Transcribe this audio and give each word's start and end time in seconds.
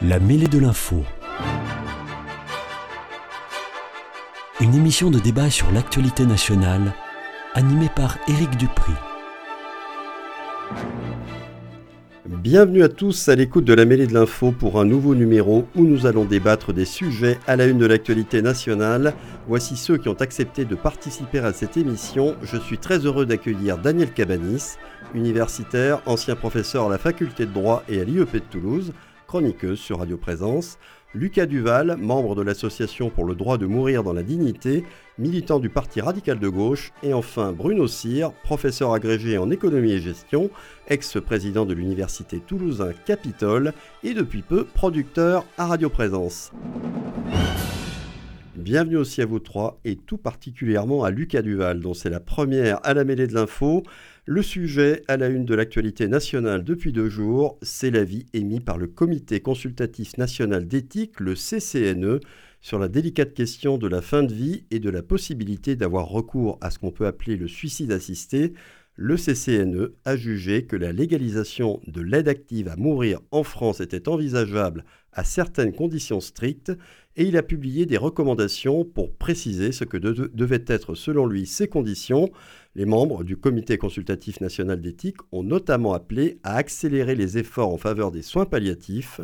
La 0.00 0.18
mêlée 0.18 0.48
de 0.48 0.58
l'info. 0.58 1.04
Une 4.60 4.74
émission 4.74 5.10
de 5.10 5.18
débat 5.20 5.50
sur 5.50 5.70
l'actualité 5.70 6.24
nationale, 6.24 6.92
animée 7.54 7.90
par 7.94 8.16
Éric 8.26 8.56
Dupri. 8.56 8.92
Bienvenue 12.26 12.82
à 12.82 12.88
tous 12.88 13.28
à 13.28 13.36
l'écoute 13.36 13.64
de 13.64 13.74
la 13.74 13.84
mêlée 13.84 14.08
de 14.08 14.14
l'info 14.14 14.50
pour 14.50 14.80
un 14.80 14.84
nouveau 14.84 15.14
numéro 15.14 15.66
où 15.76 15.84
nous 15.84 16.06
allons 16.06 16.24
débattre 16.24 16.72
des 16.72 16.84
sujets 16.84 17.38
à 17.46 17.54
la 17.54 17.66
une 17.66 17.78
de 17.78 17.86
l'actualité 17.86 18.42
nationale. 18.42 19.14
Voici 19.46 19.76
ceux 19.76 19.98
qui 19.98 20.08
ont 20.08 20.20
accepté 20.20 20.64
de 20.64 20.74
participer 20.74 21.38
à 21.38 21.52
cette 21.52 21.76
émission. 21.76 22.34
Je 22.42 22.56
suis 22.56 22.78
très 22.78 22.98
heureux 22.98 23.26
d'accueillir 23.26 23.78
Daniel 23.78 24.12
Cabanis, 24.12 24.76
universitaire, 25.14 26.00
ancien 26.06 26.34
professeur 26.34 26.86
à 26.86 26.90
la 26.90 26.98
faculté 26.98 27.46
de 27.46 27.52
droit 27.52 27.84
et 27.88 28.00
à 28.00 28.04
l'IEP 28.04 28.32
de 28.32 28.38
Toulouse, 28.40 28.92
chroniqueuse 29.32 29.78
sur 29.78 30.00
Radio 30.00 30.18
Présence. 30.18 30.76
Lucas 31.14 31.46
Duval, 31.46 31.96
membre 31.96 32.34
de 32.34 32.42
l'Association 32.42 33.08
pour 33.08 33.24
le 33.24 33.34
droit 33.34 33.56
de 33.56 33.64
mourir 33.64 34.02
dans 34.02 34.12
la 34.12 34.22
dignité, 34.22 34.84
militant 35.16 35.58
du 35.58 35.70
Parti 35.70 36.02
radical 36.02 36.38
de 36.38 36.48
gauche, 36.50 36.92
et 37.02 37.14
enfin 37.14 37.50
Bruno 37.52 37.86
Cyr, 37.86 38.32
professeur 38.44 38.92
agrégé 38.92 39.38
en 39.38 39.50
économie 39.50 39.92
et 39.92 40.00
gestion, 40.00 40.50
ex-président 40.88 41.64
de 41.64 41.72
l'Université 41.72 42.40
toulousain 42.40 42.92
Capitole 43.06 43.72
et 44.04 44.12
depuis 44.12 44.42
peu 44.42 44.64
producteur 44.64 45.46
à 45.56 45.66
Radio 45.66 45.88
Présence. 45.88 46.52
Bienvenue 48.54 48.98
aussi 48.98 49.22
à 49.22 49.26
vous 49.26 49.38
trois 49.38 49.80
et 49.86 49.96
tout 49.96 50.18
particulièrement 50.18 51.04
à 51.04 51.10
Lucas 51.10 51.40
Duval, 51.40 51.80
dont 51.80 51.94
c'est 51.94 52.10
la 52.10 52.20
première 52.20 52.80
à 52.86 52.92
la 52.92 53.02
mêlée 53.02 53.26
de 53.26 53.34
l'info. 53.34 53.82
Le 54.24 54.40
sujet 54.40 55.02
à 55.08 55.16
la 55.16 55.26
une 55.26 55.44
de 55.44 55.54
l'actualité 55.56 56.06
nationale 56.06 56.62
depuis 56.62 56.92
deux 56.92 57.08
jours, 57.08 57.58
c'est 57.60 57.90
l'avis 57.90 58.26
émis 58.32 58.60
par 58.60 58.78
le 58.78 58.86
Comité 58.86 59.40
consultatif 59.40 60.16
national 60.16 60.68
d'éthique, 60.68 61.18
le 61.18 61.34
CCNE, 61.34 62.20
sur 62.60 62.78
la 62.78 62.86
délicate 62.86 63.34
question 63.34 63.78
de 63.78 63.88
la 63.88 64.00
fin 64.00 64.22
de 64.22 64.32
vie 64.32 64.64
et 64.70 64.78
de 64.78 64.90
la 64.90 65.02
possibilité 65.02 65.74
d'avoir 65.74 66.06
recours 66.06 66.56
à 66.60 66.70
ce 66.70 66.78
qu'on 66.78 66.92
peut 66.92 67.08
appeler 67.08 67.36
le 67.36 67.48
suicide 67.48 67.90
assisté. 67.90 68.52
Le 68.94 69.16
CCNE 69.16 69.94
a 70.04 70.16
jugé 70.16 70.66
que 70.66 70.76
la 70.76 70.92
légalisation 70.92 71.80
de 71.88 72.00
l'aide 72.00 72.28
active 72.28 72.68
à 72.68 72.76
mourir 72.76 73.18
en 73.32 73.42
France 73.42 73.80
était 73.80 74.08
envisageable 74.08 74.84
à 75.12 75.24
certaines 75.24 75.72
conditions 75.72 76.20
strictes 76.20 76.72
et 77.16 77.24
il 77.24 77.36
a 77.36 77.42
publié 77.42 77.86
des 77.86 77.96
recommandations 77.96 78.84
pour 78.84 79.14
préciser 79.14 79.72
ce 79.72 79.84
que 79.84 79.96
devaient 79.96 80.64
être 80.66 80.94
selon 80.94 81.26
lui 81.26 81.46
ces 81.46 81.68
conditions. 81.68 82.30
Les 82.74 82.86
membres 82.86 83.22
du 83.22 83.36
Comité 83.36 83.76
consultatif 83.76 84.40
national 84.40 84.80
d'éthique 84.80 85.18
ont 85.30 85.42
notamment 85.42 85.92
appelé 85.92 86.38
à 86.42 86.56
accélérer 86.56 87.14
les 87.14 87.36
efforts 87.36 87.68
en 87.68 87.76
faveur 87.76 88.10
des 88.10 88.22
soins 88.22 88.46
palliatifs. 88.46 89.20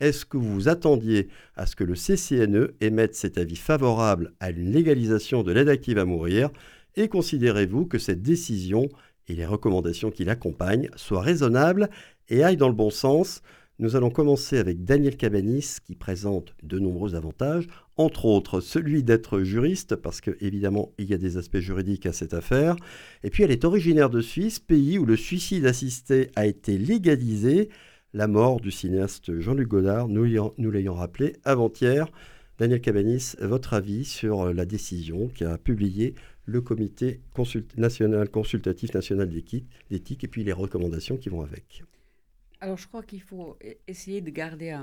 Est-ce 0.00 0.24
que 0.24 0.38
vous 0.38 0.68
attendiez 0.68 1.28
à 1.56 1.66
ce 1.66 1.76
que 1.76 1.84
le 1.84 1.94
CCNE 1.94 2.72
émette 2.80 3.14
cet 3.14 3.36
avis 3.36 3.56
favorable 3.56 4.32
à 4.40 4.48
une 4.48 4.72
légalisation 4.72 5.42
de 5.42 5.52
l'aide 5.52 5.68
active 5.68 5.98
à 5.98 6.06
mourir? 6.06 6.48
Et 6.96 7.08
considérez-vous 7.08 7.84
que 7.84 7.98
cette 7.98 8.22
décision 8.22 8.88
et 9.28 9.34
les 9.34 9.44
recommandations 9.44 10.10
qui 10.10 10.24
l'accompagnent 10.24 10.88
soient 10.96 11.20
raisonnables 11.20 11.90
et 12.30 12.44
aillent 12.44 12.56
dans 12.56 12.68
le 12.68 12.74
bon 12.74 12.90
sens? 12.90 13.42
Nous 13.78 13.94
allons 13.94 14.10
commencer 14.10 14.56
avec 14.56 14.84
Daniel 14.84 15.16
Cabanis 15.16 15.76
qui 15.84 15.94
présente 15.94 16.54
de 16.62 16.78
nombreux 16.78 17.14
avantages, 17.14 17.68
entre 17.96 18.24
autres 18.24 18.60
celui 18.60 19.02
d'être 19.02 19.40
juriste, 19.40 19.96
parce 19.96 20.22
que 20.22 20.36
évidemment 20.40 20.92
il 20.98 21.10
y 21.10 21.14
a 21.14 21.18
des 21.18 21.36
aspects 21.36 21.58
juridiques 21.58 22.06
à 22.06 22.12
cette 22.12 22.32
affaire. 22.32 22.76
Et 23.22 23.28
puis 23.28 23.42
elle 23.42 23.50
est 23.50 23.64
originaire 23.64 24.08
de 24.08 24.22
Suisse, 24.22 24.60
pays 24.60 24.98
où 24.98 25.04
le 25.04 25.16
suicide 25.16 25.66
assisté 25.66 26.30
a 26.36 26.46
été 26.46 26.78
légalisé. 26.78 27.68
La 28.14 28.28
mort 28.28 28.60
du 28.60 28.70
cinéaste 28.70 29.38
Jean-Luc 29.40 29.68
Godard, 29.68 30.08
nous 30.08 30.24
l'ayant 30.24 30.94
rappelé 30.94 31.36
avant-hier. 31.44 32.08
Daniel 32.58 32.80
Cabanis, 32.80 33.34
votre 33.42 33.74
avis 33.74 34.06
sur 34.06 34.54
la 34.54 34.64
décision 34.64 35.28
qu'a 35.28 35.58
publiée 35.58 36.14
le 36.46 36.62
comité 36.62 37.20
consultatif 37.34 38.94
national 38.94 39.28
d'éthique 39.28 40.24
et 40.24 40.28
puis 40.28 40.44
les 40.44 40.54
recommandations 40.54 41.18
qui 41.18 41.28
vont 41.28 41.42
avec. 41.42 41.82
Alors, 42.60 42.78
je 42.78 42.86
crois 42.88 43.02
qu'il 43.02 43.20
faut 43.20 43.56
e-, 43.62 43.74
essayer 43.86 44.20
de 44.20 44.30
garder 44.30 44.76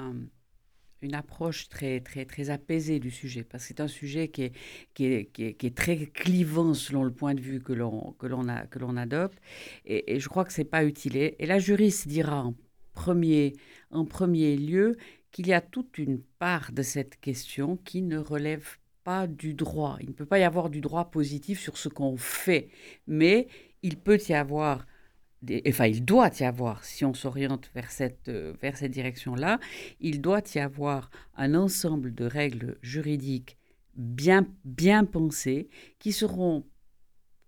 une 1.02 1.16
approche 1.16 1.70
très, 1.70 2.00
très, 2.02 2.26
très 2.26 2.50
apaisée 2.50 3.00
du 3.00 3.12
sujet, 3.12 3.44
parce 3.44 3.64
que 3.64 3.68
c'est 3.70 3.82
un 3.82 3.88
sujet 3.88 4.28
qui 4.30 4.44
est, 4.44 4.54
qui, 4.94 5.06
est, 5.06 5.26
qui, 5.32 5.44
est, 5.44 5.76
très 5.76 6.06
clivant 6.08 6.74
selon 6.74 7.04
le 7.04 7.12
point 7.12 7.34
de 7.34 7.42
vue 7.42 7.62
que 7.62 7.74
l'on, 7.74 8.98
adopte, 8.98 9.40
et, 9.86 10.20
je 10.20 10.30
crois 10.30 10.46
que 10.46 10.54
ce 10.54 10.62
n'est 10.62 10.66
pas 10.66 10.86
utile. 10.86 11.18
Et, 11.18 11.36
la 11.46 11.60
juriste 11.60 12.08
dira 12.08 12.44
en 12.44 12.56
premier, 12.94 13.54
en 13.90 14.06
premier 14.06 14.56
lieu 14.56 14.96
qu'il 15.32 15.48
y 15.48 15.54
a 15.54 15.62
toute 15.62 15.98
une 15.98 16.22
part 16.22 16.72
de 16.72 16.84
cette 16.84 17.20
question 17.20 17.78
qui 17.78 18.04
ne 18.04 18.20
relève 18.20 18.78
pas 19.04 19.26
du 19.28 19.56
droit. 19.56 19.98
Il 20.00 20.10
ne 20.10 20.14
peut 20.14 20.28
pas 20.28 20.40
y 20.40 20.44
avoir 20.44 20.70
du 20.70 20.80
droit 20.80 21.10
positif 21.12 21.60
sur 21.60 21.78
ce 21.78 21.90
qu'on 21.90 22.18
fait, 22.18 22.70
mais 23.08 23.48
il 23.82 23.98
peut 23.98 24.20
y 24.30 24.34
avoir 24.34 24.86
enfin, 25.68 25.88
il 25.88 26.06
doit 26.06 26.32
y 26.40 26.44
avoir, 26.44 26.84
si 26.84 27.06
on 27.06 27.14
s'oriente 27.14 27.70
vers 27.76 27.92
cette, 27.92 28.30
euh, 28.30 28.54
vers 28.62 28.78
cette 28.78 28.92
direction-là, 28.92 29.60
il 30.00 30.22
doit 30.22 30.42
y 30.56 30.60
avoir 30.60 31.10
un 31.36 31.56
ensemble 31.56 32.14
de 32.14 32.26
règles 32.26 32.78
juridiques 32.82 33.58
bien, 33.96 34.48
bien 34.66 35.06
pensées 35.06 35.70
qui 36.00 36.12
seront 36.12 36.66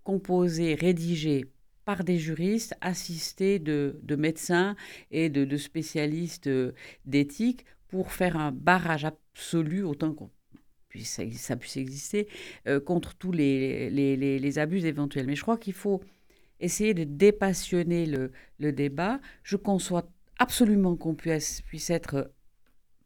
composées, 0.04 0.76
rédigées 0.76 1.46
par 1.86 2.04
des 2.04 2.18
juristes 2.18 2.76
assistés 2.82 3.60
de, 3.60 4.00
de 4.04 4.16
médecins 4.16 4.76
et 5.12 5.30
de, 5.30 5.58
spécialistes 5.58 6.48
euh, 6.48 6.74
d'éthique 7.06 7.66
pour 7.88 8.12
faire 8.12 8.38
un 8.38 8.52
barrage 8.52 9.06
absolu, 9.06 9.84
autant 9.84 10.14
qu'on 10.14 10.32
puisse, 10.90 11.22
ça 11.34 11.56
puisse 11.56 11.78
exister, 11.78 12.28
euh, 12.68 12.80
contre 12.80 13.16
tous 13.16 13.32
les, 13.32 13.90
les 13.90 14.60
abus 14.60 14.86
éventuels. 14.86 15.28
Mais 15.28 15.36
je 15.36 15.42
crois 15.42 15.58
qu'il 15.58 15.74
faut 15.74 16.02
essayer 16.66 16.94
de 16.94 17.06
dépassionner 17.06 18.06
le, 18.06 18.32
le 18.60 18.72
débat. 18.72 19.20
Je 19.44 19.56
conçois 19.56 20.12
absolument 20.38 20.98
qu'on 20.98 21.16
puisse, 21.16 21.62
puisse 21.62 21.90
être, 21.90 22.34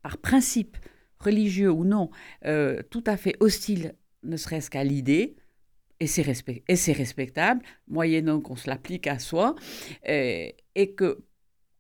par 0.02 0.18
principe, 0.18 0.78
religieux 1.20 1.72
ou 1.72 1.84
non, 1.84 2.10
euh, 2.46 2.82
tout 2.90 3.04
à 3.06 3.18
fait 3.18 3.36
hostile, 3.40 3.94
ne 4.24 4.38
serait-ce 4.38 4.70
qu'à 4.70 4.84
l'idée, 4.84 5.36
et 6.00 6.08
c'est 6.08 6.22
respect, 6.22 6.64
respectable, 6.68 7.62
moyennant 7.88 8.40
qu'on 8.40 8.56
se 8.56 8.70
l'applique 8.70 9.06
à 9.06 9.20
soi, 9.20 9.56
euh, 10.08 10.48
et 10.76 10.94
que, 10.96 11.20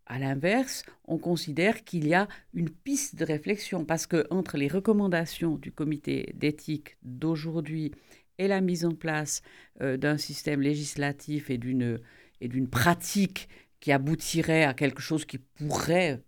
à 0.05 0.19
l'inverse, 0.19 0.83
on 1.05 1.17
considère 1.17 1.85
qu'il 1.85 2.07
y 2.07 2.13
a 2.13 2.27
une 2.53 2.69
piste 2.69 3.15
de 3.15 3.23
réflexion, 3.23 3.85
parce 3.85 4.07
que 4.07 4.27
entre 4.29 4.57
les 4.57 4.67
recommandations 4.67 5.55
du 5.55 5.71
comité 5.71 6.33
d'éthique 6.35 6.97
d'aujourd'hui 7.01 7.93
et 8.39 8.47
la 8.47 8.61
mise 8.61 8.85
en 8.85 8.95
place 8.95 9.43
euh, 9.81 9.97
d'un 9.97 10.17
système 10.17 10.61
législatif 10.61 11.51
et 11.51 11.59
d'une 11.59 11.99
et 12.41 12.47
d'une 12.47 12.69
pratique 12.69 13.49
qui 13.79 13.91
aboutirait 13.91 14.63
à 14.63 14.73
quelque 14.73 15.01
chose 15.01 15.25
qui 15.25 15.37
pourrait 15.37 16.21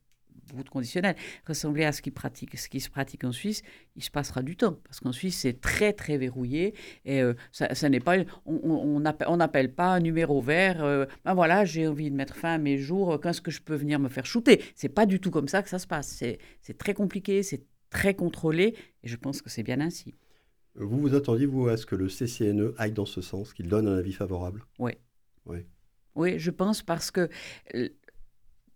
de 0.58 0.70
conditionnel, 0.70 1.16
ressembler 1.48 1.86
à 1.86 1.92
ce 1.92 2.02
qui, 2.02 2.12
se 2.12 2.90
pratique 2.90 3.24
en 3.24 3.32
Suisse, 3.32 3.64
il 3.96 4.04
se 4.04 4.12
passera 4.12 4.42
du 4.42 4.56
temps. 4.56 4.78
Parce 4.84 5.00
qu'en 5.00 5.12
Suisse, 5.12 5.38
c'est 5.38 5.60
très, 5.62 5.94
très 5.94 6.18
verrouillé. 6.18 6.74
Et 7.06 7.22
euh, 7.22 7.34
ça, 7.52 7.90
n'est 7.90 8.00
pas, 8.00 8.18
on 8.46 9.00
n'appelle 9.00 9.28
on 9.30 9.74
pas 9.74 9.96
un 9.96 10.00
numéro 10.00 10.42
vert. 10.42 10.84
Euh, 10.84 11.06
ben 11.26 11.34
voilà, 11.34 11.66
j'ai 11.66 11.88
envie 11.88 12.10
de 12.12 12.16
mettre 12.16 12.36
fin 12.36 12.56
à 12.56 12.58
mes 12.58 12.78
jours. 12.78 13.20
Quand 13.22 13.30
est-ce 13.30 13.42
que 13.42 13.52
je 13.52 13.62
peux 13.62 13.76
venir 13.76 14.00
me 14.00 14.10
faire 14.10 14.26
shooter? 14.26 14.62
C'est 14.76 14.90
pas 14.90 15.06
du 15.06 15.20
tout 15.20 15.32
comme 15.32 15.48
ça 15.48 15.64
que 15.64 15.70
ça 15.70 15.80
se 15.80 15.88
passe. 15.88 16.24
C'est 16.62 16.78
très 16.78 16.94
compliqué, 16.94 17.44
c'est 17.44 17.64
très 17.90 18.14
contrôlé. 18.14 18.76
Et 19.04 19.08
je 19.08 19.16
pense 19.16 19.42
que 19.42 19.50
c'est 19.50 19.64
bien 19.64 19.80
ainsi. 19.80 20.16
Vous 20.76 21.00
vous 21.00 21.16
attendiez, 21.16 21.46
vous, 21.46 21.68
à 21.68 21.78
ce 21.78 21.86
que 21.86 21.96
le 21.96 22.08
CCNE 22.08 22.74
aille 22.78 22.94
dans 22.94 23.06
ce 23.06 23.22
sens, 23.22 23.54
qu'il 23.54 23.68
donne 23.68 23.88
un 23.88 23.98
avis 23.98 24.14
favorable? 24.14 24.64
Oui. 24.80 24.94
Oui. 25.46 25.66
Oui, 26.16 26.40
je 26.40 26.52
pense 26.52 26.82
parce 26.82 27.12
que, 27.12 27.30
il 27.74 27.92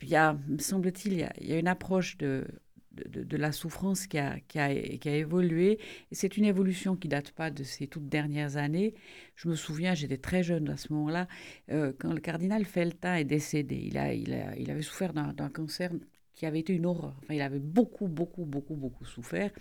y 0.10 0.16
a, 0.16 0.38
me 0.48 0.58
semble-t-il, 0.58 1.14
il, 1.40 1.48
y 1.48 1.54
a 1.54 1.60
une 1.60 1.68
approche 1.68 2.18
de, 2.18 2.46
de, 2.92 3.38
la 3.38 3.52
souffrance 3.52 4.08
qui 4.08 4.18
a, 4.18 4.40
qui 4.48 4.60
a, 4.60 4.74
qui 4.74 5.10
a 5.10 5.16
évolué. 5.16 5.80
Et 6.12 6.16
c'est 6.16 6.38
une 6.38 6.46
évolution 6.46 6.96
qui 6.96 7.08
date 7.08 7.32
pas 7.32 7.52
de 7.52 7.64
ces 7.64 7.88
toutes 7.88 8.08
dernières 8.08 8.58
années. 8.58 8.94
Je 9.36 9.50
me 9.50 9.56
souviens, 9.56 9.94
j'étais 9.94 10.18
très 10.18 10.44
jeune 10.44 10.70
à 10.70 10.78
ce 10.78 10.94
moment-là, 10.94 11.28
euh, 11.72 11.94
quand 11.98 12.14
le 12.14 12.22
cardinal 12.22 12.66
Feltin 12.66 13.16
est 13.16 13.26
décédé. 13.26 13.76
Il, 13.76 13.98
a, 13.98 14.14
il, 14.14 14.34
a, 14.34 14.56
il 14.58 14.72
avait 14.72 14.82
souffert 14.82 15.14
d'un 15.14 15.50
cancer 15.50 15.92
qui 16.34 16.46
avait 16.46 16.60
été 16.60 16.74
une 16.74 16.86
horreur. 16.86 17.16
Enfin, 17.24 17.34
il 17.34 17.42
avait 17.42 17.60
beaucoup, 17.60 18.08
beaucoup, 18.08 18.46
beaucoup, 18.46 18.76
beaucoup 18.76 19.06
souffert. 19.06 19.52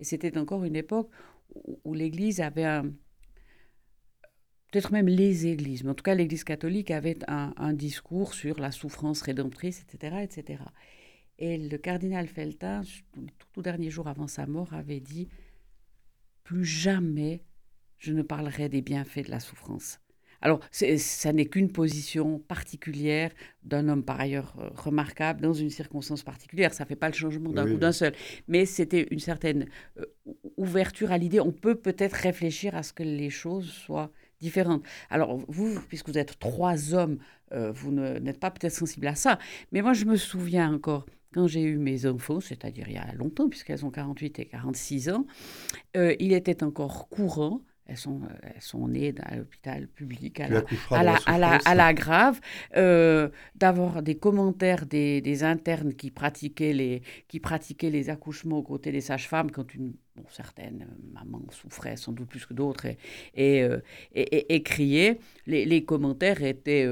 Et 0.00 0.04
c'était 0.04 0.36
encore 0.36 0.64
une 0.64 0.76
époque 0.76 1.08
où 1.84 1.94
l'Église 1.94 2.40
avait 2.40 2.64
un, 2.64 2.92
peut-être 4.74 4.90
même 4.90 5.06
les 5.06 5.46
églises, 5.46 5.84
mais 5.84 5.90
en 5.90 5.94
tout 5.94 6.02
cas 6.02 6.16
l'Église 6.16 6.42
catholique 6.42 6.90
avait 6.90 7.18
un, 7.28 7.72
discours 7.72 8.34
sur 8.34 8.58
la 8.58 8.72
souffrance 8.72 9.22
rédemptrice, 9.22 9.82
etc., 9.82 10.16
etc. 10.22 10.64
Et 11.38 11.58
le 11.58 11.78
cardinal 11.78 12.26
Feltin, 12.26 12.82
tout, 13.12 13.46
tout 13.52 13.62
dernier 13.62 13.90
jour 13.90 14.08
avant 14.08 14.26
sa 14.26 14.46
mort, 14.46 14.74
avait 14.74 15.00
dit 15.00 15.28
Plus 16.42 16.64
jamais 16.64 17.44
je 17.98 18.12
ne 18.12 18.22
parlerai 18.22 18.68
des 18.68 18.82
bienfaits 18.82 19.26
de 19.26 19.30
la 19.30 19.40
souffrance. 19.40 20.00
Alors, 20.44 20.60
ça 20.70 21.32
n'est 21.32 21.46
qu'une 21.46 21.72
position 21.72 22.38
particulière 22.38 23.30
d'un 23.62 23.88
homme 23.88 24.04
par 24.04 24.20
ailleurs 24.20 24.54
euh, 24.60 24.68
remarquable 24.74 25.40
dans 25.40 25.54
une 25.54 25.70
circonstance 25.70 26.22
particulière. 26.22 26.74
Ça 26.74 26.84
ne 26.84 26.88
fait 26.88 26.96
pas 26.96 27.08
le 27.08 27.14
changement 27.14 27.50
d'un 27.50 27.66
coup 27.66 27.78
d'un 27.78 27.92
seul. 27.92 28.12
Mais 28.46 28.66
c'était 28.66 29.08
une 29.10 29.20
certaine 29.20 29.66
euh, 29.98 30.04
ouverture 30.58 31.12
à 31.12 31.18
l'idée. 31.18 31.40
On 31.40 31.50
peut 31.50 31.76
peut-être 31.76 32.12
réfléchir 32.12 32.76
à 32.76 32.82
ce 32.82 32.92
que 32.92 33.02
les 33.02 33.30
choses 33.30 33.70
soient 33.70 34.10
différentes. 34.38 34.84
Alors, 35.08 35.38
vous, 35.48 35.80
puisque 35.88 36.10
vous 36.10 36.18
êtes 36.18 36.38
trois 36.38 36.92
hommes, 36.92 37.16
euh, 37.52 37.72
vous 37.72 37.90
n'êtes 37.90 38.38
pas 38.38 38.50
peut-être 38.50 38.74
sensible 38.74 39.06
à 39.06 39.14
ça. 39.14 39.38
Mais 39.72 39.80
moi, 39.80 39.94
je 39.94 40.04
me 40.04 40.16
souviens 40.16 40.74
encore 40.74 41.06
quand 41.32 41.46
j'ai 41.46 41.62
eu 41.62 41.78
mes 41.78 42.04
enfants, 42.04 42.40
c'est-à-dire 42.40 42.86
il 42.88 42.94
y 42.94 42.98
a 42.98 43.14
longtemps, 43.14 43.48
puisqu'elles 43.48 43.86
ont 43.86 43.90
48 43.90 44.40
et 44.40 44.44
46 44.44 45.08
ans, 45.08 45.26
il 45.94 46.32
était 46.32 46.62
encore 46.62 47.08
courant 47.08 47.60
elles 47.86 47.96
sont, 47.96 48.22
euh, 48.22 48.50
elles 48.54 48.62
sont 48.62 48.88
nées 48.88 49.14
à 49.22 49.36
l'hôpital 49.36 49.86
public, 49.88 50.40
à 50.40 50.48
la, 50.48 50.62
à 50.90 51.02
la, 51.02 51.16
à, 51.26 51.38
la, 51.38 51.56
à 51.56 51.74
la, 51.74 51.92
grave, 51.92 52.40
euh, 52.76 53.28
d'avoir 53.54 54.02
des 54.02 54.16
commentaires 54.16 54.86
des, 54.86 55.20
des, 55.20 55.44
internes 55.44 55.94
qui 55.94 56.10
pratiquaient, 56.10 56.72
les, 56.72 57.02
qui 57.28 57.40
pratiquaient 57.40 57.90
les 57.90 58.08
accouchements 58.08 58.58
aux 58.58 58.62
côtés 58.62 58.90
des 58.90 59.02
sages-femmes 59.02 59.50
quand 59.50 59.74
une 59.74 59.94
bon, 60.16 60.24
certaines 60.30 60.86
mamans 61.12 61.44
souffraient 61.50 61.96
sans 61.96 62.12
doute 62.12 62.28
plus 62.28 62.46
que 62.46 62.54
d'autres 62.54 62.86
et, 62.86 62.98
et, 63.34 63.62
euh, 63.62 63.80
et, 64.14 64.54
et, 64.54 64.62
criaient. 64.62 65.18
Les, 65.46 65.66
les, 65.66 65.84
commentaires 65.84 66.42
étaient 66.42 66.88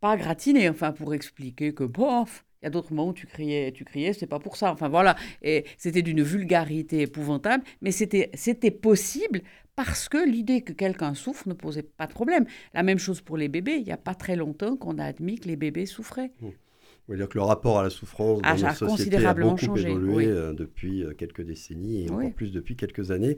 pas 0.00 0.16
gratinés, 0.16 0.68
enfin, 0.68 0.90
pour 0.90 1.14
expliquer 1.14 1.74
que, 1.74 1.84
bof, 1.84 2.44
il 2.62 2.66
y 2.66 2.68
a 2.68 2.70
d'autres 2.70 2.92
moments 2.92 3.08
où 3.08 3.12
tu 3.12 3.26
criais, 3.26 3.72
tu 3.72 3.84
criais, 3.84 4.12
c'est 4.12 4.26
pas 4.26 4.38
pour 4.38 4.56
ça. 4.56 4.72
Enfin 4.72 4.88
voilà, 4.88 5.16
et 5.42 5.64
c'était 5.76 6.02
d'une 6.02 6.22
vulgarité 6.22 7.02
épouvantable, 7.02 7.64
mais 7.80 7.90
c'était 7.90 8.30
c'était 8.34 8.70
possible 8.70 9.42
parce 9.74 10.08
que 10.08 10.28
l'idée 10.28 10.60
que 10.60 10.72
quelqu'un 10.72 11.14
souffre 11.14 11.48
ne 11.48 11.54
posait 11.54 11.82
pas 11.82 12.06
de 12.06 12.12
problème. 12.12 12.46
La 12.74 12.82
même 12.82 12.98
chose 12.98 13.20
pour 13.20 13.36
les 13.36 13.48
bébés. 13.48 13.76
Il 13.76 13.84
n'y 13.84 13.92
a 13.92 13.96
pas 13.96 14.14
très 14.14 14.36
longtemps 14.36 14.76
qu'on 14.76 14.98
a 14.98 15.04
admis 15.04 15.38
que 15.38 15.48
les 15.48 15.56
bébés 15.56 15.86
souffraient. 15.86 16.32
Mmh. 16.40 16.48
Dire 17.16 17.28
que 17.28 17.36
le 17.36 17.44
rapport 17.44 17.78
à 17.78 17.82
la 17.82 17.90
souffrance 17.90 18.40
dans 18.40 18.56
notre 18.56 18.74
société 18.74 19.24
a 19.26 19.34
beaucoup 19.34 19.76
évolué 19.76 20.26
euh, 20.26 20.54
depuis 20.54 21.02
euh, 21.02 21.12
quelques 21.12 21.42
décennies 21.42 22.04
et 22.04 22.10
encore 22.10 22.32
plus 22.32 22.52
depuis 22.52 22.76
quelques 22.76 23.10
années. 23.10 23.36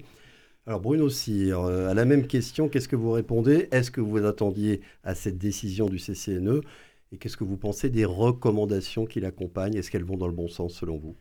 Alors 0.67 0.81
Bruno 0.81 1.09
Cyr, 1.09 1.61
euh, 1.61 1.89
à 1.89 1.95
la 1.95 2.05
même 2.05 2.27
question, 2.27 2.69
qu'est-ce 2.69 2.89
que 2.89 2.97
vous 2.97 3.11
répondez? 3.11 3.69
Est-ce 3.73 3.91
que 3.91 4.01
vous 4.01 4.25
attendiez 4.25 4.81
à 5.03 5.15
cette 5.15 5.39
décision 5.39 5.87
du 5.87 5.99
CCNE 5.99 6.61
Et 7.15 7.17
qu'est-ce 7.17 7.37
que 7.37 7.45
vous 7.45 7.57
pensez 7.57 7.91
des 7.91 8.05
recommandations 8.05 9.07
qui 9.07 9.21
l'accompagnent? 9.21 9.77
Est-ce 9.77 9.89
qu'elles 9.89 10.03
vont 10.03 10.17
dans 10.17 10.27
le 10.27 10.35
bon 10.35 10.49
sens 10.49 10.75
selon 10.75 10.99
vous? 10.99 11.17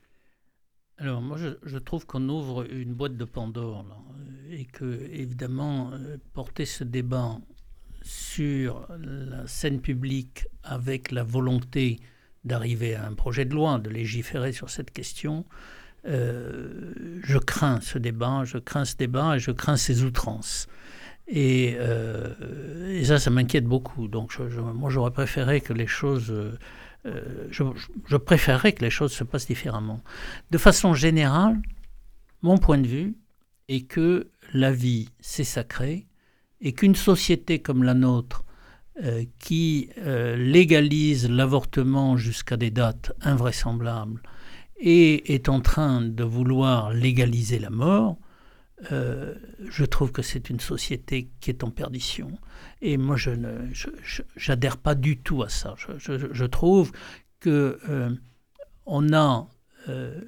Alors 0.98 1.22
moi 1.22 1.38
je, 1.38 1.78
trouve 1.78 2.08
qu'on 2.08 2.28
ouvre 2.30 2.66
une 2.72 2.96
boîte 2.96 3.16
de 3.16 3.26
Pandore 3.26 3.86
et 4.50 4.66
que 4.66 5.08
évidemment 5.12 5.92
euh, 5.94 6.18
porter 6.34 6.66
ce 6.66 6.84
débat 6.84 7.38
sur 8.02 8.88
la 9.00 9.46
scène 9.46 9.82
publique 9.82 10.48
avec 10.64 11.12
la 11.12 11.24
volonté 11.24 12.00
d'arriver 12.44 12.96
à 12.96 13.06
un 13.06 13.14
projet 13.14 13.46
de 13.46 13.54
loi, 13.54 13.78
de 13.78 13.92
légiférer 13.92 14.52
sur 14.52 14.72
cette 14.72 14.90
question, 14.90 15.46
euh, 16.06 17.20
je 17.24 17.38
crains 17.38 17.82
ce 17.82 18.00
débat, 18.00 18.46
je 18.46 18.58
crains 18.58 18.86
ce 18.86 18.96
débat 18.96 19.36
et 19.36 19.40
je 19.40 19.52
crains 19.52 19.78
ces 19.78 20.04
outrances. 20.04 20.68
Et, 21.28 21.76
euh, 21.78 23.04
ça, 23.04 23.20
ça 23.20 23.30
m'inquiète 23.30 23.66
beaucoup. 23.66 24.08
Donc 24.08 24.38
moi 24.76 24.90
j'aurais 24.90 25.12
préféré 25.12 25.62
que 25.62 25.74
les 25.74 25.88
choses 25.88 26.32
euh, 27.06 27.48
je, 27.50 28.18
préférerais 28.18 28.74
que 28.74 28.84
les 28.84 28.90
choses 28.90 29.14
se 29.14 29.24
passent 29.24 29.48
différemment. 29.48 30.02
De 30.52 30.58
façon 30.58 30.94
générale, 30.94 31.62
mon 32.42 32.58
point 32.58 32.78
de 32.78 32.88
vue 32.88 33.16
est 33.68 33.88
que 33.88 34.30
la 34.54 34.72
vie, 34.72 35.10
c'est 35.20 35.44
sacré, 35.44 36.08
et 36.62 36.74
qu'une 36.74 36.96
société 36.96 37.60
comme 37.60 37.84
la 37.84 37.94
nôtre, 37.94 38.46
euh, 39.04 39.26
qui 39.40 39.90
légalise 39.98 41.30
l'avortement 41.30 42.16
jusqu'à 42.16 42.58
des 42.58 42.72
dates 42.72 43.12
invraisemblables, 43.22 44.22
et 44.78 45.34
est 45.34 45.50
en 45.50 45.62
train 45.62 46.02
de 46.02 46.24
vouloir 46.24 46.94
légaliser 46.94 47.60
la 47.60 47.70
mort, 47.70 48.18
je 48.82 49.86
trouve 49.86 50.12
que 50.12 50.22
c'est 50.22 50.50
une 50.50 50.60
société 50.60 51.32
qui 51.40 51.50
est 51.50 51.64
en 51.64 51.72
perdition. 51.72 52.38
Et 52.82 52.98
moi, 52.98 53.16
je 53.16 53.32
ne, 53.32 53.72
j'adhère 54.36 54.78
pas 54.78 54.96
du 54.96 55.18
tout 55.18 55.44
à 55.44 55.50
ça. 55.50 55.76
Je, 55.78 56.46
trouve 56.46 56.92
que 57.40 57.80
euh, 57.90 58.10
on 58.86 59.14
a 59.14 59.48
euh, 59.90 60.22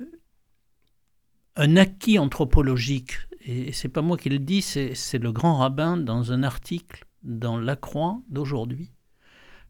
un 1.56 1.78
acquis 1.78 2.20
anthropologique, 2.20 3.18
et 3.42 3.72
c'est 3.72 3.90
pas 3.90 4.02
moi 4.02 4.18
qui 4.18 4.30
le 4.30 4.40
dis, 4.40 4.62
c'est 4.62 5.20
le 5.20 5.32
grand 5.32 5.58
rabbin 5.58 5.98
dans 5.98 6.32
un 6.32 6.44
article 6.44 7.06
dans 7.24 7.58
La 7.58 7.76
Croix 7.76 8.22
d'aujourd'hui. 8.30 8.92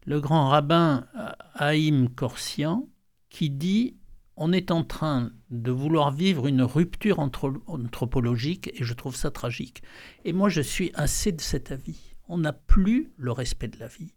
Le 0.04 0.20
grand 0.20 0.48
rabbin 0.48 1.06
Haïm 1.54 2.08
Korsian 2.08 2.88
qui 3.28 3.50
dit 3.50 3.96
on 4.36 4.52
est 4.52 4.70
en 4.70 4.84
train 4.84 5.32
de 5.50 5.70
vouloir 5.70 6.10
vivre 6.10 6.46
une 6.46 6.62
rupture 6.62 7.18
anthropologique 7.18 8.70
et 8.74 8.84
je 8.84 8.94
trouve 8.94 9.16
ça 9.16 9.30
tragique. 9.30 9.82
Et 10.24 10.32
moi, 10.32 10.48
je 10.48 10.60
suis 10.60 10.90
assez 10.94 11.32
de 11.32 11.40
cet 11.40 11.72
avis 11.72 12.16
on 12.28 12.38
n'a 12.38 12.52
plus 12.52 13.12
le 13.16 13.32
respect 13.32 13.68
de 13.68 13.78
la 13.78 13.88
vie. 13.88 14.14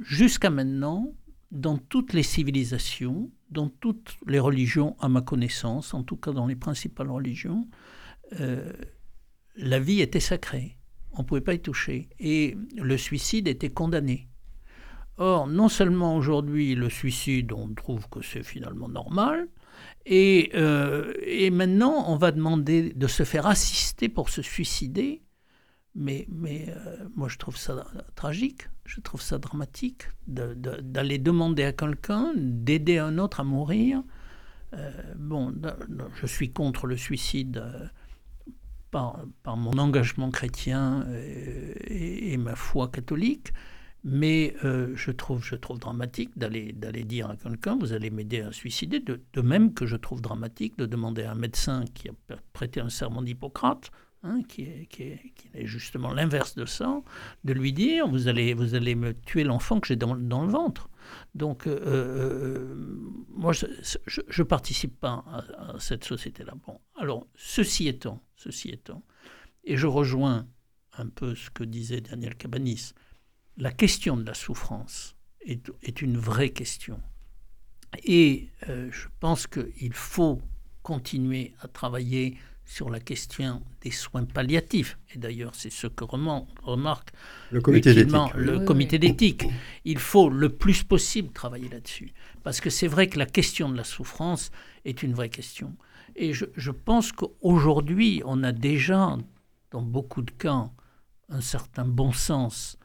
Jusqu'à 0.00 0.50
maintenant, 0.50 1.14
dans 1.50 1.78
toutes 1.78 2.12
les 2.12 2.22
civilisations, 2.22 3.30
dans 3.50 3.68
toutes 3.68 4.16
les 4.26 4.38
religions 4.38 4.96
à 5.00 5.08
ma 5.08 5.22
connaissance, 5.22 5.94
en 5.94 6.02
tout 6.02 6.16
cas 6.16 6.32
dans 6.32 6.46
les 6.46 6.56
principales 6.56 7.10
religions, 7.10 7.68
euh, 8.40 8.72
la 9.56 9.78
vie 9.78 10.00
était 10.00 10.20
sacrée. 10.20 10.78
On 11.12 11.22
ne 11.22 11.26
pouvait 11.26 11.40
pas 11.40 11.54
y 11.54 11.60
toucher. 11.60 12.10
Et 12.18 12.56
le 12.76 12.98
suicide 12.98 13.48
était 13.48 13.70
condamné. 13.70 14.28
Or, 15.18 15.46
non 15.46 15.68
seulement 15.68 16.16
aujourd'hui, 16.16 16.74
le 16.74 16.90
suicide, 16.90 17.52
on 17.52 17.68
trouve 17.74 18.08
que 18.08 18.22
c'est 18.22 18.42
finalement 18.42 18.88
normal, 18.88 19.48
et, 20.04 20.50
euh, 20.54 21.12
et, 21.22 21.50
maintenant, 21.50 22.04
on 22.08 22.16
va 22.16 22.32
demander 22.32 22.92
de 22.94 23.06
se 23.06 23.24
faire 23.24 23.46
assister 23.46 24.08
pour 24.08 24.30
se 24.30 24.40
suicider 24.40 25.22
mais, 25.96 26.26
mais 26.28 26.66
euh, 26.68 27.08
moi, 27.16 27.28
je 27.28 27.38
trouve 27.38 27.56
ça 27.56 27.86
tragique, 28.14 28.68
je 28.84 29.00
trouve 29.00 29.22
ça 29.22 29.38
dramatique 29.38 30.10
d'aller 30.26 31.18
demander 31.18 31.64
à 31.64 31.72
quelqu'un 31.72 32.32
d'aider 32.36 32.98
un 32.98 33.16
autre 33.16 33.40
à 33.40 33.44
mourir. 33.44 34.02
Euh, 34.74 34.90
bon, 35.16 35.54
je 36.14 36.26
suis 36.26 36.52
contre 36.52 36.86
le 36.86 36.98
suicide 36.98 37.64
par, 38.90 39.24
par, 39.42 39.56
mon 39.56 39.78
engagement 39.78 40.30
chrétien 40.30 41.06
et, 41.86 42.36
ma 42.36 42.56
foi 42.56 42.88
catholique, 42.88 43.54
mais 44.08 44.54
je, 44.62 45.10
trouve, 45.10 45.44
je 45.44 45.56
trouve 45.56 45.78
dramatique 45.78 46.30
d'aller 46.38 46.72
dire 47.04 47.28
à 47.28 47.36
quelqu'un, 47.36 47.76
vous 47.76 47.92
allez 47.92 48.10
m'aider 48.10 48.40
à 48.40 48.52
suicider, 48.52 49.00
de, 49.00 49.40
même 49.42 49.74
que 49.74 49.84
je 49.84 49.96
trouve 49.96 50.20
dramatique 50.20 50.78
de 50.78 50.86
demander 50.86 51.24
à 51.24 51.32
un 51.32 51.34
médecin 51.34 51.84
qui 51.92 52.08
a 52.08 52.12
prêté 52.52 52.80
un 52.80 52.88
serment 52.88 53.20
d'Hippocrate, 53.20 53.90
Hein, 54.26 54.42
qui, 54.48 54.62
est, 54.62 55.66
justement 55.66 56.12
l'inverse 56.12 56.56
de 56.56 56.64
ça, 56.64 57.00
de 57.44 57.52
lui 57.52 57.72
dire 57.72 58.08
vous 58.08 58.26
allez, 58.26 58.54
vous 58.54 58.74
allez 58.74 58.96
me 58.96 59.14
tuer 59.14 59.44
l'enfant 59.44 59.78
que 59.78 59.86
j'ai 59.86 59.94
dans, 59.94 60.14
le 60.14 60.50
ventre. 60.50 60.88
Donc, 61.36 61.68
euh, 61.68 61.78
euh, 61.86 62.74
moi, 63.28 63.52
je 63.52 63.66
ne 63.66 64.42
participe 64.42 64.98
pas 64.98 65.24
à, 65.28 65.78
cette 65.78 66.02
société-là. 66.02 66.54
Bon, 66.66 66.80
alors, 66.96 67.28
ceci 67.36 67.86
étant, 67.86 68.20
ceci 68.34 68.70
étant, 68.70 69.04
et 69.62 69.76
je 69.76 69.86
rejoins 69.86 70.48
un 70.98 71.06
peu 71.06 71.36
ce 71.36 71.50
que 71.50 71.62
disait 71.62 72.00
Daniel 72.00 72.34
Cabanis, 72.34 72.94
la 73.56 73.72
question 73.72 74.16
de 74.16 74.24
la 74.24 74.34
souffrance 74.34 75.16
est, 75.40 75.70
est 75.82 76.02
une 76.02 76.18
vraie 76.18 76.50
question. 76.50 77.00
Et 78.04 78.48
euh, 78.68 78.88
je 78.90 79.08
pense 79.20 79.46
qu'il 79.46 79.92
faut 79.92 80.40
continuer 80.82 81.54
à 81.60 81.68
travailler 81.68 82.36
sur 82.64 82.90
la 82.90 82.98
question 82.98 83.62
des 83.80 83.92
soins 83.92 84.24
palliatifs. 84.24 84.98
Et 85.14 85.18
d'ailleurs, 85.18 85.54
c'est 85.54 85.70
ce 85.70 85.86
que 85.86 86.04
remarque 86.04 87.12
le 87.50 87.60
comité 87.60 87.94
d'éthique. 87.94 88.34
Le 88.34 88.58
comité 88.58 88.98
d'éthique. 88.98 89.44
Il 89.84 89.98
faut 89.98 90.28
le 90.28 90.48
plus 90.48 90.82
possible 90.82 91.32
travailler 91.32 91.68
là-dessus. 91.68 92.12
Parce 92.42 92.60
que 92.60 92.68
c'est 92.68 92.88
vrai 92.88 93.08
que 93.08 93.18
la 93.18 93.26
question 93.26 93.68
de 93.68 93.76
la 93.76 93.84
souffrance 93.84 94.50
est 94.84 95.04
une 95.04 95.14
vraie 95.14 95.28
question. 95.28 95.76
Et 96.16 96.32
je, 96.32 96.46
je 96.56 96.72
pense 96.72 97.12
qu'aujourd'hui, 97.12 98.22
on 98.24 98.42
a 98.42 98.50
déjà, 98.52 99.16
dans 99.70 99.82
beaucoup 99.82 100.22
de 100.22 100.32
cas, 100.32 100.68
un 101.28 101.40
certain 101.40 101.84
bon 101.84 102.12
sens. 102.12 102.78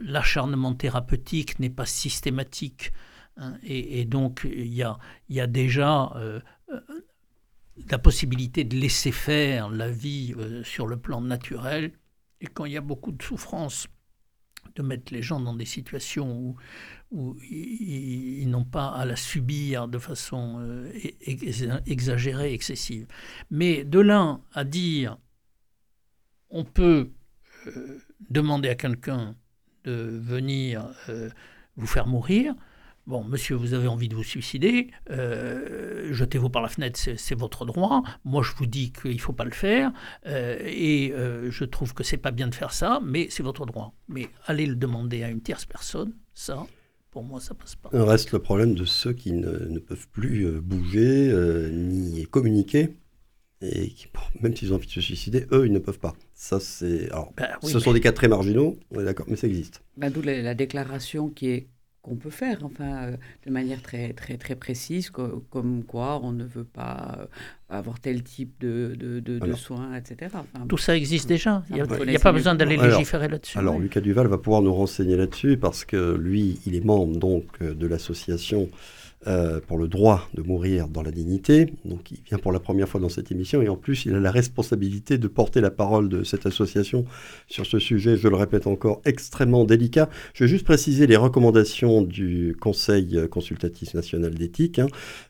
L'acharnement 0.00 0.74
thérapeutique 0.74 1.58
n'est 1.58 1.70
pas 1.70 1.86
systématique. 1.86 2.92
Hein, 3.36 3.58
et, 3.62 4.04
donc, 4.04 4.42
il 4.44 4.72
y 4.72 4.82
a, 4.82 4.98
y 5.28 5.40
a 5.40 5.46
déjà 5.46 6.12
euh, 6.16 6.40
la 7.90 7.98
possibilité 7.98 8.64
de 8.64 8.76
laisser 8.76 9.12
faire 9.12 9.68
la 9.68 9.90
vie 9.90 10.34
euh, 10.36 10.62
sur 10.62 10.86
le 10.86 10.96
plan 10.96 11.20
naturel, 11.20 11.92
et 12.40 12.46
quand 12.46 12.64
il 12.64 12.72
y 12.72 12.76
a 12.76 12.82
beaucoup 12.82 13.12
de 13.12 13.22
souffrance, 13.22 13.88
de 14.76 14.82
mettre 14.82 15.12
les 15.12 15.22
gens 15.22 15.40
dans 15.40 15.54
des 15.54 15.66
situations 15.66 16.38
où, 16.38 16.56
où 17.10 17.36
ils, 17.42 18.48
n'ont 18.48 18.64
pas 18.64 18.88
à 18.88 19.04
la 19.04 19.16
subir 19.16 19.88
de 19.88 19.98
façon 19.98 20.56
euh, 20.60 20.90
exagérée, 21.86 22.54
excessive. 22.54 23.06
Mais 23.50 23.84
de 23.84 24.00
là 24.00 24.40
à 24.52 24.64
dire, 24.64 25.18
on 26.50 26.64
peut 26.64 27.10
euh, 27.66 27.98
demander 28.30 28.68
à 28.68 28.74
quelqu'un 28.74 29.36
de 29.84 29.92
venir 29.92 30.86
vous 31.76 31.86
faire 31.86 32.06
mourir. 32.06 32.54
Bon, 33.06 33.22
monsieur, 33.22 33.54
vous 33.54 33.74
avez 33.74 33.86
envie 33.86 34.08
de 34.08 34.14
vous 34.14 34.22
suicider, 34.22 34.88
euh, 35.10 36.08
jetez-vous 36.10 36.48
par 36.48 36.62
la 36.62 36.68
fenêtre, 36.68 36.98
c'est 36.98 37.34
votre 37.34 37.66
droit. 37.66 38.02
Moi, 38.24 38.42
je 38.42 38.52
vous 38.56 38.64
dis 38.64 38.92
qu'il 38.92 39.16
ne 39.16 39.20
faut 39.20 39.34
pas 39.34 39.44
le 39.44 39.50
faire, 39.50 39.92
euh, 40.26 40.56
et 40.64 41.12
euh, 41.12 41.50
je 41.50 41.64
trouve 41.64 41.92
que 41.92 42.02
c'est 42.02 42.16
pas 42.16 42.30
bien 42.30 42.48
de 42.48 42.54
faire 42.54 42.72
ça, 42.72 43.00
mais 43.04 43.26
c'est 43.28 43.42
votre 43.42 43.66
droit. 43.66 43.92
Mais 44.08 44.28
allez 44.46 44.64
le 44.64 44.74
demander 44.74 45.22
à 45.22 45.28
une 45.28 45.42
tierce 45.42 45.66
personne, 45.66 46.14
ça, 46.32 46.66
pour 47.10 47.24
moi, 47.24 47.40
ça 47.40 47.52
passe 47.52 47.76
pas. 47.76 47.90
Reste 47.92 48.32
le 48.32 48.38
problème 48.38 48.74
de 48.74 48.86
ceux 48.86 49.12
qui 49.12 49.32
ne, 49.32 49.78
peuvent 49.80 50.08
plus 50.08 50.58
bouger 50.62 51.30
ni 51.70 52.24
communiquer. 52.24 52.96
Et 53.60 53.88
qui, 53.88 54.08
même 54.40 54.54
s'ils 54.54 54.72
ont 54.72 54.76
envie 54.76 54.86
de 54.86 54.92
se 54.92 55.00
suicider, 55.00 55.46
eux, 55.52 55.66
ils 55.66 55.72
ne 55.72 55.78
peuvent 55.78 55.98
pas. 55.98 56.14
Ça, 56.34 56.60
c'est. 56.60 57.08
Ben 57.36 57.48
ce 57.62 57.78
sont 57.78 57.92
des 57.92 58.00
cas 58.00 58.12
très 58.12 58.28
marginaux, 58.28 58.78
on 58.90 59.00
est 59.00 59.04
d'accord, 59.04 59.26
mais 59.28 59.36
ça 59.36 59.46
existe. 59.46 59.82
Ben, 59.96 60.10
D'où 60.10 60.22
la 60.22 60.54
déclaration 60.54 61.28
qui 61.30 61.48
est 61.48 61.68
qu'on 62.04 62.16
peut 62.16 62.30
faire, 62.30 62.58
enfin, 62.64 63.04
euh, 63.04 63.16
de 63.46 63.50
manière 63.50 63.80
très, 63.80 64.12
très, 64.12 64.36
très 64.36 64.56
précise, 64.56 65.10
comme 65.10 65.84
quoi 65.84 66.20
on 66.22 66.32
ne 66.32 66.44
veut 66.44 66.64
pas 66.64 67.16
euh, 67.18 67.26
avoir 67.70 67.98
tel 67.98 68.22
type 68.22 68.60
de, 68.60 68.94
de, 68.94 69.20
de, 69.20 69.52
soins, 69.54 69.96
etc. 69.96 70.30
Tout 70.68 70.76
ça 70.76 70.94
existe 70.94 71.26
déjà. 71.26 71.62
Il 71.70 71.76
n'y 71.76 71.80
a, 72.16 72.18
pas 72.18 72.32
besoin 72.32 72.54
d'aller 72.54 72.76
légiférer 72.76 73.28
là-dessus. 73.28 73.56
Alors, 73.56 73.78
Lucas 73.78 74.02
Duval 74.02 74.26
va 74.26 74.36
pouvoir 74.36 74.60
nous 74.60 74.74
renseigner 74.74 75.16
là-dessus 75.16 75.56
parce 75.56 75.86
que 75.86 76.14
lui, 76.14 76.60
il 76.66 76.74
est 76.74 76.84
membre 76.84 77.16
donc 77.16 77.62
de 77.62 77.86
l'association 77.86 78.68
euh, 79.26 79.60
pour 79.60 79.78
le 79.78 79.88
droit 79.88 80.28
de 80.34 80.42
mourir 80.42 80.88
dans 80.88 81.02
la 81.02 81.10
dignité. 81.10 81.72
Donc 81.84 82.10
il 82.10 82.18
vient 82.26 82.38
pour 82.38 82.52
la 82.52 82.60
première 82.60 82.88
fois 82.88 83.00
dans 83.00 83.08
cette 83.08 83.32
émission 83.32 83.62
et 83.62 83.68
en 83.68 83.76
plus 83.76 84.04
il 84.06 84.14
a 84.14 84.20
la 84.20 84.30
responsabilité 84.30 85.18
de 85.18 85.28
porter 85.28 85.60
la 85.60 85.70
parole 85.70 86.08
de 86.08 86.24
cette 86.24 86.46
association 86.46 87.04
sur 87.48 87.66
ce 87.66 87.78
sujet, 87.78 88.16
je 88.16 88.28
le 88.28 88.36
répète 88.36 88.66
encore, 88.66 89.00
extrêmement 89.04 89.64
délicat. 89.64 90.08
Je 90.34 90.44
vais 90.44 90.48
juste 90.48 90.64
préciser 90.64 91.06
les 91.06 91.16
recommandations 91.16 92.02
du 92.02 92.56
Conseil 92.60 93.28
consultatif 93.30 93.94
national 93.94 94.34
d'éthique 94.34 94.78
hein, 94.78 94.86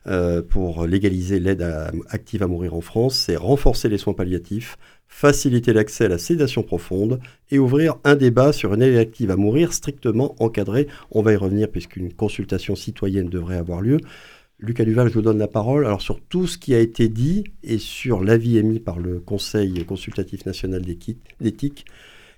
euh, 0.07 0.41
pour 0.41 0.85
légaliser 0.85 1.39
l'aide 1.39 1.65
active 2.09 2.43
à 2.43 2.47
mourir 2.47 2.73
en 2.73 2.81
France. 2.81 3.15
C'est 3.15 3.35
renforcer 3.35 3.89
les 3.89 3.97
soins 3.97 4.13
palliatifs, 4.13 4.77
faciliter 5.15 5.71
l'accès 5.71 6.05
à 6.05 6.07
la 6.09 6.17
sédation 6.17 6.61
profonde 6.61 7.21
et 7.49 7.57
ouvrir 7.57 7.95
un 8.03 8.15
débat 8.17 8.51
sur 8.51 8.73
une 8.73 8.81
aide 8.81 8.97
active 8.97 9.31
à 9.31 9.37
mourir 9.37 9.71
strictement 9.71 10.35
encadrée. 10.39 10.87
On 11.09 11.21
va 11.21 11.31
y 11.31 11.37
revenir 11.37 11.71
puisqu'une 11.71 12.11
consultation 12.11 12.75
citoyenne 12.75 13.29
devrait 13.29 13.55
avoir 13.55 13.79
lieu. 13.79 14.01
Lucas 14.59 14.83
Duval, 14.83 15.07
je 15.07 15.13
vous 15.13 15.21
donne 15.21 15.37
la 15.37 15.47
parole. 15.47 15.85
Alors 15.85 16.01
sur 16.01 16.19
tout 16.19 16.47
ce 16.47 16.57
qui 16.57 16.75
a 16.75 16.79
été 16.79 17.07
dit 17.07 17.45
et 17.63 17.77
sur 17.77 18.21
l'avis 18.21 18.57
émis 18.57 18.81
par 18.81 18.99
le 18.99 19.21
Conseil 19.21 19.85
consultatif 19.85 20.45
national 20.45 20.81
d'éthique, 20.81 21.85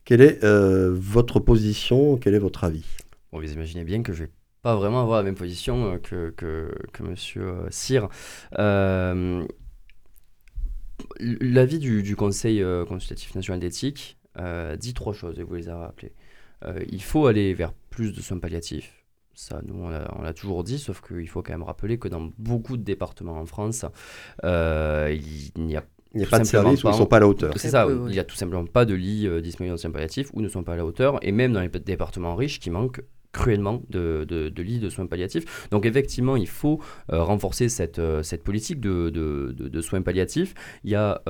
quelle 0.05 0.21
est 0.21 0.43
euh, 0.43 0.93
votre 0.93 1.39
position? 1.39 2.17
Quel 2.17 2.35
est 2.35 2.39
votre 2.39 2.63
avis? 2.63 2.85
Bon, 3.31 3.39
Vous 3.39 3.51
imaginez 3.51 3.85
bien 3.85 4.03
que 4.03 4.13
je 4.13 4.25
vais 4.25 4.31
pas 4.61 4.75
vraiment 4.75 5.01
avoir 5.01 5.17
la 5.17 5.23
même 5.23 5.35
position 5.35 5.93
euh, 5.93 5.97
que, 5.97 6.29
que, 6.37 6.71
que 6.93 7.03
M. 7.03 7.15
Cyr. 7.71 8.07
Euh, 8.59 9.47
L'avis 11.19 11.79
du, 11.79 12.15
Conseil 12.15 12.61
euh, 12.61 12.85
consultatif 12.85 13.35
national 13.35 13.59
d'éthique 13.59 14.17
euh, 14.39 14.75
dit 14.75 14.93
trois 14.93 15.13
choses, 15.13 15.39
et 15.39 15.43
vous 15.43 15.55
les 15.55 15.69
avez 15.69 15.81
rappelées. 15.81 16.13
Euh, 16.65 16.79
il 16.89 17.01
faut 17.01 17.27
aller 17.27 17.53
vers 17.53 17.73
plus 17.89 18.13
de 18.13 18.21
soins 18.21 18.39
palliatifs. 18.39 18.93
Ça, 19.33 19.61
nous, 19.63 19.75
on 19.83 20.21
l'a 20.21 20.33
toujours 20.33 20.63
dit, 20.63 20.79
sauf 20.79 21.01
qu'il 21.01 21.29
faut 21.29 21.43
quand 21.43 21.53
même 21.53 21.63
rappeler 21.63 21.99
que 21.99 22.07
dans 22.07 22.31
beaucoup 22.39 22.75
de 22.75 22.81
départements 22.81 23.37
en 23.37 23.45
France, 23.45 23.85
il 24.43 25.51
n'y 25.57 25.77
a 25.77 25.83
il 26.13 26.21
n'y 26.21 26.25
a 26.25 26.29
pas 26.29 26.39
de 26.39 26.45
service 26.45 26.81
ils 26.81 26.87
ne 26.87 26.93
sont 26.93 27.05
pas 27.05 27.17
à 27.17 27.19
la 27.19 27.27
hauteur. 27.27 27.53
C'est 27.57 27.69
ça, 27.69 27.85
il 27.87 28.11
n'y 28.11 28.17
a 28.17 28.23
tout 28.23 28.35
simplement 28.35 28.65
pas 28.65 28.85
de 28.85 28.95
lits 28.95 29.27
disponibles 29.41 29.75
en 29.75 29.77
soins 29.77 29.91
palliatifs 29.91 30.31
ou 30.33 30.41
ne 30.41 30.47
sont 30.47 30.63
pas 30.63 30.73
à 30.73 30.77
la 30.77 30.85
hauteur. 30.85 31.19
Et 31.21 31.31
même 31.31 31.53
dans 31.53 31.61
les 31.61 31.67
départements 31.67 32.35
riches 32.35 32.59
qui 32.59 32.71
manquent 32.71 33.01
cruellement 33.37 33.83
de, 33.89 34.51
lits 34.57 34.79
de 34.79 34.89
soins 34.89 35.05
palliatifs. 35.05 35.69
Donc 35.69 35.85
effectivement, 35.85 36.35
il 36.35 36.47
faut 36.47 36.81
euh, 37.13 37.23
renforcer 37.23 37.69
cette, 37.69 37.99
euh, 37.99 38.23
politique 38.43 38.79
de, 38.81 39.09
de, 39.11 39.81
soins 39.81 40.01
palliatifs. 40.01 40.55
Il 40.83 40.89
y 40.91 40.95
a 40.95 41.21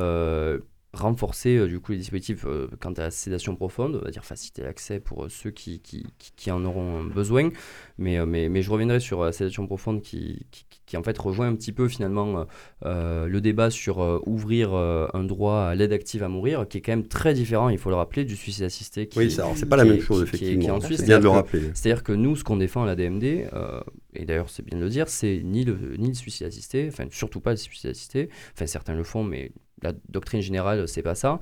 euh, 0.96 0.98
renforcer 0.98 1.68
du 1.68 1.80
coup 1.80 1.92
les 1.92 2.00
dispositifs 2.00 2.46
quant 2.80 2.94
à 2.94 3.02
la 3.02 3.12
sédation 3.12 3.56
profonde, 3.56 4.00
on 4.02 4.06
va 4.06 4.12
dire 4.12 4.26
faciliter 4.26 4.64
l'accès 4.64 5.00
pour 5.00 5.28
ceux 5.30 5.52
qui, 5.52 5.80
qui, 5.80 6.06
qui, 6.18 6.52
en 6.52 6.64
auront 6.66 7.04
besoin. 7.04 7.50
Mais, 7.98 8.26
mais, 8.26 8.50
mais 8.50 8.62
je 8.62 8.72
reviendrai 8.72 9.00
sur 9.00 9.24
la 9.24 9.32
sédation 9.32 9.68
profonde 9.68 10.02
qui, 10.02 10.46
qui 10.88 10.98
en 10.98 11.04
fait 11.04 11.18
rejoint 11.18 11.48
un 11.48 11.56
petit 11.56 11.74
peu 11.74 11.88
finalement 11.88 12.40
euh, 12.40 12.44
euh, 12.86 13.28
le 13.28 13.42
débat 13.42 13.70
sur 13.70 14.02
euh, 14.02 14.20
ouvrir 14.26 14.74
un 14.74 15.24
droit 15.24 15.60
à 15.60 15.76
l'aide 15.76 15.92
active 15.92 16.24
à 16.24 16.30
mourir, 16.30 16.66
qui 16.68 16.80
est 16.80 16.82
quand 16.82 16.94
même 16.94 17.08
très 17.08 17.34
différent, 17.34 17.70
il 17.70 17.78
faut 17.78 17.90
le 17.90 17.96
rappeler, 17.96 18.26
du 18.26 18.36
suicide 18.36 18.64
assisté. 18.64 19.08
Qui, 19.08 19.20
oui, 19.20 19.32
c'est 19.32 19.70
pas 19.70 19.76
la 19.76 19.86
même 19.86 20.00
chose, 20.00 20.24
effectivement. 20.24 20.80
C'est 20.80 21.06
bien 21.06 21.20
de 21.20 21.24
le 21.24 21.30
rappeler. 21.30 21.62
C'est-à-dire 21.74 22.04
que 22.04 22.14
nous, 22.14 22.36
ce 22.36 22.44
qu'on 22.44 22.58
défend 22.58 22.84
à 22.84 22.86
la 22.88 22.96
DMD, 22.96 23.24
et 23.24 24.26
d'ailleurs 24.26 24.50
c'est 24.50 24.64
bien 24.66 24.80
de 24.80 24.84
le 24.84 24.90
dire, 24.90 25.10
c'est 25.10 25.42
ni 25.44 25.64
le, 25.66 25.96
ni 25.98 26.08
le 26.08 26.14
suicide 26.14 26.48
assisté, 26.48 26.88
enfin 26.88 27.06
surtout 27.12 27.42
pas 27.42 27.52
le 27.52 27.58
suicide 27.58 27.90
assisté, 27.90 28.30
enfin 28.54 28.66
certains 28.66 28.96
le 28.96 29.04
font, 29.04 29.24
mais 29.24 29.52
la 29.82 29.94
doctrine 30.10 30.42
générale, 30.42 30.88
c'est 30.88 31.04
pas 31.04 31.16
ça. 31.16 31.40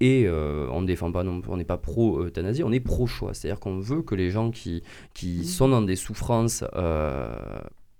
et 0.00 0.28
on 0.28 0.80
ne 0.80 0.86
défend 0.86 1.10
pas, 1.12 1.22
non, 1.22 1.40
on 1.48 1.56
n'est 1.56 1.64
pas 1.64 1.78
pro-euthanasie, 1.78 2.62
on 2.62 2.72
est 2.72 2.80
pro-choix. 2.80 3.34
C'est-à-dire 3.34 3.60
qu'on 3.60 3.78
veut 3.78 4.02
que 4.02 4.14
les 4.14 4.30
gens 4.30 4.50
qui, 4.50 4.82
qui 5.14 5.38
mmh. 5.40 5.44
sont 5.44 5.68
dans 5.68 5.82
des 5.82 5.96
souffrances 5.96 6.64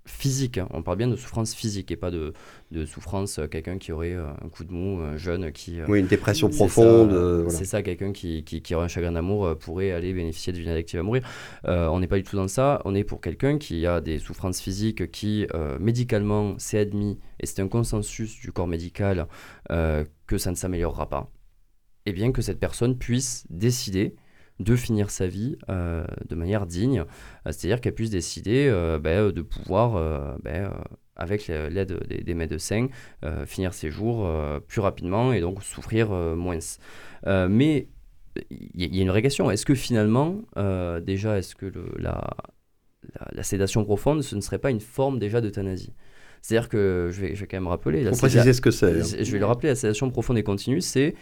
physique. 0.07 0.59
Hein. 0.59 0.69
On 0.71 0.83
parle 0.83 0.99
bien 0.99 1.09
de 1.09 1.17
souffrance 1.17 1.55
physique 1.55 1.91
et 1.91 1.97
pas 1.97 2.11
de, 2.11 2.35
de 2.71 2.85
souffrance, 2.85 3.39
euh, 3.39 3.47
quelqu'un 3.47 3.79
qui 3.79 3.93
aurait 3.93 4.13
euh, 4.13 4.27
un 4.45 4.49
coup 4.49 4.65
de 4.65 4.73
mou, 4.73 5.01
un 5.01 5.17
jeune 5.17 5.51
qui... 5.53 5.81
Euh, 5.81 5.87
oui, 5.89 6.01
une 6.01 6.07
dépression 6.07 6.51
profonde. 6.51 7.47
C'est 7.49 7.65
ça, 7.65 7.83
quelqu'un 7.83 8.13
qui, 8.13 8.45
qui, 8.45 8.75
aurait 8.75 8.85
un 8.85 8.89
chagrin 8.89 9.13
d'amour 9.13 9.57
pourrait 9.59 9.93
aller 9.93 10.13
bénéficier 10.13 10.53
d'une 10.53 10.69
aide 10.69 10.77
active 10.77 11.01
à 11.01 11.03
mourir. 11.03 11.23
on 11.65 12.01
n'est 12.01 12.07
pas 12.07 12.17
du 12.17 12.23
tout 12.23 12.37
dans 12.37 12.49
ça. 12.49 12.83
On 12.85 12.95
est 12.95 13.05
pour 13.05 13.21
quelqu'un 13.21 13.59
qui 13.59 13.87
a 13.87 14.01
des 14.01 14.19
souffrances 14.19 14.61
physiques 14.61 15.11
qui, 15.11 15.47
médicalement, 15.81 16.55
c'est 16.59 16.79
admis, 16.79 17.19
et 17.41 17.47
c'est 17.47 17.61
un 17.61 17.69
consensus 17.69 18.41
du 18.41 18.53
corps 18.53 18.69
médical, 18.69 19.27
que 19.69 20.39
ça 20.39 20.51
ne 20.51 20.57
s'améliorera 20.57 21.09
pas. 21.09 21.31
Et 22.07 22.13
bien 22.13 22.33
que 22.33 22.43
cette 22.43 22.61
personne 22.61 22.99
puisse 22.99 23.47
décider 23.49 24.15
de 24.61 24.77
finir 24.77 25.11
sa 25.11 25.27
vie 25.27 25.57
euh, 25.69 26.05
de 26.29 26.35
manière 26.35 26.67
digne, 26.67 27.01
euh, 27.01 27.05
c'est-à-dire 27.47 27.81
qu'elle 27.81 27.95
puisse 27.95 28.11
décider 28.11 28.69
euh, 28.69 28.99
ben, 28.99 29.31
de 29.31 29.43
pouvoir, 29.43 30.39
ben, 30.43 30.73
avec 31.17 31.49
l'aide 31.49 31.99
des, 32.09 32.35
médecins, 32.35 32.89
finir 33.47 33.75
ses 33.75 33.91
jours 33.91 34.29
plus 34.67 34.81
rapidement 34.81 35.33
et 35.33 35.41
donc 35.41 35.63
souffrir 35.63 36.11
moins. 36.11 36.59
mais 37.49 37.89
il 38.51 38.95
y, 38.95 38.99
a 38.99 39.03
une 39.03 39.11
vraie 39.11 39.23
question, 39.23 39.51
est-ce 39.51 39.65
que 39.65 39.75
finalement, 39.75 40.41
déjà, 41.03 41.39
est-ce 41.39 41.55
que 41.55 41.73
la, 41.99 42.31
la, 43.33 43.43
sédation 43.45 43.85
profonde, 43.85 44.23
ce 44.23 44.35
ne 44.35 44.41
serait 44.41 44.59
pas 44.59 44.71
une 44.71 44.81
forme 44.81 45.21
déjà 45.21 45.41
d'euthanasie? 45.41 45.93
C'est-à-dire 46.43 46.69
que 46.69 47.11
je 47.13 47.21
vais, 47.21 47.35
je 47.35 47.41
vais 47.41 47.47
quand 47.47 47.57
même 47.57 47.69
rappeler. 47.69 48.05
Pour 48.09 48.19
préciser 48.19 48.53
ce 48.53 48.61
que 48.61 48.73
c'est. 48.73 49.25
Je 49.25 49.33
vais 49.33 49.39
le 49.39 49.47
rappeler, 49.47 49.69
la 49.71 49.77
sédation 49.77 50.11
profonde 50.11 50.37
et 50.37 50.43
continue, 50.43 50.81
c'est 50.81 51.15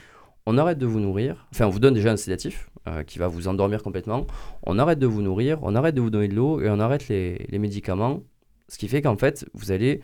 on 0.46 0.58
arrête 0.58 0.78
de 0.78 0.86
vous 0.86 1.00
nourrir, 1.00 1.46
enfin 1.52 1.66
on 1.66 1.70
vous 1.70 1.78
donne 1.78 1.94
déjà 1.94 2.10
un 2.10 2.16
sédatif 2.16 2.68
euh, 2.88 3.04
qui 3.04 3.20
va 3.20 3.28
vous 3.28 3.46
endormir 3.46 3.80
complètement, 3.80 4.26
on 4.64 4.76
arrête 4.76 4.98
de 4.98 5.06
vous 5.06 5.22
nourrir, 5.22 5.60
on 5.62 5.76
arrête 5.76 5.94
de 5.94 6.00
vous 6.00 6.10
donner 6.10 6.26
de 6.26 6.34
l'eau 6.34 6.60
et 6.60 6.68
on 6.68 6.80
arrête 6.80 7.06
les, 7.06 7.46
médicaments, 7.52 8.22
ce 8.68 8.76
qui 8.76 8.88
fait 8.88 9.02
qu'en 9.02 9.16
fait 9.16 9.46
vous 9.54 9.70
allez 9.70 10.00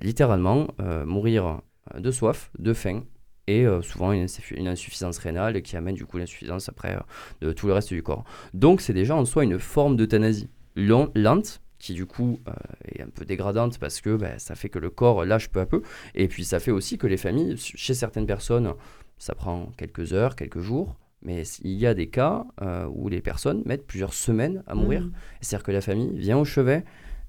littéralement 0.00 0.68
euh, 0.80 1.04
mourir 1.04 1.62
de 1.98 2.10
soif, 2.12 2.52
de 2.60 2.72
faim 2.74 3.02
et 3.48 3.66
euh, 3.66 3.82
souvent 3.82 4.12
une, 4.12 4.28
insuffisance 4.68 5.18
rénale 5.18 5.62
qui 5.62 5.76
amène 5.76 5.96
du 5.96 6.06
coup 6.06 6.16
l'insuffisance 6.16 6.68
après 6.68 6.96
de 7.40 7.52
tout 7.52 7.66
le 7.66 7.72
reste 7.72 7.88
du 7.88 8.04
corps. 8.04 8.22
Donc 8.54 8.82
c'est 8.82 8.94
déjà 8.94 9.16
en 9.16 9.24
soi 9.24 9.42
une 9.42 9.58
forme 9.58 9.96
d'euthanasie 9.96 10.48
lente 10.76 11.60
qui 11.80 11.94
du 11.94 12.06
coup 12.06 12.38
est 12.84 13.02
un 13.02 13.08
peu 13.08 13.24
dégradante 13.24 13.80
parce 13.80 14.00
que 14.00 14.14
ben, 14.14 14.38
ça 14.38 14.54
fait 14.54 14.68
que 14.68 14.78
le 14.78 14.90
corps 14.90 15.24
lâche 15.24 15.48
peu 15.48 15.58
à 15.58 15.66
peu. 15.66 15.82
Et 16.14 16.28
puis 16.28 16.44
ça 16.44 16.60
fait 16.60 16.70
aussi 16.70 16.98
que 16.98 17.08
les 17.08 17.16
familles, 17.16 17.56
chez 17.58 17.94
certaines 17.94 18.26
personnes, 18.26 18.74
ça 19.18 19.34
prend 19.34 19.72
quelques 19.76 20.12
heures, 20.12 20.36
quelques 20.36 20.60
jours, 20.60 20.96
mais 21.24 21.42
il 21.62 21.72
y 21.72 21.86
a 21.86 21.94
des 21.94 22.08
cas 22.08 22.44
euh, 22.60 22.86
où 22.92 23.08
les 23.08 23.20
personnes 23.20 23.62
mettent 23.66 23.86
plusieurs 23.86 24.14
semaines 24.14 24.62
à 24.66 24.74
mourir. 24.74 25.02
Mmh. 25.02 25.12
C'est-à-dire 25.40 25.64
que 25.64 25.72
la 25.72 25.80
famille 25.80 26.10
vient 26.14 26.38
au 26.38 26.44
chevet 26.44 26.84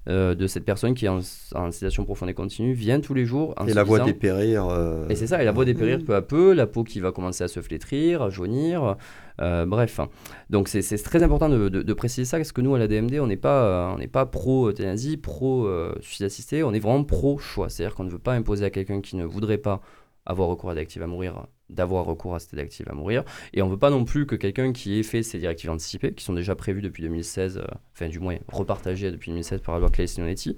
euh, 0.06 0.34
de 0.34 0.46
cette 0.46 0.64
personne 0.64 0.94
qui 0.94 1.06
est 1.06 1.08
en, 1.08 1.20
en, 1.54 1.70
sédation 1.70 2.04
profonde 2.04 2.28
et 2.28 2.34
continue, 2.34 2.74
vient 2.74 3.00
tous 3.00 3.14
les 3.14 3.24
jours. 3.24 3.54
Et 3.66 3.72
la 3.72 3.84
voix 3.84 4.00
dépérir. 4.00 4.66
Euh, 4.66 5.08
et 5.08 5.14
c'est 5.14 5.26
ça, 5.26 5.40
et 5.40 5.44
la 5.44 5.52
voix 5.52 5.64
dépérir 5.64 5.98
mmh. 5.98 6.04
peu 6.04 6.14
à 6.14 6.22
peu, 6.22 6.52
la 6.52 6.66
peau 6.66 6.84
qui 6.84 7.00
va 7.00 7.12
commencer 7.12 7.44
à 7.44 7.48
se 7.48 7.60
flétrir, 7.60 8.20
à 8.22 8.30
jaunir, 8.30 8.96
bref. 9.38 10.00
Hein. 10.00 10.08
Donc 10.50 10.68
c'est 10.68 10.82
très 11.02 11.22
important 11.22 11.48
de, 11.48 11.92
préciser 11.94 12.24
ça, 12.24 12.36
parce 12.36 12.52
que 12.52 12.60
nous, 12.60 12.74
à 12.74 12.78
la 12.78 12.88
DMD, 12.88 13.14
on 13.20 13.28
n'est 13.28 13.36
pas, 13.36 13.96
pas 14.12 14.26
pro-euthanasie, 14.26 15.16
pro-suicide 15.16 16.26
assisté, 16.26 16.62
on 16.64 16.74
est 16.74 16.80
vraiment 16.80 17.04
pro-choix. 17.04 17.70
C'est-à-dire 17.70 17.94
qu'on 17.94 18.04
ne 18.04 18.10
veut 18.10 18.18
pas 18.18 18.34
imposer 18.34 18.64
à 18.64 18.70
quelqu'un 18.70 19.00
qui 19.00 19.16
ne 19.16 19.24
voudrait 19.24 19.58
pas 19.58 19.80
avoir 20.26 20.48
recours 20.48 20.70
à 20.70 20.74
d'actifs 20.74 21.02
à 21.02 21.06
mourir 21.06 21.46
d'avoir 21.70 22.04
recours 22.04 22.34
à 22.34 22.38
cette 22.38 22.54
directive 22.54 22.86
à 22.88 22.94
mourir. 22.94 23.24
Et 23.52 23.62
on 23.62 23.66
ne 23.66 23.72
veut 23.72 23.78
pas 23.78 23.90
non 23.90 24.04
plus 24.04 24.26
que 24.26 24.36
quelqu'un 24.36 24.72
qui 24.72 24.98
ait 24.98 25.02
fait 25.02 25.22
ces 25.22 25.38
directives 25.38 25.70
anticipées, 25.70 26.12
qui 26.12 26.24
sont 26.24 26.34
déjà 26.34 26.54
prévues 26.54 26.82
depuis 26.82 27.02
2016, 27.02 27.58
euh, 27.58 27.64
enfin 27.94 28.08
du 28.08 28.20
moins 28.20 28.36
repartagées 28.48 29.10
depuis 29.10 29.30
2016 29.30 29.60
par 29.60 29.74
la 29.74 29.80
loi 29.80 29.90
Clay-Simonetti, 29.90 30.56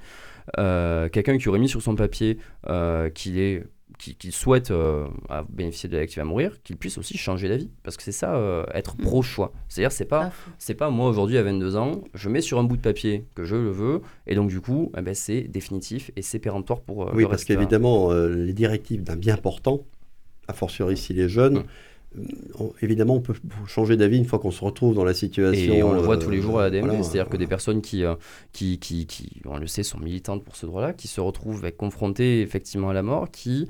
euh, 0.59 1.09
quelqu'un 1.09 1.39
qui 1.39 1.49
aurait 1.49 1.59
mis 1.59 1.69
sur 1.69 1.83
son 1.83 1.95
papier 1.95 2.39
euh, 2.69 3.11
qu'il 3.11 3.39
est 3.39 3.65
qui, 3.99 4.31
souhaitent 4.31 4.71
euh, 4.71 5.07
bénéficier 5.49 5.89
de 5.89 5.97
l'actif 5.97 6.19
à 6.19 6.25
mourir, 6.25 6.63
qu'ils 6.63 6.77
puissent 6.77 6.99
aussi 6.99 7.17
changer 7.17 7.49
d'avis. 7.49 7.71
Parce 7.83 7.97
que 7.97 8.03
c'est 8.03 8.13
ça, 8.13 8.37
euh, 8.37 8.65
être 8.75 8.97
mm. 8.99 9.03
pro-choix. 9.03 9.53
C'est-à-dire, 9.69 9.93
c'est 9.93 10.05
pas, 10.05 10.33
c'est 10.59 10.75
pas 10.75 10.91
moi 10.91 11.09
aujourd'hui 11.09 11.39
à 11.39 11.43
22 11.43 11.77
ans, 11.77 12.03
je 12.15 12.29
mets 12.29 12.41
sur 12.41 12.59
un 12.59 12.65
bout 12.65 12.77
de 12.77 12.83
papier 12.83 13.25
que 13.35 13.45
je 13.45 13.57
le 13.57 13.71
veux, 13.71 14.03
et 14.27 14.35
donc 14.35 14.51
du 14.51 14.61
coup, 14.61 14.93
eh 14.97 15.01
ben, 15.01 15.15
c'est 15.15 15.43
définitif 15.43 16.11
et 16.17 16.23
c'est 16.23 16.39
péremptoire 16.39 16.81
pour. 16.81 17.11
oui, 17.15 17.25
parce 17.29 17.45
qu'évidemment, 17.45 18.13
les 18.13 18.53
directives 18.53 19.03
d'un 19.03 19.17
bien 19.17 19.37
portant, 19.37 19.81
a 20.49 20.53
fortiori 20.53 20.97
si 20.97 21.13
les 21.13 21.29
jeunes, 21.29 21.59
mm 21.59 21.65
évidemment, 22.81 23.15
on 23.15 23.21
peut 23.21 23.35
changer 23.67 23.97
d'avis 23.97 24.19
une 24.19 24.25
fois 24.25 24.39
qu'on 24.39 24.51
se 24.51 24.65
retrouve 24.65 24.95
dans 24.95 25.05
la 25.05 25.15
situation. 25.15 25.75
Et 25.75 25.83
on 25.83 25.93
le 25.93 26.01
voit 26.01 26.17
tous 26.17 26.31
les 26.31 26.41
jours 26.41 26.61
à 26.61 26.69
la 26.69 27.03
c'est-à-dire 27.03 27.29
que 27.29 27.37
des 27.37 27.47
personnes 27.47 27.83
qui, 27.83 28.05
euh, 28.05 28.15
qui, 28.53 28.79
qui, 28.79 29.07
qui, 29.07 29.41
on 29.45 29.59
le 29.59 29.67
sait, 29.67 29.83
sont 29.83 29.99
militantes 29.99 30.45
pour 30.45 30.57
ce 30.57 30.67
droit-là, 30.67 30.93
qui 30.93 31.09
se 31.09 31.21
retrouvent 31.21 31.71
confrontées 31.73 32.41
effectivement 32.41 32.91
à 32.91 32.95
la 32.95 33.03
mort, 33.03 33.31
qui 33.31 33.69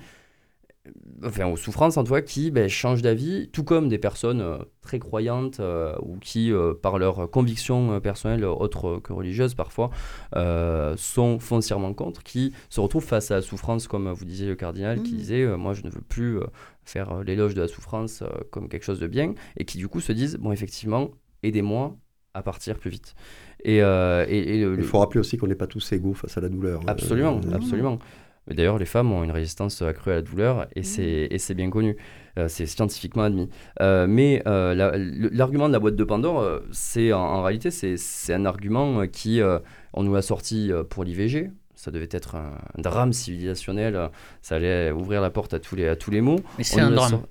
enfin 1.24 1.46
aux 1.46 1.56
souffrances 1.56 1.96
en 1.96 2.04
tout 2.04 2.12
cas, 2.12 2.20
qui 2.20 2.50
ben, 2.50 2.68
changent 2.68 3.02
d'avis, 3.02 3.48
tout 3.48 3.64
comme 3.64 3.88
des 3.88 3.98
personnes 3.98 4.40
euh, 4.40 4.58
très 4.80 4.98
croyantes 4.98 5.60
euh, 5.60 5.94
ou 6.02 6.18
qui, 6.18 6.52
euh, 6.52 6.74
par 6.74 6.98
leurs 6.98 7.30
convictions 7.30 8.00
personnelles 8.00 8.44
autres 8.44 8.98
que 8.98 9.12
religieuses 9.12 9.54
parfois, 9.54 9.90
sont 10.96 11.38
foncièrement 11.38 11.94
contre, 11.94 12.22
qui 12.22 12.52
se 12.68 12.80
retrouvent 12.80 13.04
face 13.04 13.30
à 13.30 13.36
la 13.36 13.42
souffrance, 13.42 13.88
comme 13.88 14.10
vous 14.10 14.24
disiez 14.24 14.46
le 14.46 14.56
cardinal, 14.56 15.02
qui 15.02 15.14
mmh. 15.14 15.16
disait 15.16 15.56
moi 15.56 15.74
je 15.74 15.82
ne 15.82 15.90
veux 15.90 16.00
plus 16.00 16.38
faire 16.84 17.22
l'éloge 17.22 17.54
de 17.54 17.62
la 17.62 17.68
souffrance 17.68 18.22
comme 18.50 18.68
quelque 18.68 18.84
chose 18.84 19.00
de 19.00 19.06
bien, 19.06 19.34
et 19.56 19.64
qui 19.64 19.78
du 19.78 19.88
coup 19.88 20.00
se 20.00 20.12
disent 20.12 20.36
bon 20.36 20.52
effectivement 20.52 21.10
aidez-moi 21.42 21.96
à 22.34 22.42
partir 22.42 22.78
plus 22.78 22.90
vite. 22.90 23.14
Et, 23.64 23.78
Il 23.78 24.82
faut 24.82 24.98
rappeler 24.98 25.20
aussi 25.20 25.36
qu'on 25.36 25.46
n'est 25.46 25.54
pas 25.54 25.66
tous 25.66 25.92
égaux 25.92 26.14
face 26.14 26.36
à 26.36 26.40
la 26.40 26.48
douleur. 26.48 26.80
Hein. 26.82 26.88
Absolument, 26.88 27.98
D'ailleurs, 28.48 28.78
les 28.78 28.86
femmes 28.86 29.12
ont 29.12 29.24
une 29.24 29.32
résistance 29.32 29.82
accrue 29.82 30.12
à 30.12 30.16
la 30.16 30.22
douleur 30.22 30.66
et 30.76 30.80
mmh. 30.80 31.38
c'est 31.38 31.54
bien 31.54 31.70
connu. 31.70 31.96
Euh, 32.38 32.48
c'est 32.48 32.66
scientifiquement 32.66 33.22
admis. 33.22 33.48
Euh, 33.80 34.06
mais 34.06 34.42
euh, 34.46 34.74
l'argument 35.32 35.68
de 35.68 35.72
la 35.72 35.78
boîte 35.78 35.96
de 35.96 36.04
Pandore, 36.04 36.60
c'est 36.70 37.12
en, 37.12 37.42
réalité, 37.42 37.70
c'est 37.70 38.34
un 38.34 38.44
argument 38.44 39.06
qui, 39.06 39.40
on 39.94 40.02
nous 40.02 40.14
a 40.16 40.22
sorti 40.22 40.70
pour 40.90 41.04
l'IVG. 41.04 41.50
Ça 41.74 41.90
devait 41.90 42.08
être 42.10 42.36
un, 42.36 42.52
drame 42.78 43.12
civilisationnel. 43.12 44.10
Ça 44.42 44.56
allait 44.56 44.90
ouvrir 44.90 45.20
la 45.20 45.30
porte 45.30 45.54
à 45.54 45.58
tous 45.58 45.76
les, 45.76 45.88
à 45.88 45.96
tous 45.96 46.10
les 46.10 46.20
mots. 46.20 46.40
Mais 46.58 46.64
c'est 46.64 46.80
un 46.80 46.90
drame. 46.90 47.22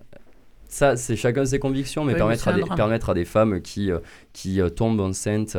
Ça, 0.67 0.97
c'est 0.97 1.15
chacun 1.15 1.45
ses 1.45 1.59
convictions, 1.59 2.03
mais, 2.03 2.15
permettre, 2.15 2.47
à 2.49 2.53
des, 2.53 2.63
permettre, 2.63 3.11
à 3.11 3.13
des, 3.13 3.23
femmes 3.23 3.61
qui, 3.61 3.91
qui 4.33 4.59
tombent 4.75 4.99
enceintes, 4.99 5.55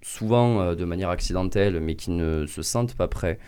souvent 0.00 0.74
de 0.74 0.84
manière 0.84 1.10
accidentelle, 1.10 1.80
mais 1.80 1.96
qui 1.96 2.12
ne 2.12 2.46
se 2.46 2.62
sentent 2.62 2.94
pas 2.94 3.08
prêts 3.08 3.38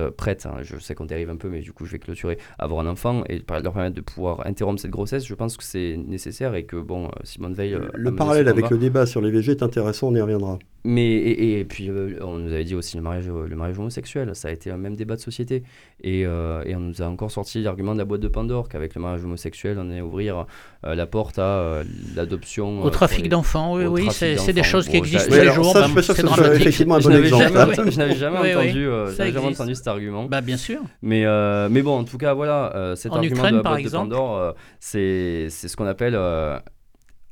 prête, 0.00 0.46
hein, 0.46 0.58
je 0.62 0.78
sais 0.78 0.94
qu'on 0.94 1.04
dérive 1.04 1.30
un 1.30 1.36
peu, 1.36 1.48
mais 1.48 1.60
du 1.60 1.72
coup 1.72 1.84
je 1.84 1.92
vais 1.92 1.98
clôturer, 1.98 2.38
avoir 2.58 2.80
un 2.80 2.90
enfant 2.90 3.24
et 3.28 3.42
leur 3.48 3.72
permettre 3.72 3.96
de 3.96 4.00
pouvoir 4.00 4.46
interrompre 4.46 4.80
cette 4.80 4.90
grossesse, 4.90 5.26
je 5.26 5.34
pense 5.34 5.56
que 5.56 5.64
c'est 5.64 5.96
nécessaire 5.96 6.54
et 6.54 6.64
que 6.64 6.76
bon, 6.76 7.10
Simone 7.24 7.54
Veil. 7.54 7.78
Le 7.94 8.14
parallèle 8.14 8.48
avec 8.48 8.70
le 8.70 8.78
débat 8.78 9.06
sur 9.06 9.20
les 9.20 9.30
VG 9.30 9.52
est 9.52 9.62
intéressant, 9.62 10.08
on 10.08 10.14
y 10.14 10.20
reviendra. 10.20 10.58
Mais 10.84 11.14
et, 11.14 11.64
puis 11.64 11.88
euh, 11.88 12.18
on 12.22 12.38
nous 12.38 12.52
avait 12.52 12.64
dit 12.64 12.74
aussi 12.74 12.96
le 12.96 13.02
mariage, 13.02 13.28
le 13.28 13.54
mariage 13.54 13.78
homosexuel, 13.78 14.34
ça 14.34 14.48
a 14.48 14.50
été 14.50 14.70
un 14.70 14.76
même 14.76 14.96
débat 14.96 15.14
de 15.14 15.20
société. 15.20 15.62
Et, 16.02 16.26
euh, 16.26 16.62
et 16.66 16.74
on 16.74 16.80
nous 16.80 17.02
a 17.02 17.06
encore 17.06 17.30
sorti 17.30 17.62
l'argument 17.62 17.92
de 17.92 17.98
la 17.98 18.04
boîte 18.04 18.20
de 18.20 18.28
Pandore 18.28 18.68
qu'avec 18.68 18.96
le 18.96 19.00
mariage 19.00 19.24
homosexuel, 19.24 19.78
on 19.78 19.90
allait 19.90 20.00
ouvrir 20.00 20.46
euh, 20.84 20.94
la 20.94 21.06
porte 21.06 21.38
à 21.38 21.82
l'adoption. 22.16 22.82
Au 22.82 22.90
trafic 22.90 23.28
d'enfants, 23.28 23.76
oui, 23.76 23.86
oui, 23.86 24.08
c'est 24.10 24.52
des 24.52 24.64
choses 24.64 24.88
qui 24.88 24.96
existent 24.96 25.28
tous 25.28 25.40
les 25.40 25.52
jours. 25.52 25.72
Ça, 25.72 25.86
je 25.86 26.00
suis 26.00 26.14
sûr 26.14 26.16
que 26.16 26.54
effectivement 26.56 26.96
un 26.96 27.00
bon 27.00 27.10
exemple. 27.10 27.42
je 27.90 27.98
n'avais 27.98 28.16
jamais, 28.16 28.54
entendu, 28.54 28.88
jamais 29.16 29.38
entendu 29.38 29.74
cet 29.74 29.86
argument. 29.86 30.24
Bah 30.24 30.40
bien 30.40 30.56
sûr. 30.56 30.80
Mais, 31.00 31.24
mais 31.70 31.82
bon, 31.82 31.98
en 31.98 32.04
tout 32.04 32.18
cas, 32.18 32.34
voilà, 32.34 32.94
cet 32.96 33.12
argument 33.12 33.50
de 33.50 33.56
la 33.56 33.62
boîte 33.62 33.84
de 33.84 33.88
Pandore, 33.88 34.54
c'est 34.80 35.48
ce 35.48 35.76
qu'on 35.76 35.86
appelle 35.86 36.16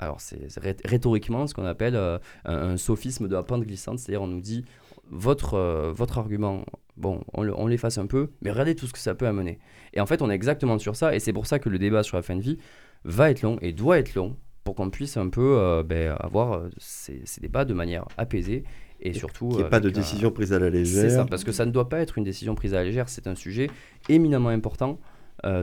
alors 0.01 0.21
c'est 0.21 0.39
rhétoriquement 0.85 1.47
ce 1.47 1.55
qu'on 1.55 1.67
appelle 1.67 1.95
euh, 1.95 2.19
un, 2.45 2.77
sophisme 2.77 3.29
de 3.29 3.35
la 3.35 3.43
pente 3.43 3.63
glissante, 3.63 3.99
c'est-à-dire 3.99 4.23
on 4.23 4.27
nous 4.27 4.41
dit 4.41 4.65
votre, 5.11 5.55
euh, 5.55 5.93
votre 5.93 6.19
argument, 6.19 6.65
bon, 6.97 7.23
on, 7.35 7.67
l'efface 7.67 7.99
un 7.99 8.07
peu, 8.07 8.31
mais 8.41 8.51
regardez 8.51 8.75
tout 8.75 8.87
ce 8.87 8.93
que 8.93 8.99
ça 8.99 9.15
peut 9.15 9.27
amener. 9.27 9.59
Et 9.93 10.01
en 10.01 10.07
fait, 10.07 10.23
on 10.23 10.31
est 10.31 10.35
exactement 10.35 10.79
sur 10.79 10.97
ça, 10.97 11.15
et 11.15 11.21
c'est 11.21 11.35
pour 11.35 11.47
ça 11.47 11.59
que 11.59 11.69
le 11.69 11.79
débat 11.79 12.03
sur 12.03 12.17
la 12.17 12.23
fin 12.23 12.35
de 12.35 12.41
vie 12.41 12.59
va 13.05 13.31
être 13.31 13.43
long 13.43 13.59
et 13.61 13.73
doit 13.73 13.99
être 13.99 14.15
long 14.15 14.37
pour 14.65 14.75
qu'on 14.75 14.89
puisse 14.89 15.17
un 15.17 15.29
peu 15.29 15.59
euh, 15.59 15.83
ben, 15.83 16.17
avoir 16.19 16.63
ces, 16.79 17.23
débats 17.41 17.67
de 17.67 17.75
manière 17.75 18.07
apaisée 18.17 18.65
et 19.01 19.13
surtout. 19.13 19.49
Qu'il 19.49 19.59
n'y 19.59 19.65
ait 19.65 19.69
pas 19.69 19.81
de 19.81 19.91
décision 19.91 20.31
prise 20.31 20.53
à 20.55 20.59
la 20.59 20.71
légère. 20.71 21.03
C'est 21.03 21.11
ça, 21.11 21.27
parce 21.27 21.45
que 21.45 21.53
ça 21.53 21.67
ne 21.67 21.73
doit 21.73 21.91
pas 21.91 21.99
être 21.99 22.17
une 22.17 22.25
décision 22.25 22.55
prise 22.55 22.73
à 22.73 22.79
la 22.79 22.85
légère, 22.85 23.11
c'est 23.11 23.27
un 23.27 23.35
sujet 23.35 23.69
éminemment 24.09 24.49
important 24.49 24.99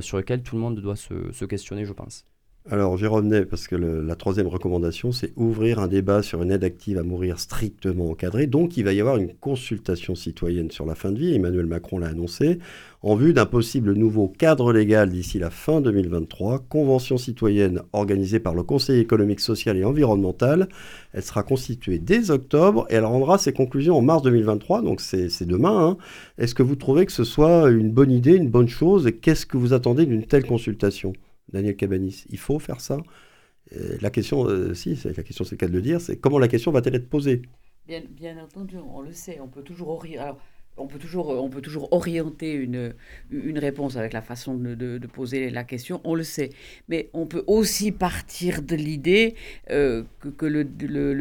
sur 0.02 0.18
lequel 0.18 0.42
tout 0.42 0.56
le 0.56 0.62
monde 0.62 0.80
doit 0.80 0.96
se 0.96 1.46
questionner, 1.46 1.86
je 1.86 1.94
pense. 1.94 2.26
Alors 2.70 2.98
j'y 2.98 3.08
revenais 3.08 3.46
parce 3.46 3.66
que 3.66 3.78
la 3.78 4.16
troisième 4.18 4.48
recommandation, 4.48 5.14
c'est 5.14 5.32
ouvrir 5.38 5.80
un 5.80 5.88
débat 5.88 6.22
sur 6.22 6.44
une 6.44 6.52
aide 6.52 6.66
active 6.66 6.98
à 6.98 7.04
mourir 7.04 7.40
strictement 7.40 8.10
encadrée. 8.10 8.46
Donc 8.46 8.76
il 8.76 8.84
va 8.84 8.92
y 8.92 9.00
avoir 9.00 9.16
une 9.16 9.34
consultation 9.34 10.16
citoyenne 10.16 10.70
sur 10.70 10.86
la 10.86 10.94
fin 10.94 11.14
de 11.14 11.18
vie, 11.18 11.34
Emmanuel 11.34 11.66
Macron 11.66 11.98
l'a 11.98 12.08
annoncé, 12.08 12.60
en 13.04 13.16
vue 13.16 13.32
d'un 13.32 13.46
possible 13.46 13.94
nouveau 13.94 14.28
cadre 14.28 14.74
légal 14.74 15.10
d'ici 15.10 15.40
la 15.40 15.50
fin 15.50 15.80
2023, 15.80 16.66
convention 16.68 17.18
citoyenne 17.18 17.84
organisée 17.94 18.42
par 18.42 18.54
le 18.54 18.64
Conseil 18.64 19.00
économique, 19.00 19.40
social 19.40 19.78
et 19.78 19.86
environnemental. 19.86 20.68
Elle 21.14 21.24
sera 21.24 21.44
constituée 21.44 22.00
dès 22.00 22.32
octobre 22.32 22.86
et 22.90 22.96
elle 22.96 23.06
rendra 23.06 23.38
ses 23.38 23.54
conclusions 23.54 23.96
en 23.96 24.02
mars 24.02 24.24
2023, 24.24 24.82
donc 24.82 25.00
c'est 25.00 25.46
demain. 25.46 25.92
Hein. 25.92 25.98
Est-ce 26.38 26.54
que 26.54 26.64
vous 26.64 26.76
trouvez 26.76 27.06
que 27.06 27.14
ce 27.14 27.24
soit 27.24 27.70
une 27.70 27.92
bonne 27.92 28.12
idée, 28.12 28.36
une 28.36 28.50
bonne 28.50 28.68
chose? 28.68 29.08
Et 29.08 29.14
qu'est-ce 29.14 29.46
que 29.46 29.56
vous 29.56 29.72
attendez 29.72 30.06
d'une 30.06 30.26
telle 30.26 30.46
consultation? 30.46 31.14
Daniel 31.52 31.76
Cabanis. 31.76 32.26
Il 32.30 32.38
faut 32.40 32.60
faire 32.60 32.82
ça 32.82 32.98
La 33.72 34.10
question, 34.10 34.46
euh, 34.46 34.74
si, 34.74 35.00
la 35.04 35.24
question 35.24 35.44
c'est 35.44 35.52
le 35.52 35.58
cas 35.58 35.68
de 35.68 35.74
le 35.74 35.82
dire, 35.82 36.02
c'est 36.02 36.18
comment 36.18 36.40
la 36.40 36.48
question 36.48 36.72
va-t-elle 36.72 36.96
être 36.96 37.10
posée? 37.10 37.42
Bien, 37.88 38.38
entendu, 38.44 38.76
on 38.78 39.02
le 39.02 39.14
sait, 39.14 39.40
on 39.40 39.48
peut 39.48 39.64
toujours 39.64 39.90
orienter 41.92 42.54
une, 42.54 42.94
réponse 43.58 43.96
avec 43.96 44.12
la 44.12 44.22
façon 44.22 44.56
de, 44.56 45.00
poser 45.08 45.50
la 45.50 45.64
question, 45.64 46.02
on 46.04 46.14
le 46.14 46.24
sait. 46.24 46.50
Mais 46.90 47.10
on 47.14 47.26
peut 47.26 47.46
aussi 47.48 47.94
partir 47.94 48.62
de 48.62 48.76
l'idée 48.76 49.36
euh, 49.70 50.04
que, 50.38 50.46
le, 50.46 50.66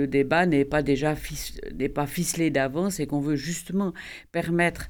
débat 0.07 0.47
n'est 0.47 0.65
pas 0.65 0.83
déjà 0.83 1.15
pas 1.95 2.07
ficelé 2.07 2.51
d'avance 2.51 2.99
et 2.99 3.07
qu'on 3.07 3.21
veut 3.21 3.37
justement 3.37 3.93
permettre 4.33 4.89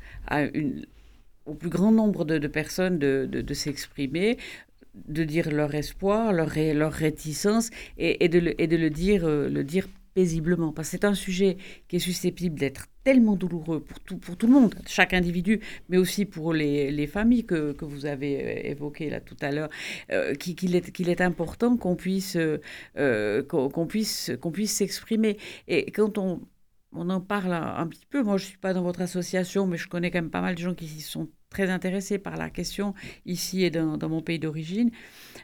au 1.45 1.55
plus 1.55 1.71
grand 1.71 1.93
nombre 1.93 2.25
de, 2.25 2.49
personnes 2.49 2.99
de 2.99 3.55
s'exprimer, 3.55 4.39
de 5.09 5.25
dire 5.25 5.51
leur 5.51 5.75
espoir, 5.75 6.33
leur, 6.33 6.51
leur 6.57 6.93
réticence 6.93 7.71
et, 7.99 8.29
de, 8.29 8.39
le, 8.39 8.61
et 8.61 8.67
de 8.67 8.77
le 8.77 8.91
dire, 8.91 9.25
euh, 9.25 9.49
le 9.49 9.65
dire 9.65 9.89
paisiblement. 10.15 10.73
Parce 10.73 10.89
que 10.89 10.93
c'est 10.93 11.05
un 11.05 11.15
sujet 11.15 11.59
qui 11.89 11.97
est 11.97 12.01
susceptible 12.01 12.59
d'être 12.59 12.87
tellement 13.05 13.37
douloureux 13.37 13.81
pour 13.81 14.01
tout, 14.01 14.17
pour 14.17 14.37
tout 14.37 14.47
le 14.47 14.55
monde, 14.55 14.75
chaque 14.87 15.13
individu, 15.13 15.61
mais 15.89 15.99
aussi 15.99 16.25
pour 16.25 16.53
les, 16.53 16.91
les 16.91 17.07
familles 17.07 17.45
que, 17.45 17.73
que, 17.73 17.85
vous 17.85 18.07
avez 18.07 18.43
euh, 18.43 18.71
évoquées 18.71 19.11
là 19.11 19.21
tout 19.21 19.37
à 19.41 19.53
l'heure, 19.53 19.69
euh, 20.11 20.35
qu'il 20.35 20.75
est, 20.75 21.21
important 21.21 21.77
qu'on 21.77 21.97
puisse, 21.97 22.39
puisse, 23.89 24.33
qu'on 24.41 24.51
puisse 24.51 24.73
s'exprimer. 24.73 25.37
Et 25.69 25.91
quand 25.93 26.19
on, 26.19 26.41
on 26.97 27.11
en 27.11 27.21
parle 27.21 27.53
un, 27.53 27.87
petit 27.87 28.07
peu, 28.09 28.23
moi 28.23 28.37
je 28.37 28.45
ne 28.45 28.49
suis 28.49 28.59
pas 28.59 28.73
dans 28.73 28.83
votre 28.83 29.01
association, 29.01 29.67
mais 29.67 29.77
je 29.77 29.89
connais 29.89 30.11
quand 30.11 30.19
même 30.19 30.31
pas 30.31 30.41
mal 30.41 30.55
de 30.55 30.61
gens 30.61 30.75
qui 30.75 30.89
sont 31.01 31.29
très 31.51 31.71
intéressés 31.71 32.19
par 32.19 32.37
la 32.37 32.51
question 32.51 32.95
ici 33.25 33.65
et 33.65 33.71
dans, 33.71 34.09
mon 34.09 34.21
pays 34.21 34.39
d'origine, 34.39 34.91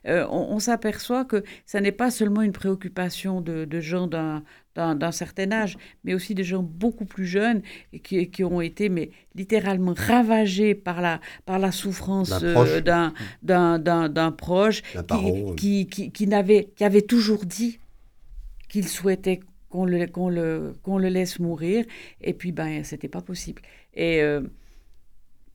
euh, 0.07 0.27
on, 0.29 0.59
s'aperçoit 0.59 1.25
que 1.25 1.45
ça 1.65 1.81
n'est 1.81 1.93
pas 1.93 2.11
seulement 2.11 2.43
une 2.43 2.53
préoccupation 2.53 3.41
de, 3.41 3.81
gens 3.81 4.09
d'un 4.09 5.13
certain 5.13 5.53
âge, 5.53 5.79
mais 6.05 6.15
aussi 6.15 6.35
de 6.35 6.43
gens 6.43 6.63
beaucoup 6.63 7.05
plus 7.05 7.27
jeunes 7.27 7.63
qui, 8.03 8.31
qui 8.31 8.45
ont 8.45 8.61
été 8.61 8.89
mais, 8.89 9.11
littéralement 9.35 9.95
ravagés 9.97 10.75
par 10.75 11.01
la, 11.01 11.21
par 11.47 11.59
la 11.59 11.73
souffrance 11.73 12.31
d'un 12.31 13.15
euh, 13.49 14.31
proche, 14.33 14.83
qui, 15.57 15.87
qui, 15.87 16.11
qui, 16.11 16.27
n'avait, 16.27 16.73
qui 16.77 16.85
avait 16.85 17.03
toujours 17.03 17.45
dit 17.45 17.79
qu'il 18.69 18.89
souhaitait 18.89 19.41
qu'on 19.73 19.87
le, 19.87 20.07
le, 20.31 20.75
le 20.87 21.09
laisse 21.09 21.39
mourir, 21.39 21.85
et 22.21 22.35
puis 22.35 22.53
ben, 22.53 22.85
c'était 22.85 23.09
pas 23.09 23.23
possible. 23.23 23.63
Et 23.95 24.23
euh, 24.23 24.43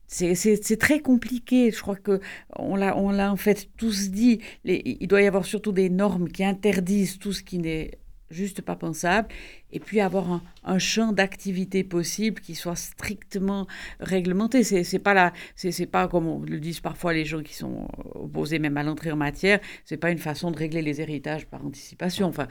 c'est 0.06 0.78
très 0.78 1.00
compliqué. 1.00 1.70
Je 1.70 1.80
crois 1.80 1.96
que 1.96 2.20
on 2.56 2.76
l'a 2.76 3.32
en 3.32 3.36
fait 3.36 3.68
tous 3.76 4.10
dit. 4.10 4.40
il 4.64 5.06
doit 5.06 5.22
y 5.22 5.26
avoir 5.26 5.44
surtout 5.44 5.72
des 5.72 5.90
normes 5.90 6.28
qui 6.28 6.44
interdisent 6.44 7.18
tout 7.18 7.32
ce 7.32 7.42
qui 7.42 7.58
n'est 7.58 7.92
juste 8.30 8.62
pas 8.62 8.76
pensable, 8.76 9.28
et 9.72 9.80
puis 9.80 10.00
avoir 10.00 10.42
un, 10.64 10.78
champ 10.78 11.12
d'activité 11.12 11.82
possible 11.84 12.40
qui 12.40 12.54
soit 12.54 12.76
strictement 12.76 13.66
réglementé. 14.00 14.62
C'est 14.62 14.98
pas 14.98 15.14
là, 15.14 15.32
c'est 15.56 15.86
pas 15.86 16.08
comme 16.08 16.44
le 16.44 16.60
disent 16.60 16.80
parfois 16.80 17.12
les 17.12 17.24
gens 17.24 17.42
qui 17.42 17.54
sont 17.54 17.88
opposés 18.14 18.58
même 18.58 18.76
à 18.76 18.82
l'entrée 18.82 19.12
en 19.12 19.16
matière. 19.16 19.60
C'est 19.84 19.96
pas 19.96 20.10
une 20.10 20.18
façon 20.18 20.50
de 20.50 20.58
régler 20.58 20.82
les 20.82 21.00
héritages 21.00 21.46
par 21.46 21.64
anticipation. 21.64 22.26
Enfin, 22.26 22.48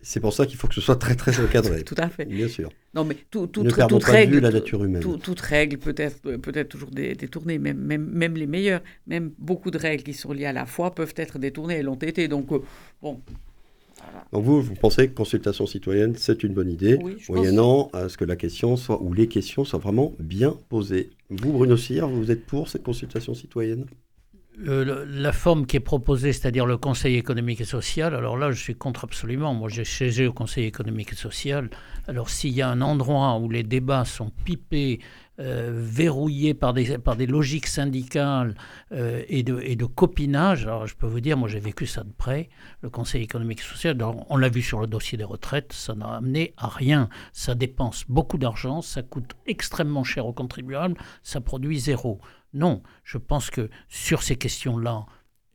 C'est 0.00 0.20
pour 0.20 0.32
ça 0.32 0.46
qu'il 0.46 0.56
faut 0.56 0.66
que 0.68 0.74
ce 0.74 0.80
soit 0.80 0.96
très 0.96 1.14
très 1.14 1.38
encadré. 1.40 1.82
tout 1.84 1.94
à 1.98 2.08
fait. 2.08 2.24
Bien 2.26 2.48
sûr. 2.48 2.70
Non, 2.94 3.04
mais 3.04 3.16
tout, 3.30 3.46
tout, 3.46 3.62
ne 3.62 3.70
toute 3.70 4.04
règle, 4.04 4.30
de 4.32 4.36
vue 4.36 4.40
la 4.42 4.50
nature 4.50 4.84
humaine. 4.84 5.02
tout- 5.02 5.16
toute 5.18 5.40
règle 5.40 5.78
peut 5.78 5.94
être, 5.96 6.20
peut 6.36 6.52
être 6.54 6.68
toujours 6.68 6.90
dé- 6.90 7.14
détournée, 7.14 7.58
même, 7.58 7.78
même, 7.78 8.04
même 8.04 8.34
les 8.36 8.46
meilleures, 8.46 8.82
même 9.06 9.32
beaucoup 9.38 9.70
de 9.70 9.78
règles 9.78 10.02
qui 10.04 10.14
sont 10.14 10.32
liées 10.32 10.46
à 10.46 10.52
la 10.52 10.66
foi 10.66 10.94
peuvent 10.94 11.14
être 11.16 11.38
détournées, 11.38 11.74
elles 11.74 11.86
l'ont 11.86 11.94
été. 11.96 12.28
Donc, 12.28 12.52
euh, 12.52 12.60
bon, 13.02 13.20
Donc 14.32 14.44
vous, 14.44 14.60
vous 14.62 14.74
pensez 14.74 15.08
que 15.08 15.14
consultation 15.14 15.66
citoyenne, 15.66 16.14
c'est 16.16 16.42
une 16.42 16.52
bonne 16.52 16.70
idée, 16.70 16.98
Oui, 17.02 17.16
moyennant 17.28 17.90
à 17.92 18.08
ce 18.08 18.16
que 18.16 18.24
la 18.24 18.36
question 18.36 18.76
soit, 18.76 19.00
ou 19.02 19.12
les 19.12 19.28
questions 19.28 19.64
soient 19.64 19.78
vraiment 19.78 20.12
bien 20.18 20.56
posées. 20.68 21.10
Vous, 21.30 21.52
Bruno 21.52 21.76
Cyr, 21.76 22.08
vous 22.08 22.30
êtes 22.30 22.44
pour 22.46 22.68
cette 22.68 22.82
consultation 22.82 23.34
citoyenne? 23.34 23.86
Euh, 24.66 25.04
la 25.08 25.32
forme 25.32 25.66
qui 25.66 25.76
est 25.76 25.80
proposée, 25.80 26.32
c'est-à-dire 26.32 26.64
le 26.64 26.76
Conseil 26.76 27.16
économique 27.16 27.60
et 27.60 27.64
social, 27.64 28.14
alors 28.14 28.36
là, 28.36 28.52
je 28.52 28.60
suis 28.60 28.76
contre 28.76 29.04
absolument. 29.04 29.52
Moi, 29.52 29.68
j'ai 29.68 29.84
siégé 29.84 30.28
au 30.28 30.32
Conseil 30.32 30.64
économique 30.64 31.12
et 31.12 31.16
social. 31.16 31.70
Alors, 32.06 32.30
s'il 32.30 32.52
y 32.52 32.62
a 32.62 32.68
un 32.68 32.80
endroit 32.80 33.36
où 33.38 33.50
les 33.50 33.64
débats 33.64 34.04
sont 34.04 34.30
pipés, 34.44 35.00
euh, 35.40 35.70
verrouillés 35.72 36.54
par 36.54 36.72
des, 36.74 36.96
par 36.98 37.16
des 37.16 37.26
logiques 37.26 37.66
syndicales 37.66 38.54
euh, 38.92 39.22
et, 39.28 39.42
de, 39.42 39.60
et 39.60 39.74
de 39.74 39.84
copinage, 39.84 40.62
alors 40.62 40.86
je 40.86 40.94
peux 40.94 41.06
vous 41.06 41.20
dire, 41.20 41.36
moi, 41.36 41.48
j'ai 41.48 41.60
vécu 41.60 41.86
ça 41.86 42.04
de 42.04 42.12
près. 42.12 42.48
Le 42.82 42.90
Conseil 42.90 43.22
économique 43.22 43.60
et 43.60 43.62
social, 43.62 43.98
on 44.02 44.36
l'a 44.36 44.48
vu 44.48 44.62
sur 44.62 44.80
le 44.80 44.86
dossier 44.86 45.18
des 45.18 45.24
retraites, 45.24 45.72
ça 45.72 45.94
n'a 45.94 46.06
amené 46.06 46.54
à 46.56 46.68
rien. 46.68 47.08
Ça 47.32 47.54
dépense 47.54 48.04
beaucoup 48.08 48.38
d'argent, 48.38 48.80
ça 48.80 49.02
coûte 49.02 49.34
extrêmement 49.46 50.04
cher 50.04 50.26
aux 50.26 50.32
contribuables, 50.32 50.96
ça 51.22 51.40
produit 51.40 51.80
zéro. 51.80 52.20
Non, 52.52 52.82
je 53.02 53.18
pense 53.18 53.50
que 53.50 53.68
sur 53.88 54.22
ces 54.22 54.36
questions-là, 54.36 55.06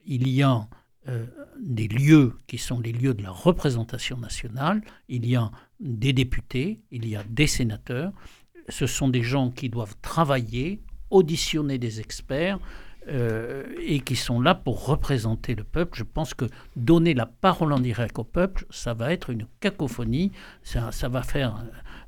il 0.05 0.27
y 0.27 0.43
a 0.43 0.67
euh, 1.07 1.25
des 1.61 1.87
lieux 1.87 2.37
qui 2.47 2.57
sont 2.57 2.79
les 2.79 2.91
lieux 2.91 3.13
de 3.13 3.23
la 3.23 3.31
représentation 3.31 4.17
nationale, 4.17 4.81
il 5.07 5.25
y 5.25 5.37
a 5.37 5.49
des 5.79 6.11
députés, 6.11 6.83
il 6.91 7.07
y 7.07 7.15
a 7.15 7.23
des 7.23 7.47
sénateurs, 7.47 8.11
ce 8.69 8.87
sont 8.87 9.07
des 9.09 9.23
gens 9.23 9.49
qui 9.51 9.69
doivent 9.69 9.95
travailler, 10.01 10.79
auditionner 11.09 11.77
des 11.77 11.99
experts 11.99 12.59
euh, 13.07 13.63
et 13.81 14.01
qui 14.01 14.15
sont 14.15 14.39
là 14.41 14.53
pour 14.53 14.85
représenter 14.85 15.55
le 15.55 15.63
peuple. 15.63 15.97
Je 15.97 16.03
pense 16.03 16.33
que 16.33 16.45
donner 16.75 17.13
la 17.13 17.25
parole 17.25 17.73
en 17.73 17.79
direct 17.79 18.19
au 18.19 18.23
peuple, 18.23 18.65
ça 18.69 18.93
va 18.93 19.11
être 19.13 19.29
une 19.31 19.45
cacophonie, 19.59 20.31
ça, 20.63 20.91
ça 20.91 21.09
va 21.09 21.23
faire 21.23 21.55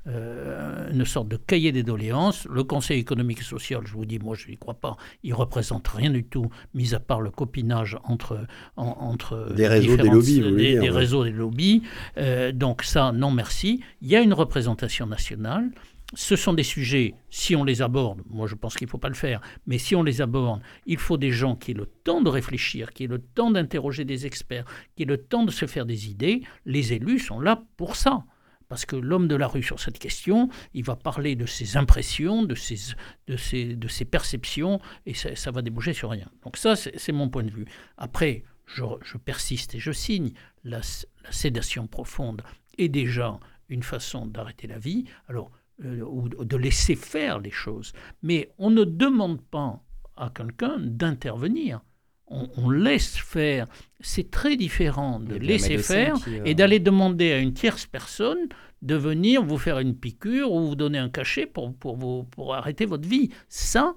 euh, 0.08 0.92
une 0.92 1.06
sorte 1.06 1.28
de 1.28 1.38
cahier 1.38 1.72
des 1.72 1.84
doléances. 1.84 2.46
Le 2.48 2.64
Conseil 2.64 3.00
économique 3.00 3.40
et 3.40 3.44
social, 3.44 3.82
je 3.86 3.94
vous 3.94 4.06
dis, 4.06 4.20
moi 4.20 4.36
je 4.36 4.48
n'y 4.50 4.58
crois 4.58 4.74
pas, 4.74 4.98
il 5.24 5.34
représente 5.34 5.88
rien 5.88 6.10
du 6.10 6.24
tout, 6.24 6.50
mis 6.74 6.94
à 6.94 7.00
part 7.00 7.22
le 7.22 7.32
copinage 7.32 7.98
entre, 8.04 8.46
en- 8.78 8.98
entre 9.00 9.54
Des 9.56 9.68
réseaux, 9.68 9.98
des 9.98 10.10
lobbies, 10.10 10.42
vous 10.42 10.50
voulez 10.50 10.64
des, 10.64 10.72
dire, 10.74 10.82
des 10.82 10.90
ouais. 10.90 10.98
réseaux, 10.98 11.24
des 11.24 11.32
lobbies. 11.32 11.84
Euh, 12.18 12.52
donc 12.52 12.84
ça, 12.84 13.12
non 13.12 13.32
merci. 13.32 13.82
Il 14.02 14.10
y 14.10 14.16
a 14.16 14.22
une 14.22 14.34
représentation 14.34 15.06
nationale. 15.08 15.70
Ce 16.14 16.36
sont 16.36 16.54
des 16.54 16.64
sujets, 16.64 17.14
si 17.30 17.56
on 17.56 17.64
les 17.64 17.82
aborde, 17.82 18.22
moi 18.30 18.46
je 18.46 18.56
pense 18.56 18.76
qu'il 18.76 18.86
ne 18.86 18.90
faut 18.90 18.98
pas 18.98 19.08
le 19.08 19.16
faire, 19.16 19.40
mais 19.66 19.78
si 19.78 19.96
on 19.96 20.04
les 20.04 20.22
aborde, 20.22 20.62
il 20.86 20.98
faut 20.98 21.18
des 21.18 21.32
gens 21.32 21.56
qui 21.56 21.72
aient 21.72 21.76
le 21.76 21.86
temps 21.86 22.22
de 22.22 22.30
réfléchir, 22.30 22.92
qui 22.92 23.06
aient 23.06 23.08
le 23.08 23.20
temps 23.20 23.50
d'interroger 23.50 24.04
des 24.04 24.26
experts, 24.26 24.66
qui 24.96 25.04
aient 25.04 25.06
le 25.06 25.18
temps 25.18 25.46
de 25.46 25.52
se 25.52 25.66
faire 25.66 25.86
des 25.86 26.10
idées. 26.10 26.42
Les 26.66 26.92
élus 26.92 27.20
sont 27.20 27.40
là 27.40 27.64
pour 27.78 27.96
ça. 27.96 28.26
Parce 28.68 28.86
que 28.86 28.96
l'homme 28.96 29.28
de 29.28 29.36
la 29.36 29.48
rue 29.48 29.64
sur 29.64 29.82
cette 29.82 30.00
question, 30.00 30.48
il 30.74 30.86
va 30.86 30.96
parler 30.96 31.36
de 31.36 31.46
ses 31.46 31.76
impressions, 31.76 32.44
de 32.44 32.56
ses, 32.56 32.94
de 33.28 33.36
ses, 33.36 33.76
de 33.76 33.88
ses 33.90 34.06
perceptions, 34.06 34.80
et 35.06 35.14
ça, 35.14 35.52
va 35.52 35.62
déboucher 35.62 35.92
sur 35.92 36.10
rien. 36.10 36.30
Donc 36.44 36.56
ça, 36.56 36.78
c'est 36.78 37.12
mon 37.12 37.28
point 37.28 37.44
de 37.44 37.52
vue. 37.52 37.66
Après, 37.98 38.46
je, 38.66 38.84
je 39.04 39.18
persiste 39.18 39.76
et 39.76 39.80
je 39.80 39.92
signe, 39.92 40.32
la, 40.64 40.80
la 41.24 41.32
sédation 41.34 41.86
profonde 41.88 42.44
est 42.78 42.88
déjà 42.88 43.40
une 43.68 43.84
façon 43.84 44.26
d'arrêter 44.26 44.68
la 44.68 44.80
vie, 44.80 45.04
alors, 45.28 45.52
euh, 45.84 46.02
ou 46.02 46.30
de 46.30 46.58
laisser 46.58 46.96
faire 46.96 47.40
les 47.40 47.52
choses. 47.52 47.94
Mais 48.22 48.52
on 48.58 48.70
ne 48.70 48.84
demande 48.84 49.42
pas 49.42 49.82
à 50.16 50.30
quelqu'un 50.30 50.78
d'intervenir. 50.80 51.82
On, 52.28 52.50
on 52.58 52.70
laisse 52.70 53.18
faire. 53.18 53.68
C'est 54.00 54.32
très 54.32 54.56
différent 54.56 55.20
de 55.20 55.36
laisser 55.36 55.78
faire 55.78 56.16
qui, 56.16 56.40
euh, 56.40 56.44
et 56.46 56.56
d'aller 56.56 56.80
demander 56.80 57.32
à 57.32 57.40
une 57.40 57.54
tierce 57.54 57.86
personne 57.86 58.48
de 58.82 58.96
venir 58.96 59.44
vous 59.44 59.58
faire 59.58 59.80
une 59.80 59.96
piqûre 59.96 60.52
ou 60.52 60.70
vous 60.70 60.76
donner 60.76 60.98
un 60.98 61.10
cachet 61.10 61.46
pour, 61.46 61.74
pour, 61.76 61.98
vous, 61.98 62.24
pour 62.24 62.56
arrêter 62.56 62.86
votre 62.86 63.08
vie. 63.08 63.30
Ça, 63.48 63.96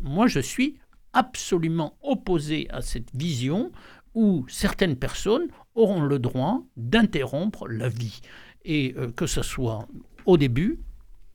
moi, 0.00 0.26
je 0.26 0.40
suis 0.40 0.78
absolument 1.12 1.96
opposé 2.02 2.68
à 2.70 2.82
cette 2.82 3.14
vision 3.14 3.72
où 4.14 4.44
certaines 4.48 4.96
personnes 4.96 5.48
auront 5.74 6.02
le 6.02 6.18
droit 6.18 6.62
d'interrompre 6.76 7.68
la 7.68 7.88
vie. 7.88 8.20
Et 8.64 8.94
euh, 8.96 9.12
que 9.12 9.26
ce 9.26 9.42
soit 9.42 9.86
au 10.26 10.36
début 10.36 10.80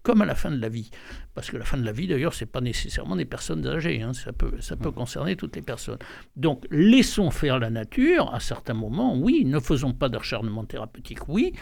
comme 0.04 0.22
à 0.22 0.26
la 0.26 0.36
fin 0.36 0.52
de 0.52 0.60
la 0.60 0.70
vie. 0.70 0.90
Parce 1.34 1.52
que 1.52 1.58
la 1.58 1.66
fin 1.66 1.78
de 1.78 1.86
la 1.86 1.92
vie, 1.92 2.08
d'ailleurs, 2.08 2.34
ce 2.34 2.44
n'est 2.44 2.50
pas 2.50 2.62
nécessairement 2.62 3.16
des 3.16 3.26
personnes 3.26 3.66
âgées, 3.68 4.02
hein, 4.02 4.14
ça 4.14 4.34
peut, 4.34 4.60
ça 4.60 4.76
peut 4.76 4.92
concerner 4.92 5.36
toutes 5.36 5.56
les 5.56 5.62
personnes. 5.62 6.00
Donc, 6.36 6.66
laissons 6.72 7.30
faire 7.30 7.60
la 7.60 7.70
nature, 7.70 8.34
à 8.34 8.40
certains 8.40 8.74
moments, 8.74 9.16
oui, 9.18 9.46
ne 9.46 9.60
faisons 9.60 9.94
pas 9.94 10.10
d'acharnement 10.10 10.66
thérapeutique, 10.66 11.28
oui, 11.28 11.54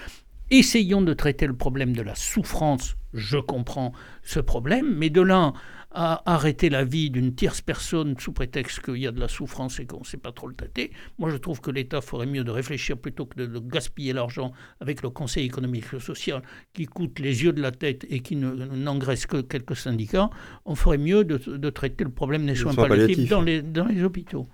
essayons 0.52 1.02
de 1.02 1.14
traiter 1.14 1.48
le 1.48 1.56
problème 1.56 1.96
de 1.96 2.02
la 2.02 2.16
souffrance, 2.16 2.96
je 3.14 3.38
comprends 3.38 3.94
ce 4.24 4.40
problème, 4.40 4.96
mais 4.96 5.10
de 5.10 5.22
là 5.22 5.54
à 5.92 6.22
arrêter 6.32 6.70
la 6.70 6.84
vie 6.84 7.10
d'une 7.10 7.34
tierce 7.34 7.62
personne 7.62 8.16
sous 8.20 8.32
prétexte 8.32 8.80
qu'il 8.82 8.98
y 8.98 9.08
a 9.08 9.12
de 9.12 9.20
la 9.20 9.28
souffrance 9.28 9.80
et 9.80 9.86
qu'on 9.86 10.02
ne 10.02 10.06
sait 10.06 10.18
pas 10.18 10.32
trop 10.32 10.48
le 10.48 10.54
traiter, 10.54 10.92
moi 11.18 11.30
je 11.32 11.38
trouve 11.38 11.62
que 11.62 11.72
l'État 11.72 12.02
ferait 12.02 12.28
mieux 12.28 12.44
de 12.44 12.52
réfléchir 12.52 12.96
plutôt 12.98 13.26
que 13.26 13.40
de, 13.40 13.46
de 13.48 13.60
gaspiller 13.60 14.14
l'argent 14.14 14.52
avec 14.80 15.02
le 15.02 15.10
Conseil 15.10 15.46
économique 15.46 15.86
et 15.94 16.00
social 16.00 16.44
qui 16.74 16.86
coûte 16.86 17.18
les 17.20 17.44
yeux 17.44 17.54
de 17.54 17.62
la 17.62 17.72
tête 17.72 18.06
et 18.10 18.20
qui 18.20 18.36
ne- 18.36 18.54
n'engraisse 18.54 19.26
que 19.26 19.42
quelques 19.42 19.76
syndicats, 19.76 20.30
on 20.66 20.76
ferait 20.76 21.00
mieux 21.00 21.24
de, 21.24 21.38
de 21.38 21.70
traiter 21.72 22.04
le 22.04 22.12
problème 22.12 22.46
des 22.46 22.56
soins 22.56 22.74
soins 22.74 22.88
palliatifs 22.88 23.28
palliatifs. 23.28 23.30
dans 23.32 23.42
les, 23.42 23.62
dans 23.64 23.86
les 23.88 24.04
hôpitaux. 24.04 24.48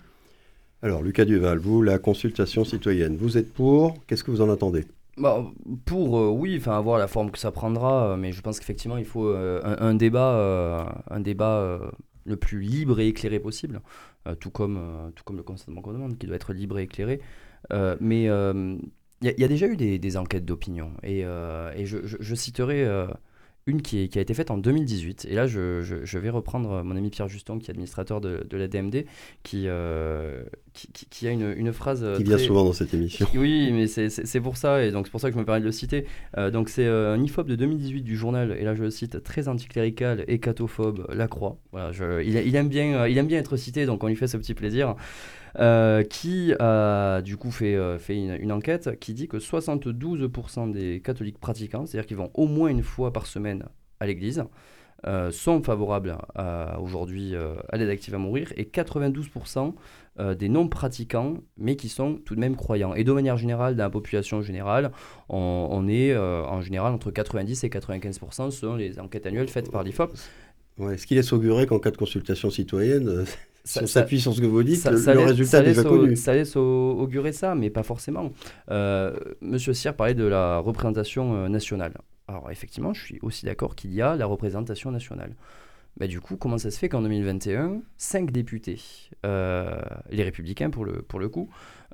Alors, 0.82 1.02
Lucas 1.02 1.26
Duval, 1.26 1.58
vous, 1.58 1.82
la 1.82 1.98
consultation 2.00 2.64
citoyenne, 2.64 3.18
vous 3.18 3.38
êtes 3.38 3.52
pour 3.54 3.96
Qu'est-ce 4.06 4.24
que 4.24 4.32
vous 4.32 4.42
en 4.42 4.50
attendez? 4.50 4.86
Bah, 5.18 5.46
pour, 5.86 6.18
euh, 6.20 6.30
oui, 6.30 6.58
enfin, 6.60 6.78
avoir 6.78 6.98
la 7.00 7.08
forme 7.08 7.32
que 7.32 7.38
ça 7.40 7.50
prendra, 7.52 8.12
euh, 8.12 8.18
mais 8.18 8.34
je 8.34 8.42
pense 8.42 8.60
qu'effectivement, 8.60 8.98
il 8.98 9.06
faut 9.06 9.28
euh, 9.28 9.62
un, 9.64 9.94
débat, 9.96 11.04
un 11.10 11.20
débat 11.22 11.80
le 12.26 12.36
plus 12.38 12.60
libre 12.60 13.00
et 13.00 13.08
éclairé 13.08 13.40
possible, 13.40 13.82
tout, 14.40 14.50
comme, 14.50 15.12
tout 15.16 15.24
comme 15.24 15.38
le 15.38 15.44
consentement 15.44 15.82
qu'on 15.82 15.94
demande, 15.94 16.18
qui 16.18 16.28
doit 16.28 16.36
être 16.36 16.54
libre 16.54 16.80
et 16.80 16.84
éclairé. 16.84 17.22
Mais 18.02 18.24
il 18.26 18.80
y, 19.22 19.44
a- 19.44 19.48
déjà 19.48 19.68
eu 19.68 19.78
des, 19.78 20.00
enquêtes 20.18 20.46
d'opinion, 20.46 20.92
et, 21.04 21.20
et 21.22 21.86
je, 21.86 22.00
je- 22.06 22.18
citerai 22.36 22.86
une 23.68 23.82
qui, 23.82 24.00
est- 24.04 24.08
qui 24.10 24.20
a 24.20 24.22
été 24.22 24.34
faite 24.36 24.52
en 24.52 24.58
2018, 24.60 25.26
et 25.28 25.34
là, 25.34 25.48
je, 25.48 25.82
je- 25.82 26.06
je 26.06 26.20
vais 26.20 26.30
reprendre 26.30 26.84
mon 26.84 26.96
ami 26.96 27.10
Pierre 27.10 27.28
Juston, 27.28 27.58
qui 27.58 27.68
est 27.68 27.72
administrateur 27.72 28.22
de, 28.22 28.46
de 28.48 28.58
la 28.58 28.68
DMD, 28.68 29.06
qui, 29.42 29.64
euh, 29.66 30.44
qui, 31.10 31.28
a 31.28 31.32
une, 31.32 31.52
une 31.58 31.74
phrase... 31.74 32.04
euh, 32.04 32.18
Qui 32.18 32.24
vient 32.26 32.36
très- 32.38 32.46
souvent 32.46 32.64
dans 32.64 32.74
cette 32.74 32.94
émission. 32.94 33.26
oui, 33.36 33.72
mais 33.72 33.88
c'est- 33.88 34.40
pour 34.40 34.58
ça, 34.58 34.84
et 34.84 34.92
donc 34.92 35.08
c'est 35.08 35.12
pour 35.12 35.20
ça 35.20 35.30
que 35.30 35.34
je 35.34 35.40
me 35.40 35.46
permets 35.46 35.62
de 35.62 35.66
le 35.66 35.72
citer. 35.72 36.06
Euh, 36.38 36.52
donc 36.52 36.70
c'est 36.70 36.86
euh, 36.86 37.16
un 37.16 37.24
IFOP 37.24 37.48
de 37.48 37.56
2018 37.56 38.04
du 38.04 38.16
journal, 38.16 38.56
et 38.60 38.64
là 38.64 38.76
je 38.76 38.84
le 38.84 38.92
cite, 38.92 39.24
très 39.24 39.48
anticlérical 39.48 40.24
et 40.28 40.38
catophobe, 40.40 41.08
La 41.12 41.28
Croix. 41.28 41.58
Voilà, 41.72 41.92
je- 41.92 42.22
il, 42.24 42.36
il 42.36 42.56
aime 42.56 42.70
bien, 42.70 42.94
euh, 43.02 43.10
il 43.10 43.18
aime 43.18 43.28
bien 43.28 43.40
être 43.40 43.58
cité, 43.58 43.88
donc 43.88 44.04
on 44.04 44.08
lui 44.08 44.16
fait 44.16 44.28
ce 44.28 44.38
petit 44.38 44.54
plaisir. 44.54 44.96
Euh, 45.58 46.04
qui 46.04 46.54
a 46.60 47.22
du 47.22 47.38
coup 47.38 47.52
fait, 47.52 47.76
euh, 47.76 47.98
une, 48.10 48.52
enquête 48.52 49.00
qui 49.00 49.14
dit 49.14 49.30
que 49.30 49.38
72% 49.38 50.72
des 50.72 51.02
catholiques 51.02 51.40
pratiquants, 51.40 51.86
c'est-à-dire 51.86 52.08
qui 52.08 52.14
vont 52.14 52.30
au 52.34 52.48
moins 52.48 52.70
une 52.70 52.84
fois 52.84 53.14
par 53.14 53.26
semaine 53.26 53.64
à 54.02 54.06
l'église, 54.06 54.44
euh, 55.08 55.32
sont 55.32 55.62
favorables 55.62 56.18
aujourd'hui 56.80 57.36
euh, 57.36 57.56
à 57.70 57.78
l'aide 57.78 57.90
active 57.90 58.16
à 58.16 58.18
mourir, 58.18 58.52
et 58.58 58.64
92% 58.64 59.76
euh, 60.18 60.34
des 60.34 60.48
non-pratiquants, 60.48 61.44
mais 61.58 61.76
qui 61.76 61.90
sont 61.90 62.16
tout 62.24 62.36
de 62.36 62.40
même 62.40 62.56
croyants. 62.56 62.96
Et 62.96 63.04
de 63.04 63.12
manière 63.12 63.36
générale, 63.36 63.76
dans 63.76 63.84
la 63.84 63.90
population 63.90 64.42
générale, 64.42 64.92
on, 65.28 65.68
on 65.70 65.90
est 65.90 66.14
euh, 66.14 66.46
en 66.46 66.62
général 66.62 66.94
entre 66.94 67.12
90 67.12 67.66
et 67.66 67.68
95% 67.68 68.50
selon 68.52 68.78
les 68.78 68.98
enquêtes 68.98 69.26
annuelles 69.26 69.50
faites 69.50 69.70
par 69.70 69.84
l'IFOP. 69.84 70.14
Ouais, 70.78 70.98
ce 70.98 71.06
qui 71.06 71.16
laisse 71.16 71.34
augurer 71.34 71.66
qu'en 71.66 71.80
cas 71.80 71.92
de 71.92 71.98
consultation 71.98 72.50
citoyenne, 72.50 73.26
si 73.66 73.74
Ça- 73.74 73.84
on 73.84 73.88
s'appuie 73.88 74.22
sur 74.22 74.34
ce 74.34 74.40
que 74.40 74.46
vous 74.46 74.64
dites, 74.64 74.78
ça, 74.78 74.92
le, 74.92 74.98
ça 74.98 75.14
le 75.14 75.20
laisse, 75.20 75.30
résultat 75.32 75.52
ça 75.52 75.60
est 75.60 75.66
déjà 75.68 75.82
laisse 75.84 75.92
au- 75.92 75.98
connu. 76.00 76.16
ça 76.16 76.34
laisse 76.34 76.56
au- 76.56 76.92
augurer 77.00 77.34
ça, 77.34 77.54
mais 77.56 77.70
pas 77.70 77.84
forcément. 77.84 78.32
Euh, 78.72 79.14
Monsieur 79.42 79.74
Sierre 79.74 79.96
parlait 79.96 80.14
de 80.14 80.24
la 80.24 80.60
représentation 80.60 81.36
euh, 81.36 81.50
nationale. 81.50 81.94
Alors 82.28 82.50
effectivement, 82.52 82.94
je 82.94 83.04
suis 83.04 83.20
aussi 83.22 83.46
d'accord 83.46 83.76
qu'il 83.76 83.94
y 83.94 84.02
a 84.02 84.16
la 84.16 84.26
représentation 84.26 84.92
nationale. 84.92 85.36
Bah, 85.98 86.08
du 86.08 86.20
coup, 86.20 86.36
comment 86.38 86.58
ça 86.58 86.72
se 86.72 86.78
fait 86.80 86.90
qu'en 86.90 87.02
2021, 87.02 87.82
cinq 87.98 88.32
députés, 88.32 88.82
euh, 89.26 89.80
les 90.10 90.24
républicains 90.24 90.70
pour 90.70 90.84
le, 90.86 91.02
pour 91.02 91.20
le 91.20 91.30
coup, 91.30 91.50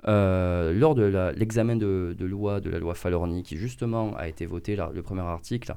euh, 0.07 0.73
lors 0.73 0.95
de 0.95 1.31
l'examen 1.35 1.75
de, 1.75 2.15
loi 2.19 2.59
de 2.59 2.69
la 2.69 2.79
loi 2.79 2.95
Falorni, 2.95 3.43
qui 3.43 3.57
justement 3.57 4.15
a 4.15 4.27
été 4.27 4.45
voté, 4.45 4.75
le 4.75 5.01
premier 5.01 5.21
article, 5.21 5.75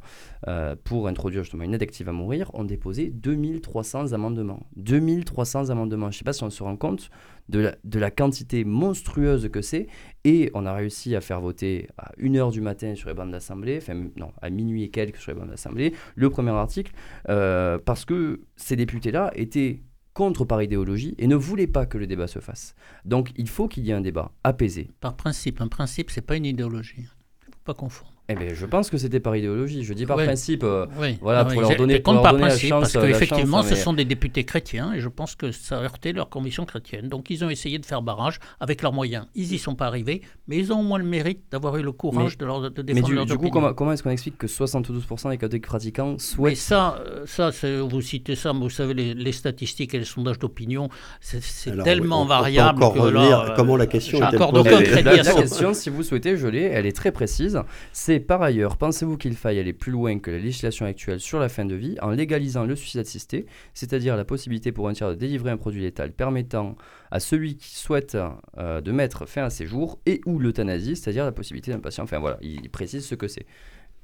euh, 0.49 0.75
pour 0.83 1.09
introduire 1.09 1.43
justement 1.43 1.65
une 1.65 1.75
aide 1.75 1.83
active 1.83 2.09
à 2.09 2.13
mourir, 2.13 2.51
ont 2.55 2.65
déposé 2.65 3.11
2300 3.11 4.13
amendements. 4.13 4.67
2300 4.77 5.71
amendements. 5.71 6.11
Je 6.11 6.17
ne 6.17 6.19
sais 6.19 6.25
pas 6.25 6.33
si 6.33 6.45
on 6.45 6.51
se 6.51 6.63
rend 6.63 6.77
compte 6.77 7.11
de 7.49 7.61
la, 7.61 7.75
de 7.85 7.99
la 7.99 8.11
quantité 8.11 8.65
monstrueuse 8.65 9.49
que 9.51 9.63
c'est. 9.63 9.87
Et 10.25 10.51
on 10.55 10.65
a 10.65 10.73
réussi 10.73 11.15
à 11.15 11.21
faire 11.21 11.41
voter 11.41 11.89
à 11.99 12.13
1h 12.19 12.51
du 12.51 12.61
matin 12.61 12.95
sur 12.95 13.09
les 13.09 13.15
bandes 13.15 13.31
d'assemblée, 13.31 13.79
enfin 13.79 13.95
non, 14.17 14.33
à 14.41 14.49
minuit 14.49 14.85
et 14.85 14.91
quelques 14.91 15.19
sur 15.19 15.33
les 15.33 15.39
bandes 15.39 15.51
d'assemblée, 15.51 15.93
le 16.15 16.31
premier 16.31 16.53
article, 16.53 16.93
euh, 17.29 17.79
parce 17.85 18.05
que 18.05 18.41
ces 18.57 18.77
députés-là 18.77 19.33
étaient 19.35 19.83
contre 20.15 20.45
par 20.45 20.63
idéologie 20.63 21.15
et 21.19 21.27
ne 21.27 21.37
voulaient 21.37 21.67
pas 21.67 21.87
que 21.87 21.99
le 21.99 22.07
débat 22.07 22.29
se 22.29 22.39
fasse. 22.39 22.75
Donc 23.05 23.33
il 23.37 23.49
faut 23.49 23.69
qu'il 23.69 23.85
y 23.85 23.91
ait 23.91 23.95
un 23.95 24.01
débat 24.01 24.33
apaisé. 24.45 24.91
Par 25.01 25.17
principe, 25.17 25.61
un 25.61 25.69
principe, 25.69 26.11
c'est 26.11 26.23
pas 26.23 26.37
une 26.37 26.47
idéologie. 26.47 26.95
Il 26.99 27.07
faut 27.07 27.61
pas 27.65 27.75
confondre. 27.75 28.14
Eh 28.29 28.35
bien, 28.35 28.49
je 28.55 28.65
pense 28.65 28.89
que 28.89 28.97
c'était 28.97 29.21
par 29.21 29.37
idéologie. 29.37 29.85
Je 29.85 29.93
dis 29.93 30.07
par 30.07 30.17
principe, 30.17 30.65
euh, 30.65 30.87
oui. 30.99 31.19
voilà, 31.21 31.45
pour 31.45 31.61
leur 31.61 31.77
donner, 31.77 32.01
pour 32.01 32.23
par 32.23 32.35
principe, 32.35 32.71
la 32.71 32.81
chance. 32.81 32.93
Parce 32.95 33.07
qu'effectivement, 33.07 33.63
ce 33.63 33.75
sont 33.75 33.93
des 33.93 34.07
députés 34.07 34.45
chrétiens 34.45 34.95
et 34.95 35.01
je 35.01 35.09
pense 35.09 35.35
que 35.35 35.53
ça 35.53 35.79
a 35.79 35.83
heurté 35.83 36.15
leur 36.15 36.31
conviction 36.31 36.65
chrétienne. 36.65 37.09
Donc, 37.09 37.29
ils 37.29 37.45
ont 37.45 37.51
essayé 37.51 37.79
de 37.79 37.85
faire 37.85 38.01
barrage 38.01 38.39
avec 38.61 38.81
leurs 38.81 38.95
moyens. 38.95 39.27
Ils 39.35 39.49
n'y 39.49 39.59
sont 39.59 39.75
pas 39.75 39.87
arrivés, 39.87 40.23
mais 40.49 40.57
ils 40.57 40.73
ont 40.73 40.81
au 40.81 40.83
moins 40.83 40.99
le 40.99 41.05
mérite 41.05 41.43
d'avoir 41.51 41.77
eu 41.77 41.83
le 41.83 41.93
courage 41.93 42.39
de, 42.39 42.47
leur, 42.47 42.63
de 42.63 42.83
défendre 42.83 43.09
mais 43.09 43.25
du, 43.25 43.31
du 43.31 43.37
coup, 43.37 43.51
comment, 43.51 43.93
est-ce 43.93 44.03
qu'on 44.03 44.11
explique 44.11 44.39
que 44.39 44.47
72% 44.47 45.29
des 45.29 45.37
catholiques 45.37 45.67
pratiquants 45.67 46.19
souhaitent. 46.19 46.53
Mais 46.53 46.57
ça, 46.57 47.03
euh, 47.07 47.27
ça 47.27 47.51
vous 47.83 48.01
citez 48.01 48.37
ça, 48.37 48.55
mais 48.55 48.61
vous 48.61 48.71
savez, 48.71 48.95
les, 48.95 49.33
statistiques 49.33 49.93
et 49.93 49.99
les 49.99 50.05
sondages 50.05 50.39
d'opinion, 50.39 50.89
c'est 51.21 51.43
tellement 51.83 52.25
variable. 52.25 52.81
que 52.81 53.09
là, 53.09 53.53
comment 53.55 53.77
la 53.77 53.87
question 53.87 54.19
est 54.27 54.39
posée 54.39 55.03
La 55.03 55.19
question, 55.19 55.75
si 55.75 55.91
vous 55.91 56.03
souhaitez, 56.03 56.39
je 56.39 56.47
l'ai, 56.47 56.63
elle 56.63 56.87
est 56.87 56.97
très 56.97 57.13
précise. 57.13 57.61
C'est 57.93 58.14
par 58.21 58.43
ailleurs, 58.43 58.77
pensez-vous 58.77 59.17
qu'il 59.17 59.35
faille 59.35 59.59
aller 59.59 59.73
plus 59.73 59.93
loin 59.93 60.19
que 60.19 60.31
la 60.31 60.39
législation 60.39 60.87
actuelle 60.87 61.21
sur 61.21 61.39
la 61.39 61.49
fin 61.49 61.65
de 61.65 61.75
vie 61.75 61.97
en 62.03 62.11
légalisant 62.11 62.65
le 62.65 62.77
suicide 62.77 63.01
assisté, 63.01 63.47
c'est-à-dire 63.73 64.17
la 64.17 64.25
possibilité 64.25 64.73
pour 64.73 64.89
un 64.89 64.93
tiers 64.93 65.11
de 65.11 65.15
délivrer 65.15 65.51
un 65.51 65.57
produit 65.57 65.83
létal 65.83 66.13
permettant 66.13 66.77
à 67.11 67.21
celui 67.21 67.57
qui 67.57 67.77
souhaite 67.77 68.17
euh, 68.59 68.81
de 68.81 68.93
mettre 68.93 69.27
fin 69.27 69.45
à 69.45 69.51
ses 69.51 69.67
jours 69.67 69.99
et 70.07 70.21
ou 70.27 70.39
l'euthanasie, 70.39 70.97
c'est-à-dire 70.97 71.25
la 71.25 71.33
possibilité 71.33 71.71
d'un 71.71 71.81
patient. 71.81 72.05
Enfin 72.05 72.19
voilà, 72.19 72.39
il 72.43 72.69
précise 72.71 73.07
ce 73.07 73.15
que 73.15 73.29
c'est. 73.29 73.47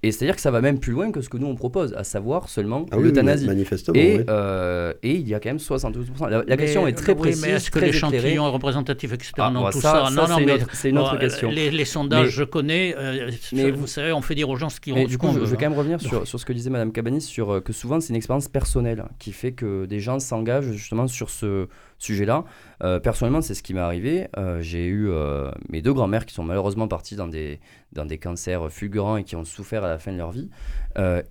Et 0.03 0.13
c'est-à-dire 0.13 0.35
que 0.35 0.41
ça 0.41 0.51
va 0.51 0.63
même 0.63 0.79
plus 0.79 0.93
loin 0.93 1.13
que 1.13 1.21
ce 1.21 1.29
que 1.29 1.37
nous 1.37 1.47
on 1.47 1.55
propose, 1.55 1.93
à 1.95 2.05
savoir 2.05 2.49
seulement 2.49 2.87
ah 2.91 2.97
l'euthanasie. 2.97 3.47
manifestement. 3.47 3.99
Et, 3.99 4.25
euh, 4.31 4.95
et, 5.03 5.17
il 5.17 5.29
y 5.29 5.35
a 5.35 5.41
quand 5.41 5.51
même 5.51 5.59
72%. 5.59 6.45
La, 6.47 6.57
question 6.57 6.87
est 6.87 6.95
très 6.95 7.15
précise. 7.15 7.43
Mais 7.43 7.51
est-ce 7.51 7.71
que 7.71 7.79
l'échantillon 7.79 8.47
est 8.47 8.51
représentatif, 8.51 9.13
etc. 9.13 9.33
Ah, 9.39 9.51
non, 9.51 9.69
tout 9.71 9.81
ça, 9.81 10.09
non, 10.13 10.27
non, 10.27 10.41
mais 10.41 10.59
c'est 10.73 10.91
une 10.91 10.99
autre 10.99 11.19
question. 11.19 11.51
Les, 11.51 11.85
sondages, 11.85 12.31
je 12.31 12.45
connais. 12.45 12.95
Euh, 12.97 13.31
mais 13.53 13.71
vous, 13.71 13.87
savez, 13.87 14.13
on 14.13 14.23
fait 14.23 14.35
dire 14.35 14.49
aux 14.49 14.57
gens 14.57 14.69
ce 14.69 14.81
qu'ils 14.81 14.95
ont. 14.95 15.05
Du 15.05 15.19
coup, 15.19 15.29
je, 15.35 15.41
veux 15.41 15.57
quand 15.57 15.69
même 15.69 15.75
revenir 15.75 16.01
sur, 16.01 16.27
sur, 16.27 16.41
ce 16.41 16.45
que 16.45 16.53
disait 16.53 16.71
Madame 16.71 16.93
Cabanis, 16.93 17.23
sur 17.23 17.51
euh, 17.51 17.61
que 17.61 17.73
souvent 17.73 18.01
c'est 18.01 18.11
une 18.11 18.17
expérience 18.17 18.49
personnelle 18.49 19.05
qui 19.19 19.33
fait 19.33 19.53
que 19.53 19.87
des 19.87 20.01
gens 20.01 20.19
s'engagent 20.19 20.73
justement 20.73 21.07
sur 21.07 21.31
ce 21.31 21.67
sujet-là. 22.05 22.45
Euh, 22.83 22.99
personnellement, 22.99 23.41
c'est 23.43 23.55
ce 23.55 23.63
qui 23.63 23.75
m'est 23.75 23.81
arrivé. 23.81 24.29
Euh, 24.37 24.61
j'ai 24.61 24.87
eu 24.87 25.09
euh, 25.11 25.51
mes 25.69 25.83
deux 25.83 25.93
grands-mères 25.93 26.27
qui 26.27 26.35
sont 26.35 26.45
malheureusement 26.45 26.89
parties 26.89 27.17
dans 27.17 27.29
des, 27.29 27.61
dans 27.93 28.07
des 28.07 28.19
cancers 28.19 28.71
fulgurants 28.71 29.17
et 29.17 29.25
qui 29.25 29.37
ont 29.37 29.45
souffert 29.45 29.85
à 29.85 29.89
la 29.89 29.99
fin 29.99 30.13
de 30.13 30.19
leur 30.19 30.31
vie, 30.31 30.51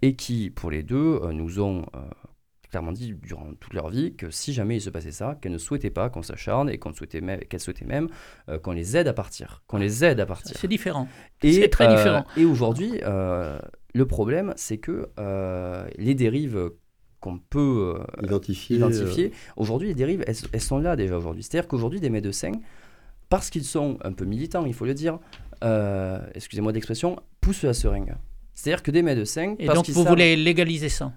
et 0.02 0.16
qui, 0.16 0.50
pour 0.50 0.72
les 0.72 0.84
deux, 0.84 1.20
nous 1.32 1.60
ont 1.60 1.86
clairement 2.70 2.92
dit 2.92 3.14
durant 3.14 3.52
toute 3.60 3.74
leur 3.74 3.90
vie 3.90 4.16
que 4.16 4.30
si 4.30 4.54
jamais 4.54 4.78
il 4.78 4.82
se 4.82 4.90
passait 4.90 5.12
ça, 5.12 5.38
qu'elles 5.42 5.52
ne 5.52 5.58
souhaitaient 5.58 5.90
pas 5.90 6.10
qu'on 6.10 6.22
s'acharne 6.22 6.70
et 6.70 6.78
qu'on 6.78 6.94
souhaitait 6.94 7.22
même, 7.22 7.40
qu'elles 7.40 7.60
souhaitaient 7.60 7.86
même 7.86 8.08
qu'on 8.62 8.72
les 8.72 8.96
aide 8.96 9.08
à 9.08 9.14
partir, 9.14 9.64
qu'on 9.68 9.78
les 9.78 10.06
aide 10.06 10.20
à 10.20 10.26
partir. 10.26 10.56
C'est 10.58 10.68
différent. 10.68 11.08
C'est 11.42 11.70
très 11.70 11.88
différent. 11.88 12.26
Et 12.38 12.46
aujourd'hui, 12.46 13.00
le 13.02 14.06
problème, 14.06 14.54
c'est 14.56 14.78
que 14.78 15.10
les 15.98 16.16
dérives 16.16 16.72
qu'on 17.20 17.38
peut 17.38 17.96
euh, 17.98 18.24
identifier. 18.24 18.78
identifier. 18.78 19.26
Euh. 19.28 19.52
Aujourd'hui, 19.58 19.90
les 19.90 19.94
dérives, 19.94 20.24
elles, 20.28 20.62
sont 20.62 20.78
là 20.78 20.96
déjà 20.96 21.18
aujourd'hui. 21.18 21.44
C'est-à-dire 21.44 21.68
qu'aujourd'hui, 21.68 22.00
des 22.00 22.10
médecins, 22.10 22.54
parce 23.30 23.50
qu'ils 23.50 23.64
sont 23.64 23.98
un 24.04 24.14
peu 24.14 24.26
militants, 24.26 24.66
il 24.66 24.74
faut 24.74 24.86
le 24.86 24.94
dire, 24.94 25.20
euh, 25.64 26.20
excusez-moi 26.34 26.72
d'expression, 26.72 27.18
poussent 27.42 27.64
la 27.64 27.74
seringue. 27.74 28.16
C'est-à-dire 28.54 28.84
que 28.84 28.92
des 28.92 29.02
médecins... 29.02 29.56
Et 29.60 29.68
donc 29.68 29.90
vous 29.90 30.04
voulez 30.04 30.36
légaliser 30.36 30.90
ça? 30.90 31.12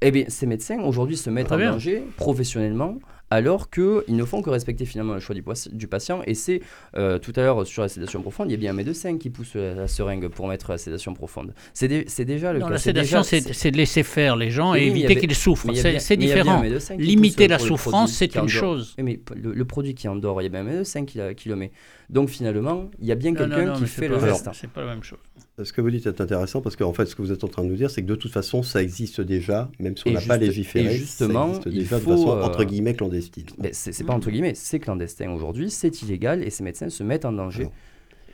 Eh 0.00 0.10
bien, 0.12 0.24
ces 0.28 0.46
médecins, 0.46 0.80
aujourd'hui, 0.80 1.16
se 1.16 1.28
mettent 1.28 1.52
en 1.52 1.58
danger 1.58 2.04
professionnellement 2.16 2.98
alors 3.30 3.70
qu'ils 3.70 4.02
ne 4.08 4.24
font 4.24 4.42
que 4.42 4.50
respecter 4.50 4.84
finalement 4.84 5.14
le 5.14 5.20
choix 5.20 5.34
du, 5.34 5.44
du 5.72 5.88
patient. 5.88 6.22
Et 6.26 6.34
c'est 6.34 6.60
euh, 6.96 7.18
tout 7.18 7.32
à 7.36 7.40
l'heure 7.40 7.66
sur 7.66 7.82
la 7.82 7.88
sédation 7.88 8.22
profonde, 8.22 8.48
il 8.48 8.52
y 8.52 8.54
a 8.54 8.58
bien 8.58 8.70
un 8.70 8.74
médecin 8.74 9.18
qui 9.18 9.30
pousse 9.30 9.54
la, 9.54 9.88
seringue 9.88 10.28
pour 10.28 10.48
mettre 10.48 10.70
la 10.70 10.78
sédation 10.78 11.14
profonde. 11.14 11.54
C'est 11.72 11.88
déjà 12.24 12.52
le 12.52 12.60
non, 12.60 12.66
cas. 12.66 12.72
La 12.72 12.78
sédation, 12.78 13.22
c'est 13.22 13.70
de 13.70 13.76
laisser 13.76 14.02
faire 14.02 14.36
les 14.36 14.50
gens 14.50 14.74
et 14.74 14.82
éviter 14.82 15.16
qu'ils 15.16 15.34
souffrent. 15.34 15.72
C'est 15.74 16.16
différent. 16.16 16.62
Limiter 16.96 17.48
la 17.48 17.58
souffrance, 17.58 18.12
c'est 18.12 18.36
une 18.36 18.48
chose. 18.48 18.94
Mais 18.98 19.20
le, 19.34 19.64
produit 19.68 19.94
qui 19.94 20.08
endort, 20.08 20.40
il 20.40 20.44
y 20.44 20.46
a 20.46 20.50
bien 20.50 20.60
un 20.60 20.64
médecin 20.64 21.04
qui, 21.04 21.20
qui 21.36 21.48
le 21.48 21.56
met. 21.56 21.72
Donc 22.08 22.30
finalement, 22.30 22.90
il 23.00 23.06
y 23.06 23.12
a 23.12 23.14
bien 23.14 23.34
quelqu'un 23.34 23.74
qui 23.74 23.86
fait 23.86 24.08
le 24.08 24.16
reste. 24.16 24.48
C'est 24.54 24.70
pas 24.70 24.80
la 24.80 24.94
même 24.94 25.02
chose. 25.02 25.18
Ce 25.64 25.72
que 25.72 25.80
vous 25.80 25.90
dites 25.90 26.06
est 26.06 26.20
intéressant 26.20 26.60
parce 26.60 26.76
qu'en 26.76 26.92
fait, 26.92 27.06
ce 27.06 27.16
que 27.16 27.22
vous 27.22 27.32
êtes 27.32 27.42
en 27.42 27.48
train 27.48 27.64
de 27.64 27.68
nous 27.68 27.76
dire, 27.76 27.90
c'est 27.90 28.02
que 28.02 28.06
de 28.06 28.14
toute 28.14 28.30
façon, 28.32 28.62
ça 28.62 28.82
existe 28.82 29.20
déjà, 29.20 29.70
même 29.80 29.96
si 29.96 30.06
on 30.06 30.12
n'a 30.12 30.20
pas 30.20 30.36
légiféré. 30.36 30.94
Et 30.94 30.98
justement, 30.98 31.54
ça 31.54 31.62
existe 31.66 31.76
déjà 31.76 31.98
de 31.98 32.04
façon 32.04 32.30
euh, 32.30 32.42
entre 32.42 32.64
guillemets 32.64 32.94
clandestine. 32.94 33.46
Mais 33.58 33.70
c'est 33.72 34.04
pas 34.04 34.14
entre 34.14 34.30
guillemets, 34.30 34.54
c'est 34.54 34.78
clandestin 34.78 35.30
aujourd'hui, 35.32 35.70
c'est 35.70 36.02
illégal 36.02 36.44
et 36.44 36.50
ces 36.50 36.62
médecins 36.62 36.88
se 36.88 37.02
mettent 37.02 37.24
en 37.24 37.32
danger. 37.32 37.68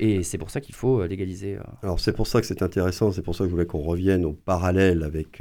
Et 0.01 0.23
c'est 0.25 0.39
pour 0.39 0.51
ça 0.51 0.61
qu'il 0.61 0.75
faut 0.75 1.01
euh, 1.01 1.07
légaliser. 1.07 1.55
Euh. 1.55 1.63
Alors 1.83 2.01
c'est 2.01 2.13
pour 2.13 2.27
ça 2.27 2.41
que 2.41 2.47
c'est 2.47 2.63
intéressant, 2.63 3.13
c'est 3.13 3.23
pour 3.23 3.37
ça 3.37 3.45
que 3.45 3.49
je 3.49 3.55
voulais 3.55 3.67
qu'on 3.67 3.79
revienne 3.79 4.25
au 4.25 4.33
parallèle 4.33 5.05
avec 5.05 5.41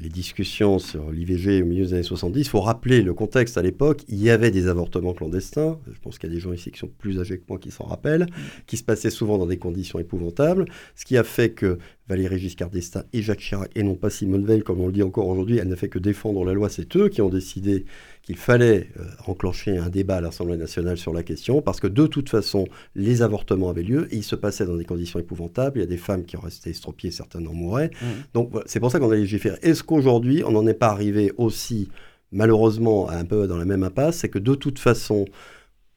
les 0.00 0.08
discussions 0.08 0.78
sur 0.78 1.10
l'IVG 1.10 1.62
au 1.62 1.66
milieu 1.66 1.84
des 1.84 1.94
années 1.94 2.02
70, 2.02 2.40
il 2.40 2.48
faut 2.48 2.60
rappeler 2.60 3.02
le 3.02 3.14
contexte 3.14 3.56
à 3.56 3.62
l'époque. 3.62 4.02
Il 4.08 4.22
y 4.22 4.30
avait 4.30 4.50
des 4.50 4.68
avortements 4.68 5.14
clandestins. 5.14 5.78
Je 5.92 5.98
pense 6.00 6.18
qu'il 6.18 6.28
y 6.28 6.32
a 6.32 6.34
des 6.34 6.40
gens 6.40 6.52
ici 6.52 6.70
qui 6.70 6.78
sont 6.78 6.90
plus 6.98 7.20
âgés 7.20 7.38
que 7.38 7.44
moi 7.48 7.58
qui 7.58 7.70
s'en 7.70 7.84
rappellent, 7.84 8.26
qui 8.66 8.76
se 8.76 8.84
passaient 8.84 9.10
souvent 9.10 9.38
dans 9.38 9.46
des 9.46 9.58
conditions 9.58 9.98
épouvantables. 9.98 10.66
Ce 10.94 11.04
qui 11.04 11.16
a 11.16 11.24
fait 11.24 11.50
que 11.50 11.78
Valéry 12.08 12.38
Giscard 12.38 12.70
d'Estaing 12.70 13.04
et 13.12 13.22
Jacques 13.22 13.40
Chirac, 13.40 13.70
et 13.74 13.82
non 13.82 13.94
pas 13.94 14.10
Simone 14.10 14.44
Veil, 14.44 14.62
comme 14.62 14.80
on 14.80 14.86
le 14.86 14.92
dit 14.92 15.02
encore 15.02 15.28
aujourd'hui, 15.28 15.58
elle 15.58 15.68
n'a 15.68 15.76
fait 15.76 15.88
que 15.88 15.98
défendre 15.98 16.44
la 16.44 16.52
loi. 16.52 16.68
C'est 16.68 16.96
eux 16.96 17.08
qui 17.08 17.22
ont 17.22 17.30
décidé 17.30 17.84
qu'il 18.22 18.36
fallait 18.36 18.88
euh, 18.98 19.04
enclencher 19.26 19.76
un 19.76 19.88
débat 19.88 20.16
à 20.16 20.20
l'Assemblée 20.20 20.56
nationale 20.56 20.96
sur 20.96 21.12
la 21.12 21.22
question, 21.22 21.60
parce 21.60 21.80
que 21.80 21.88
de 21.88 22.06
toute 22.06 22.28
façon, 22.28 22.66
les 22.94 23.22
avortements 23.22 23.70
avaient 23.70 23.82
lieu, 23.82 24.12
et 24.12 24.16
ils 24.16 24.24
se 24.24 24.36
passaient 24.36 24.66
dans 24.66 24.76
des 24.76 24.84
conditions 24.84 25.18
épouvantables. 25.18 25.78
Il 25.78 25.80
y 25.80 25.84
a 25.84 25.88
des 25.88 25.96
femmes 25.96 26.24
qui 26.24 26.36
ont 26.36 26.40
resté 26.40 26.70
estropiées, 26.70 27.10
certaines 27.10 27.46
en 27.48 27.52
mouraient. 27.52 27.90
Mmh. 28.00 28.06
Donc 28.34 28.52
c'est 28.66 28.80
pour 28.80 28.90
ça 28.90 28.98
qu'on 29.00 29.10
a 29.10 29.16
légiféré. 29.16 29.58
Est-ce 29.62 29.82
qu'aujourd'hui, 29.82 30.42
on 30.44 30.52
n'en 30.52 30.66
est 30.66 30.74
pas 30.74 30.88
arrivé 30.88 31.32
aussi, 31.36 31.88
malheureusement, 32.30 33.10
un 33.10 33.24
peu 33.24 33.46
dans 33.46 33.56
la 33.56 33.64
même 33.64 33.82
impasse 33.82 34.18
C'est 34.18 34.28
que 34.28 34.38
de 34.38 34.54
toute 34.54 34.78
façon, 34.78 35.24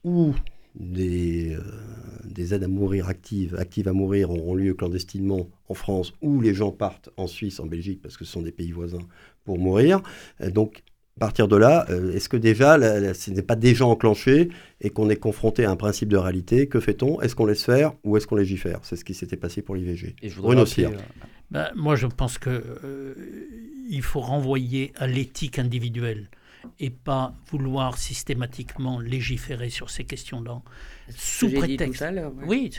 où 0.03 0.33
des, 0.75 1.55
euh, 1.55 1.61
des, 2.23 2.53
aides 2.53 2.63
à 2.63 2.67
mourir 2.67 3.07
actives, 3.07 3.55
actives 3.57 3.87
à 3.87 3.93
mourir 3.93 4.29
auront 4.31 4.55
lieu 4.55 4.73
clandestinement 4.73 5.47
en 5.69 5.73
France, 5.73 6.13
ou 6.21 6.41
les 6.41 6.53
gens 6.53 6.71
partent 6.71 7.09
en 7.17 7.27
Suisse, 7.27 7.59
en 7.59 7.65
Belgique, 7.65 8.01
parce 8.01 8.17
que 8.17 8.25
ce 8.25 8.31
sont 8.31 8.41
des 8.41 8.51
pays 8.51 8.71
voisins, 8.71 8.99
pour 9.43 9.57
mourir. 9.57 10.01
Euh, 10.41 10.49
donc 10.49 10.83
à 11.17 11.19
partir 11.19 11.47
de 11.47 11.55
là, 11.55 11.85
euh, 11.89 12.13
est-ce 12.13 12.27
que 12.27 12.35
déjà, 12.35 12.77
ce 13.13 13.31
n'est 13.31 13.41
pas 13.41 13.55
déjà 13.55 13.85
enclenché 13.85 14.49
et 14.81 14.89
qu'on 14.89 15.09
est 15.09 15.15
confronté 15.15 15.63
à 15.63 15.71
un 15.71 15.77
principe 15.77 16.09
de 16.09 16.17
réalité 16.17 16.67
Que 16.67 16.81
fait-on 16.81 17.21
Est-ce 17.21 17.35
qu'on 17.35 17.45
laisse 17.45 17.63
faire 17.63 17.93
ou 18.03 18.17
est-ce 18.17 18.27
qu'on 18.27 18.35
légifère? 18.35 18.79
C'est 18.83 18.97
ce 18.97 19.05
qui 19.05 19.13
s'était 19.13 19.37
passé 19.37 19.61
pour 19.61 19.75
l'IVG. 19.75 20.17
Bruno 20.35 20.63
aussi. 20.63 20.83
Ben, 21.51 21.71
moi, 21.73 21.95
je 21.95 22.07
pense 22.07 22.37
qu'il 22.37 22.51
euh, 22.83 24.01
faut 24.01 24.19
renvoyer 24.19 24.91
à 24.97 25.07
l'éthique 25.07 25.57
individuelle 25.57 26.29
et 26.79 26.89
pas 26.89 27.33
vouloir 27.49 27.97
systématiquement 27.97 28.99
légiférer 28.99 29.69
sur 29.69 29.89
ces 29.89 30.03
questions-là. 30.03 30.61
Sous 31.15 31.49
prétexte. 31.49 32.03
Oui, 32.45 32.71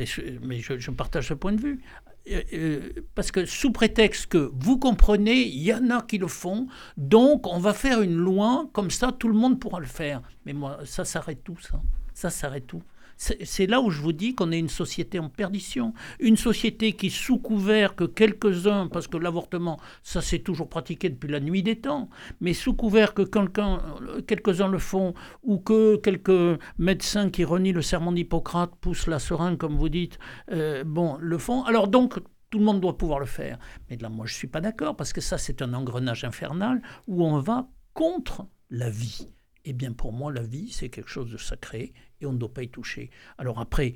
mais 0.43 0.59
je, 0.59 0.77
je, 0.77 0.91
partage 0.91 1.29
ce 1.29 1.35
point 1.35 1.53
de 1.53 1.61
vue. 1.61 1.81
Euh, 2.29 2.43
euh, 2.55 2.93
parce 3.15 3.31
que 3.31 3.45
sous 3.45 3.71
prétexte 3.71 4.27
que 4.27 4.51
vous 4.55 4.79
comprenez, 4.79 5.43
il 5.43 5.63
y 5.63 5.73
en 5.73 5.91
a 5.91 6.03
qui 6.03 6.19
le 6.19 6.27
font, 6.27 6.67
donc 6.97 7.47
on 7.47 7.59
va 7.59 7.73
faire 7.73 8.03
une 8.03 8.17
loi, 8.17 8.69
comme 8.73 8.91
ça 8.91 9.13
tout 9.13 9.29
le 9.29 9.35
monde 9.35 9.61
pourra 9.61 9.79
le 9.79 9.87
faire. 9.87 10.23
Mais 10.45 10.53
moi, 10.53 10.79
ça 10.85 11.05
s'arrête 11.05 11.45
tout, 11.45 11.59
ça. 11.61 11.81
Ça 12.15 12.31
s'arrête 12.31 12.67
tout. 12.67 12.83
C'est 13.17 13.67
là 13.67 13.81
où 13.81 13.91
je 13.91 14.01
vous 14.01 14.13
dis 14.13 14.35
qu'on 14.35 14.53
est 14.53 14.59
une 14.59 14.69
société 14.69 15.19
en 15.19 15.29
perdition. 15.29 15.95
Une 16.21 16.37
société 16.37 16.93
qui, 16.93 17.11
sous 17.11 17.39
couvert 17.39 17.95
que 17.95 18.05
quelques-uns, 18.05 18.89
parce 18.89 19.09
que 19.09 19.17
l'avortement, 19.17 19.81
ça 20.03 20.21
s'est 20.21 20.41
toujours 20.41 20.69
pratiqué 20.69 21.09
depuis 21.09 21.31
la 21.31 21.41
nuit 21.41 21.63
des 21.63 21.77
temps, 21.77 22.09
mais 22.41 22.53
sous 22.53 22.75
couvert 22.75 23.15
que 23.15 23.23
quelques-uns 23.23 24.69
le 24.69 24.79
font, 24.79 25.15
ou 25.43 25.59
que 25.59 25.97
quelques 25.97 26.61
médecins 26.79 27.31
qui 27.31 27.45
renient 27.45 27.73
le 27.73 27.83
serment 27.83 28.13
d'Hippocrate 28.13 28.75
poussent 28.81 29.07
la 29.07 29.19
seringue, 29.19 29.57
comme 29.57 29.77
vous 29.77 29.89
dites, 29.89 30.19
euh, 30.53 30.85
bon, 30.85 31.17
le 31.21 31.39
font. 31.39 31.65
Alors 31.65 31.89
donc, 31.89 32.19
tout 32.51 32.59
le 32.59 32.65
monde 32.65 32.81
doit 32.81 32.97
pouvoir 32.97 33.19
le 33.19 33.27
faire. 33.27 33.59
Mais 33.89 33.97
là, 33.97 34.09
moi, 34.09 34.27
je 34.27 34.35
ne 34.35 34.37
suis 34.37 34.47
pas 34.47 34.61
d'accord, 34.61 34.97
parce 34.97 35.13
que 35.13 35.21
ça, 35.21 35.39
c'est 35.39 35.63
un 35.63 35.75
engrenage 35.75 36.25
infernal 36.25 36.83
où 37.07 37.25
on 37.25 37.39
va 37.39 37.69
contre 37.95 38.47
la 38.71 38.91
vie. 38.91 39.27
Eh 39.67 39.73
bien 39.73 39.93
pour 39.93 40.13
moi, 40.13 40.33
la 40.33 40.43
vie, 40.43 40.71
c'est 40.71 40.89
quelque 40.89 41.11
chose 41.11 41.31
de 41.31 41.37
sacré 41.37 41.93
et 42.21 42.27
on 42.27 42.33
ne 42.33 42.39
doit 42.39 42.53
pas 42.53 42.63
y 42.63 42.69
toucher. 42.69 43.11
Alors 43.37 43.61
après, 43.61 43.95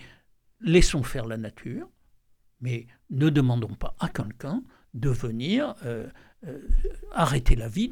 laissons 0.61 1.03
faire 1.03 1.27
la 1.27 1.37
nature, 1.37 1.89
mais 2.61 2.87
ne 3.11 3.31
demandons 3.31 3.75
pas 3.75 3.95
à 4.01 4.09
quelqu'un 4.09 4.63
de 4.95 5.09
venir 5.09 5.77
euh, 5.85 6.09
euh, 6.47 6.59
arrêter 7.13 7.55
la 7.55 7.69
vie 7.69 7.89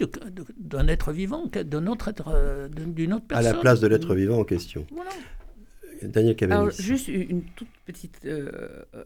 d'un 0.57 0.89
être 0.89 1.13
vivant, 1.13 1.47
d'un 1.47 1.87
autre 1.87 2.09
être, 2.09 2.29
euh, 2.29 2.69
d'une 2.69 3.13
autre 3.13 3.27
personne. 3.27 3.47
À 3.47 3.53
la 3.53 3.59
place 3.59 3.81
de 3.81 3.87
l'être 3.87 4.15
vivant 4.15 4.41
en 4.41 4.45
question. 4.45 4.87
Voilà. 4.91 5.11
Daniel 6.03 6.37
Alors, 6.43 6.71
juste 6.71 7.09
une 7.09 7.43
toute 7.57 7.69
petite 7.85 8.27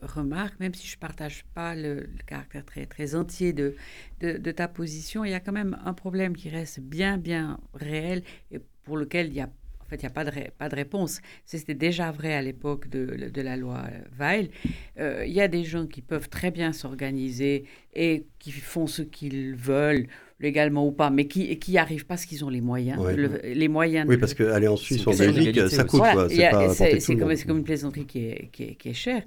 remarque, 0.03 0.59
même 0.61 0.75
si 0.75 0.87
je 0.87 0.97
ne 0.97 1.01
partage 1.01 1.45
pas 1.55 1.75
le, 1.75 2.09
caractère 2.27 2.65
très, 2.65 2.87
très 2.87 3.15
entier 3.15 3.53
de, 3.53 3.75
de, 4.21 4.39
de, 4.39 4.51
ta 4.51 4.69
position, 4.69 5.25
il 5.25 5.31
y 5.31 5.35
a 5.35 5.41
quand 5.41 5.53
même 5.53 5.79
un 5.85 5.95
problème 5.95 6.37
qui 6.37 6.49
reste 6.49 6.81
bien, 6.81 7.19
bien 7.19 7.59
réel 7.75 8.23
et 8.51 8.59
pour 8.85 8.97
lequel 8.97 9.29
il 9.29 9.35
y 9.35 9.41
a 9.41 9.49
fait, 9.93 10.03
il 10.03 10.07
n'y 10.07 10.07
a 10.07 10.11
pas 10.11 10.25
de, 10.25 10.51
pas 10.59 10.69
de 10.69 10.75
réponse. 10.75 11.21
C'était 11.45 11.75
déjà 11.75 12.11
vrai 12.11 12.35
à 12.35 12.43
l'époque 12.43 12.89
de, 12.89 13.31
de, 13.31 13.43
la 13.43 13.57
loi 13.57 13.85
Weil. 14.19 14.51
Euh, 14.99 15.25
il 15.27 15.33
y 15.33 15.41
a 15.41 15.49
des 15.49 15.65
gens 15.65 15.87
qui 15.87 16.03
peuvent 16.03 16.29
très 16.29 16.51
bien 16.51 16.73
s'organiser 16.73 17.65
et 17.95 18.27
qui 18.39 18.53
font 18.53 18.87
ce 18.87 19.03
qu'ils 19.03 19.55
veulent, 19.55 20.09
légalement 20.43 20.87
ou 20.87 20.93
pas, 20.93 21.11
mais 21.11 21.27
qui 21.27 21.59
qui 21.59 21.79
arrivent 21.79 22.07
parce 22.07 22.27
qu'ils 22.27 22.45
ont 22.45 22.49
les 22.51 22.61
moyens. 22.61 23.01
les 23.45 23.69
moyens 23.69 24.07
oui, 24.09 24.17
parce 24.17 24.35
qu'aller 24.35 24.69
en 24.69 24.77
Suisse, 24.77 25.07
en 25.07 25.15
Belgique, 25.15 25.69
ça 25.69 25.85
coûte. 25.85 26.03
C'est 26.29 27.17
comme, 27.17 27.35
comme, 27.47 27.59
une 27.59 27.65
plaisanterie 27.65 28.07
qui 28.07 28.27
est, 28.27 28.49
qui 28.53 28.65
est, 28.65 28.75
qui 28.75 28.89
est 28.91 28.95
chère. 28.95 29.23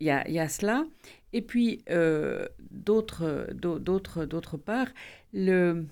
Il 0.00 0.06
y, 0.06 0.10
a, 0.10 0.26
il 0.28 0.34
y 0.34 0.38
a 0.38 0.48
cela. 0.48 0.84
Et 1.32 1.42
puis, 1.42 1.82
euh, 1.90 2.46
d'autre 2.70 4.56
part, 4.56 4.88
le 5.32 5.86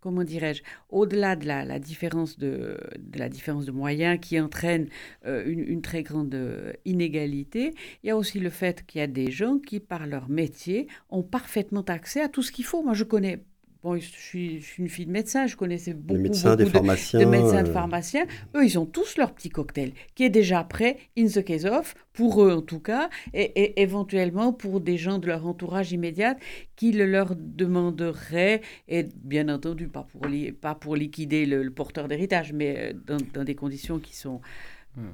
comment 0.00 0.24
dirais-je, 0.24 0.62
au-delà 0.88 1.36
de 1.36 1.46
la, 1.46 1.78
différence 1.78 2.38
de, 2.38 2.78
la 3.14 3.28
différence 3.28 3.66
de 3.66 3.72
moyens 3.72 4.18
qui 4.20 4.40
entraîne 4.40 4.88
euh, 5.26 5.44
une, 5.46 5.82
très 5.82 6.02
grande 6.02 6.34
euh, 6.34 6.72
inégalité, 6.84 7.74
il 8.02 8.08
y 8.08 8.10
a 8.10 8.16
aussi 8.16 8.40
le 8.40 8.50
fait 8.50 8.84
qu'il 8.86 9.00
y 9.00 9.04
a 9.04 9.06
des 9.06 9.30
gens 9.30 9.58
qui, 9.58 9.78
par 9.78 10.06
leur 10.06 10.28
métier, 10.28 10.88
ont 11.10 11.22
parfaitement 11.22 11.82
accès 11.82 12.22
à 12.22 12.28
tout 12.28 12.42
ce 12.42 12.50
qu'il 12.50 12.64
faut. 12.64 12.82
Moi, 12.82 12.94
je 12.94 13.04
connais 13.04 13.44
Bon, 13.82 13.96
je 13.96 14.06
suis, 14.06 14.62
une 14.76 14.90
fille 14.90 15.06
de 15.06 15.10
médecin, 15.10 15.46
je 15.46 15.56
connaissais 15.56 15.94
beaucoup, 15.94 16.18
des 16.18 16.22
médecins, 16.22 16.54
des 16.54 16.66
pharmaciens, 16.66 17.20
de, 17.20 17.24
médecins, 17.24 17.62
de 17.62 17.68
euh, 17.68 17.72
pharmaciens. 17.72 18.26
Eux, 18.54 18.64
ils 18.64 18.78
ont 18.78 18.84
tous 18.84 19.16
leur 19.16 19.32
petit 19.32 19.48
cocktail 19.48 19.92
qui 20.14 20.24
est 20.24 20.30
déjà 20.30 20.62
prêt, 20.64 20.98
in 21.16 21.26
the 21.26 21.42
case 21.42 21.64
of, 21.64 21.94
pour 22.12 22.44
eux 22.44 22.52
en 22.52 22.60
tout 22.60 22.80
cas, 22.80 23.08
et, 23.32 23.80
éventuellement 23.80 24.52
pour 24.52 24.80
des 24.82 24.98
gens 24.98 25.18
de 25.18 25.26
leur 25.26 25.46
entourage 25.46 25.92
immédiat 25.92 26.36
qui 26.76 26.92
le 26.92 27.06
leur 27.06 27.34
demanderaient, 27.34 28.60
et 28.86 29.06
bien 29.24 29.48
entendu, 29.48 29.88
pas 29.88 30.02
pour, 30.02 30.26
pas 30.60 30.74
pour 30.74 30.94
liquider 30.94 31.46
le, 31.46 31.70
porteur 31.70 32.06
d'héritage, 32.06 32.52
mais 32.52 32.92
euh, 33.08 33.18
dans, 33.32 33.44
des 33.44 33.54
conditions 33.54 33.98
qui 33.98 34.14
sont... 34.14 34.42
Hmm. 34.96 35.08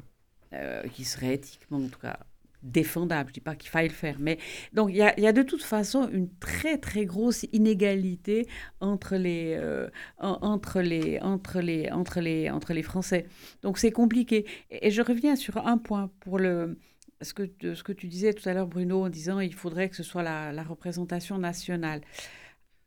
Euh, 0.52 0.84
qui 0.92 1.04
seraient 1.04 1.34
éthiquement, 1.34 1.78
en 1.78 1.88
tout 1.88 1.98
cas, 1.98 2.20
défendable. 2.66 3.28
Je 3.28 3.30
ne 3.30 3.34
dis 3.34 3.40
pas 3.40 3.54
qu'il 3.54 3.70
faille 3.70 3.88
le 3.88 3.94
faire. 3.94 4.16
Mais 4.20 4.38
donc, 4.72 4.90
il 4.90 4.96
y, 4.96 5.02
a, 5.02 5.32
de 5.32 5.42
toute 5.42 5.62
façon 5.62 6.08
une 6.12 6.28
très, 6.38 6.78
très 6.78 7.04
grosse 7.04 7.46
inégalité 7.52 8.46
entre 8.80 9.16
les, 9.16 9.56
euh, 9.58 9.88
entre 10.18 10.80
les, 10.80 11.18
entre 11.20 11.60
les, 11.60 11.90
entre 11.90 12.20
les, 12.20 12.50
entre 12.50 12.72
les 12.72 12.82
Français. 12.82 13.26
Donc, 13.62 13.78
c'est 13.78 13.92
compliqué. 13.92 14.46
Et, 14.70 14.90
je 14.90 15.02
reviens 15.02 15.36
sur 15.36 15.66
un 15.66 15.78
point 15.78 16.10
pour 16.20 16.38
le, 16.38 16.78
ce 17.22 17.34
que, 17.34 17.74
ce 17.74 17.82
que 17.82 17.92
tu 17.92 18.06
disais 18.08 18.32
tout 18.32 18.48
à 18.48 18.54
l'heure, 18.54 18.66
Bruno, 18.66 19.04
en 19.04 19.08
disant 19.08 19.40
il 19.40 19.54
faudrait 19.54 19.88
que 19.88 19.96
ce 19.96 20.02
soit 20.02 20.22
la, 20.22 20.52
la 20.52 20.62
représentation 20.62 21.38
nationale. 21.38 22.00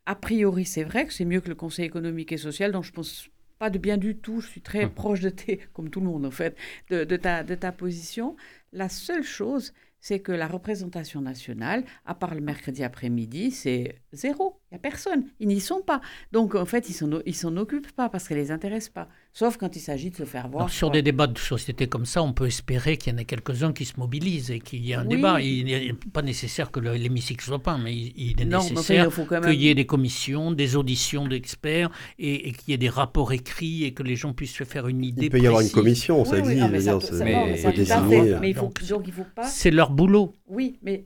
A 0.06 0.14
priori, 0.14 0.64
c'est 0.64 0.84
vrai 0.84 1.06
que 1.06 1.12
c'est 1.12 1.24
mieux 1.24 1.40
que 1.40 1.48
le 1.48 1.54
Conseil 1.54 1.84
économique 1.84 2.32
et 2.32 2.36
social, 2.36 2.72
dont 2.72 2.82
je 2.82 2.92
pense 2.92 3.30
pas 3.60 3.70
de 3.70 3.78
bien 3.78 3.98
du 3.98 4.16
tout. 4.16 4.40
Je 4.40 4.48
suis 4.48 4.62
très 4.62 4.84
hum. 4.86 4.90
proche 4.90 5.20
de 5.20 5.28
tes, 5.28 5.58
comme 5.72 5.90
tout 5.90 6.00
le 6.00 6.06
monde 6.06 6.26
en 6.26 6.30
fait, 6.32 6.56
de, 6.88 7.04
de, 7.04 7.16
ta, 7.16 7.44
de 7.44 7.54
ta 7.54 7.70
position. 7.70 8.34
La 8.72 8.88
seule 8.88 9.24
chose, 9.24 9.72
c'est 10.00 10.20
que 10.20 10.32
la 10.32 10.46
représentation 10.46 11.20
nationale, 11.20 11.84
à 12.06 12.14
part 12.14 12.34
le 12.34 12.40
mercredi 12.40 12.84
après-midi, 12.84 13.50
c'est 13.50 14.00
zéro. 14.12 14.58
Il 14.70 14.74
n'y 14.74 14.76
a 14.76 14.80
personne. 14.80 15.24
Ils 15.40 15.48
n'y 15.48 15.60
sont 15.60 15.82
pas. 15.82 16.00
Donc, 16.32 16.54
en 16.54 16.64
fait, 16.64 16.88
ils 16.88 17.08
ne 17.08 17.32
s'en 17.32 17.56
occupent 17.56 17.92
pas 17.92 18.08
parce 18.08 18.28
qu'elle 18.28 18.38
ne 18.38 18.42
les 18.42 18.50
intéresse 18.50 18.88
pas. 18.88 19.08
Sauf 19.32 19.56
quand 19.58 19.76
il 19.76 19.80
s'agit 19.80 20.10
de 20.10 20.16
se 20.16 20.24
faire 20.24 20.48
voir. 20.48 20.68
sur 20.70 20.90
des 20.90 21.02
débats 21.02 21.28
de 21.28 21.38
société 21.38 21.86
comme 21.86 22.04
ça, 22.04 22.20
on 22.22 22.32
peut 22.32 22.46
espérer 22.46 22.96
qu'il 22.96 23.12
y 23.12 23.16
en 23.16 23.18
ait 23.18 23.24
quelques-uns 23.24 23.72
qui 23.72 23.84
se 23.84 23.98
mobilisent 23.98 24.50
et 24.50 24.58
qu'il 24.58 24.84
y 24.84 24.90
ait 24.90 24.96
un 24.96 25.04
débat. 25.04 25.40
Il 25.40 25.66
n'est 25.66 25.92
pas 26.12 26.22
nécessaire 26.22 26.72
que 26.72 26.80
l'hémicycle 26.80 27.44
soit 27.44 27.62
pas, 27.62 27.78
mais 27.78 27.94
il, 27.94 28.40
est 28.40 28.44
nécessaire 28.44 29.08
qu'il 29.42 29.62
y 29.62 29.68
ait 29.68 29.74
des 29.74 29.86
commissions, 29.86 30.50
des 30.50 30.74
auditions 30.74 31.28
d'experts 31.28 31.90
et, 32.18 32.52
qu'il 32.52 32.70
y 32.70 32.72
ait 32.72 32.78
des 32.78 32.88
rapports 32.88 33.32
écrits 33.32 33.84
et 33.84 33.94
que 33.94 34.02
les 34.02 34.16
gens 34.16 34.32
puissent 34.32 34.56
se 34.56 34.64
faire 34.64 34.88
une 34.88 35.04
idée. 35.04 35.26
Il 35.26 35.30
peut 35.30 35.38
y 35.38 35.46
avoir 35.46 35.62
une 35.62 35.70
commission, 35.70 36.24
ça 36.24 36.38
existe. 36.38 37.12
mais, 37.22 38.50
il 38.50 38.54
faut, 38.54 38.72
donc 38.88 39.06
il 39.06 39.12
faut 39.12 39.24
pas. 39.34 39.44
C'est 39.44 39.70
leur 39.70 39.90
boulot. 39.90 40.34
Oui, 40.48 40.80
mais 40.82 41.04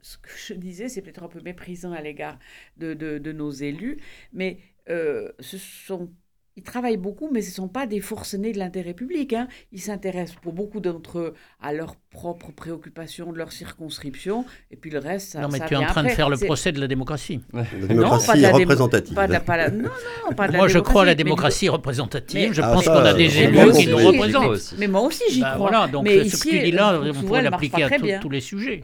ce 0.00 0.16
que 0.16 0.30
je 0.46 0.54
disais, 0.54 0.88
c'est 0.88 1.02
peut-être 1.02 1.22
un 1.22 1.28
peu 1.28 1.42
méprisant 1.42 1.92
à 1.92 2.00
l'égard 2.00 2.38
de, 2.76 2.94
de, 2.94 3.32
nos 3.32 3.50
élus, 3.50 3.98
mais 4.32 4.58
euh, 4.88 5.30
ce 5.40 5.58
sont 5.58 6.10
ils 6.58 6.62
travaillent 6.62 6.96
beaucoup, 6.96 7.28
mais 7.30 7.42
ce 7.42 7.50
ne 7.50 7.54
sont 7.54 7.68
pas 7.68 7.86
des 7.86 8.00
forcenés 8.00 8.52
de 8.52 8.58
l'intérêt 8.58 8.94
public. 8.94 9.34
Hein. 9.34 9.46
Ils 9.72 9.80
s'intéressent 9.80 10.38
pour 10.40 10.54
beaucoup 10.54 10.80
d'entre 10.80 11.18
eux 11.18 11.34
à 11.60 11.74
leurs 11.74 11.96
propres 12.10 12.50
préoccupations 12.50 13.30
de 13.30 13.36
leur 13.36 13.52
circonscription, 13.52 14.46
et 14.70 14.76
puis 14.76 14.90
le 14.90 14.98
reste, 14.98 15.32
ça 15.32 15.40
Non, 15.42 15.48
mais 15.52 15.60
tu 15.60 15.74
es 15.74 15.76
en 15.76 15.84
train 15.84 16.02
de 16.02 16.08
faire 16.08 16.30
le 16.30 16.38
procès 16.38 16.72
de 16.72 16.80
la 16.80 16.88
démocratie. 16.88 17.40
La 17.52 17.64
démocratie 17.86 18.40
non, 18.40 18.52
représentative. 18.52 19.14
Pas 19.14 19.28
non, 19.28 19.82
non, 20.26 20.34
pas 20.34 20.48
de 20.48 20.56
Moi, 20.56 20.68
je 20.68 20.78
crois 20.78 21.02
à 21.02 21.04
la 21.04 21.14
démocratie 21.14 21.68
représentative. 21.68 22.54
je 22.54 22.62
ah, 22.62 22.72
pense 22.72 22.86
qu'on 22.86 22.92
a 22.92 23.12
des 23.12 23.38
élus 23.38 23.72
qui 23.72 23.88
nous 23.88 23.98
représentent. 23.98 24.74
Mais, 24.78 24.88
moi 24.88 25.02
aussi, 25.02 25.24
j'y 25.30 25.42
bah, 25.42 25.52
crois. 25.56 25.68
Voilà, 25.68 25.88
donc 25.88 26.04
mais 26.04 26.26
ce 26.26 26.42
que 26.42 26.48
tu 26.48 26.58
dis 26.58 26.70
là, 26.70 26.98
on 27.02 27.12
pourrait 27.22 27.42
l'appliquer 27.42 27.82
à 27.82 28.18
tous 28.18 28.30
les 28.30 28.40
sujets. 28.40 28.82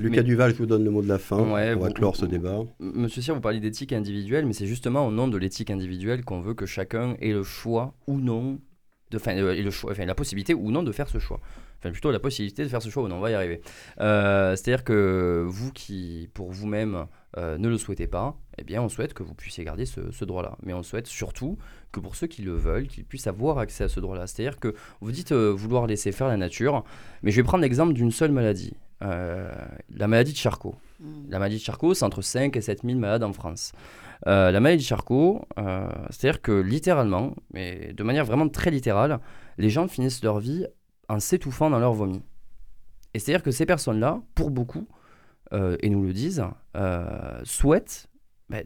Lucas 0.00 0.22
Duval, 0.22 0.52
je 0.52 0.58
vous 0.58 0.66
donne 0.66 0.84
le 0.84 0.90
mot 0.90 1.02
de 1.02 1.08
la 1.08 1.18
fin. 1.18 1.38
on 1.38 1.52
va 1.52 1.90
clore 1.90 2.16
ce 2.16 2.26
débat. 2.26 2.60
Monsieur 2.80 3.22
Cyr, 3.22 3.34
vous 3.34 3.40
parlez 3.40 3.60
d'éthique 3.60 3.92
individuelle, 3.92 4.46
mais 4.46 4.52
c'est 4.52 4.66
justement 4.66 5.06
au 5.06 5.10
nom 5.10 5.28
de 5.28 5.38
l'éthique 5.38 5.70
individuelle 5.70 6.24
qu'on 6.24 6.40
veut 6.40 6.54
que 6.54 6.66
chacun 6.66 7.16
ait 7.20 7.32
le 7.32 7.42
choix 7.42 7.94
ou 8.06 8.20
non, 8.20 8.58
de, 9.10 9.16
enfin, 9.16 9.36
euh, 9.36 9.62
le 9.62 9.70
choix, 9.70 9.92
enfin, 9.92 10.04
la 10.04 10.14
possibilité 10.14 10.54
ou 10.54 10.70
non 10.70 10.82
de 10.82 10.92
faire 10.92 11.08
ce 11.08 11.18
choix. 11.18 11.40
Enfin, 11.78 11.92
plutôt 11.92 12.10
la 12.10 12.18
possibilité 12.18 12.64
de 12.64 12.68
faire 12.68 12.82
ce 12.82 12.88
choix 12.88 13.02
ou 13.02 13.08
non, 13.08 13.16
on 13.16 13.20
va 13.20 13.30
y 13.30 13.34
arriver. 13.34 13.60
Euh, 14.00 14.56
c'est-à-dire 14.56 14.84
que 14.84 15.44
vous 15.46 15.70
qui, 15.70 16.30
pour 16.34 16.50
vous-même, 16.50 17.06
euh, 17.36 17.58
ne 17.58 17.68
le 17.68 17.76
souhaitez 17.76 18.06
pas, 18.06 18.36
eh 18.58 18.64
bien, 18.64 18.82
on 18.82 18.88
souhaite 18.88 19.12
que 19.12 19.22
vous 19.22 19.34
puissiez 19.34 19.64
garder 19.64 19.84
ce, 19.84 20.10
ce 20.10 20.24
droit-là. 20.24 20.56
Mais 20.62 20.72
on 20.72 20.82
souhaite 20.82 21.06
surtout 21.06 21.58
que 21.92 22.00
pour 22.00 22.16
ceux 22.16 22.26
qui 22.26 22.42
le 22.42 22.54
veulent, 22.54 22.88
qu'ils 22.88 23.04
puissent 23.04 23.26
avoir 23.26 23.58
accès 23.58 23.84
à 23.84 23.88
ce 23.88 24.00
droit-là. 24.00 24.26
C'est-à-dire 24.26 24.58
que 24.58 24.74
vous 25.00 25.12
dites 25.12 25.32
vouloir 25.32 25.86
laisser 25.86 26.10
faire 26.10 26.28
la 26.28 26.36
nature, 26.36 26.84
mais 27.22 27.30
je 27.30 27.36
vais 27.36 27.44
prendre 27.44 27.62
l'exemple 27.62 27.92
d'une 27.92 28.10
seule 28.10 28.32
maladie. 28.32 28.74
Euh, 29.02 29.52
la 29.90 30.06
maladie 30.06 30.32
de 30.32 30.36
Charcot. 30.36 30.76
Hmm. 31.00 31.24
La 31.28 31.38
maladie 31.38 31.56
de 31.56 31.62
Charcot, 31.62 31.94
c'est 31.94 32.04
entre 32.04 32.22
5 32.22 32.56
et 32.56 32.60
7 32.60 32.82
000 32.84 32.98
malades 32.98 33.22
en 33.22 33.32
France. 33.32 33.72
Euh, 34.26 34.50
la 34.50 34.60
maladie 34.60 34.82
de 34.82 34.88
Charcot, 34.88 35.46
euh, 35.58 35.88
c'est-à-dire 36.10 36.40
que 36.40 36.52
littéralement, 36.52 37.34
mais 37.52 37.92
de 37.92 38.02
manière 38.02 38.24
vraiment 38.24 38.48
très 38.48 38.70
littérale, 38.70 39.20
les 39.58 39.70
gens 39.70 39.88
finissent 39.88 40.22
leur 40.22 40.38
vie 40.38 40.66
en 41.08 41.20
s'étouffant 41.20 41.70
dans 41.70 41.78
leur 41.78 41.92
vomi. 41.92 42.22
Et 43.12 43.18
c'est-à-dire 43.18 43.42
que 43.42 43.50
ces 43.50 43.66
personnes-là, 43.66 44.22
pour 44.34 44.50
beaucoup, 44.50 44.88
et 45.52 45.88
nous 45.88 46.02
le 46.02 46.12
disent, 46.12 46.44
souhaitent 47.44 48.08
ben, 48.48 48.64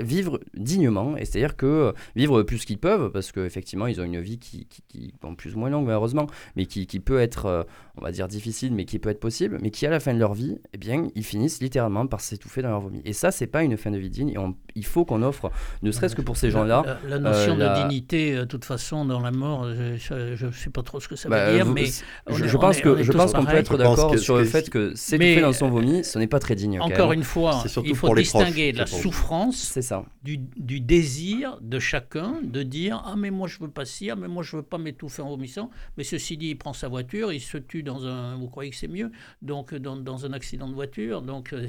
vivre 0.00 0.40
dignement, 0.54 1.16
et 1.16 1.24
c'est-à-dire 1.24 1.56
que 1.56 1.94
vivre 2.16 2.42
plus 2.42 2.64
qu'ils 2.64 2.78
peuvent, 2.78 3.10
parce 3.10 3.32
qu'effectivement, 3.32 3.86
ils 3.86 4.00
ont 4.00 4.04
une 4.04 4.20
vie 4.20 4.38
qui, 4.38 4.66
qui, 4.66 4.82
qui 4.88 5.14
bon, 5.20 5.34
plus 5.34 5.54
ou 5.54 5.58
moins 5.58 5.70
longue, 5.70 5.86
malheureusement, 5.86 6.26
mais 6.56 6.66
qui, 6.66 6.86
qui 6.86 7.00
peut 7.00 7.20
être, 7.20 7.46
euh, 7.46 7.62
on 7.96 8.02
va 8.02 8.12
dire, 8.12 8.28
difficile, 8.28 8.74
mais 8.74 8.84
qui 8.84 8.98
peut 8.98 9.10
être 9.10 9.20
possible, 9.20 9.58
mais 9.60 9.70
qui, 9.70 9.86
à 9.86 9.90
la 9.90 10.00
fin 10.00 10.14
de 10.14 10.18
leur 10.18 10.34
vie, 10.34 10.58
eh 10.72 10.78
bien, 10.78 11.08
ils 11.14 11.24
finissent 11.24 11.60
littéralement 11.60 12.06
par 12.06 12.20
s'étouffer 12.20 12.62
dans 12.62 12.70
leur 12.70 12.80
vomi. 12.80 13.00
Et 13.04 13.12
ça, 13.12 13.30
c'est 13.30 13.46
pas 13.46 13.62
une 13.62 13.76
fin 13.76 13.90
de 13.90 13.98
vie 13.98 14.10
digne, 14.10 14.30
et 14.30 14.36
il 14.74 14.86
faut 14.86 15.04
qu'on 15.04 15.22
offre, 15.22 15.50
ne 15.82 15.90
serait-ce 15.90 16.16
que 16.16 16.22
pour 16.22 16.36
ces 16.36 16.50
gens-là. 16.50 16.98
La, 17.06 17.18
notion 17.18 17.58
euh, 17.58 17.68
de 17.68 17.82
dignité, 17.82 18.34
euh, 18.34 18.40
de 18.40 18.44
toute 18.46 18.64
façon, 18.64 19.04
dans 19.04 19.20
la 19.20 19.30
mort, 19.30 19.68
je 19.68 20.46
ne 20.46 20.52
sais 20.52 20.70
pas 20.70 20.82
trop 20.82 21.00
ce 21.00 21.08
que 21.08 21.16
ça 21.16 21.28
veut 21.28 21.34
bah, 21.34 21.52
dire, 21.52 21.66
mais. 21.66 21.86
Je, 22.28 22.56
pense 22.56 22.80
que 22.80 23.02
je 23.02 23.12
pense 23.12 23.32
qu'on 23.32 23.44
peut 23.44 23.56
être 23.56 23.76
d'accord 23.76 24.18
sur 24.18 24.38
le 24.38 24.44
fait 24.44 24.70
que 24.70 24.94
s'étouffer 24.94 25.40
dans 25.40 25.52
son 25.52 25.68
vomi, 25.68 26.04
ce 26.04 26.18
n'est 26.18 26.26
pas 26.26 26.38
très 26.38 26.54
digne. 26.54 26.80
Encore 26.80 27.12
une 27.12 27.24
fois, 27.24 27.64
il 27.84 27.94
faut 27.94 28.14
distinguer 28.14 28.72
la 28.72 28.86
souffrance 28.86 29.73
c'est 29.74 29.82
ça. 29.82 30.04
Du, 30.22 30.38
désir 30.80 31.58
de 31.60 31.80
chacun 31.80 32.40
de 32.42 32.62
dire 32.62 33.02
Ah, 33.04 33.16
mais 33.16 33.32
moi 33.32 33.48
je 33.48 33.58
veux 33.58 33.70
pas 33.70 33.84
ci, 33.84 34.08
ah, 34.08 34.14
mais 34.14 34.28
moi 34.28 34.44
je 34.44 34.54
veux 34.54 34.62
pas 34.62 34.78
m'étouffer 34.78 35.20
en 35.20 35.30
vomissant. 35.30 35.68
Mais 35.96 36.04
ceci 36.04 36.36
dit, 36.36 36.50
il 36.50 36.54
prend 36.54 36.72
sa 36.72 36.86
voiture, 36.86 37.32
il 37.32 37.40
se 37.40 37.58
tue 37.58 37.82
dans 37.82 38.06
un. 38.06 38.36
Vous 38.36 38.48
croyez 38.48 38.70
que 38.70 38.76
c'est 38.76 38.86
mieux 38.86 39.10
Donc, 39.42 39.74
dans, 39.74 39.96
dans, 39.96 40.26
un 40.26 40.32
accident 40.32 40.68
de 40.68 40.74
voiture. 40.74 41.22
Donc, 41.22 41.52
euh, 41.52 41.66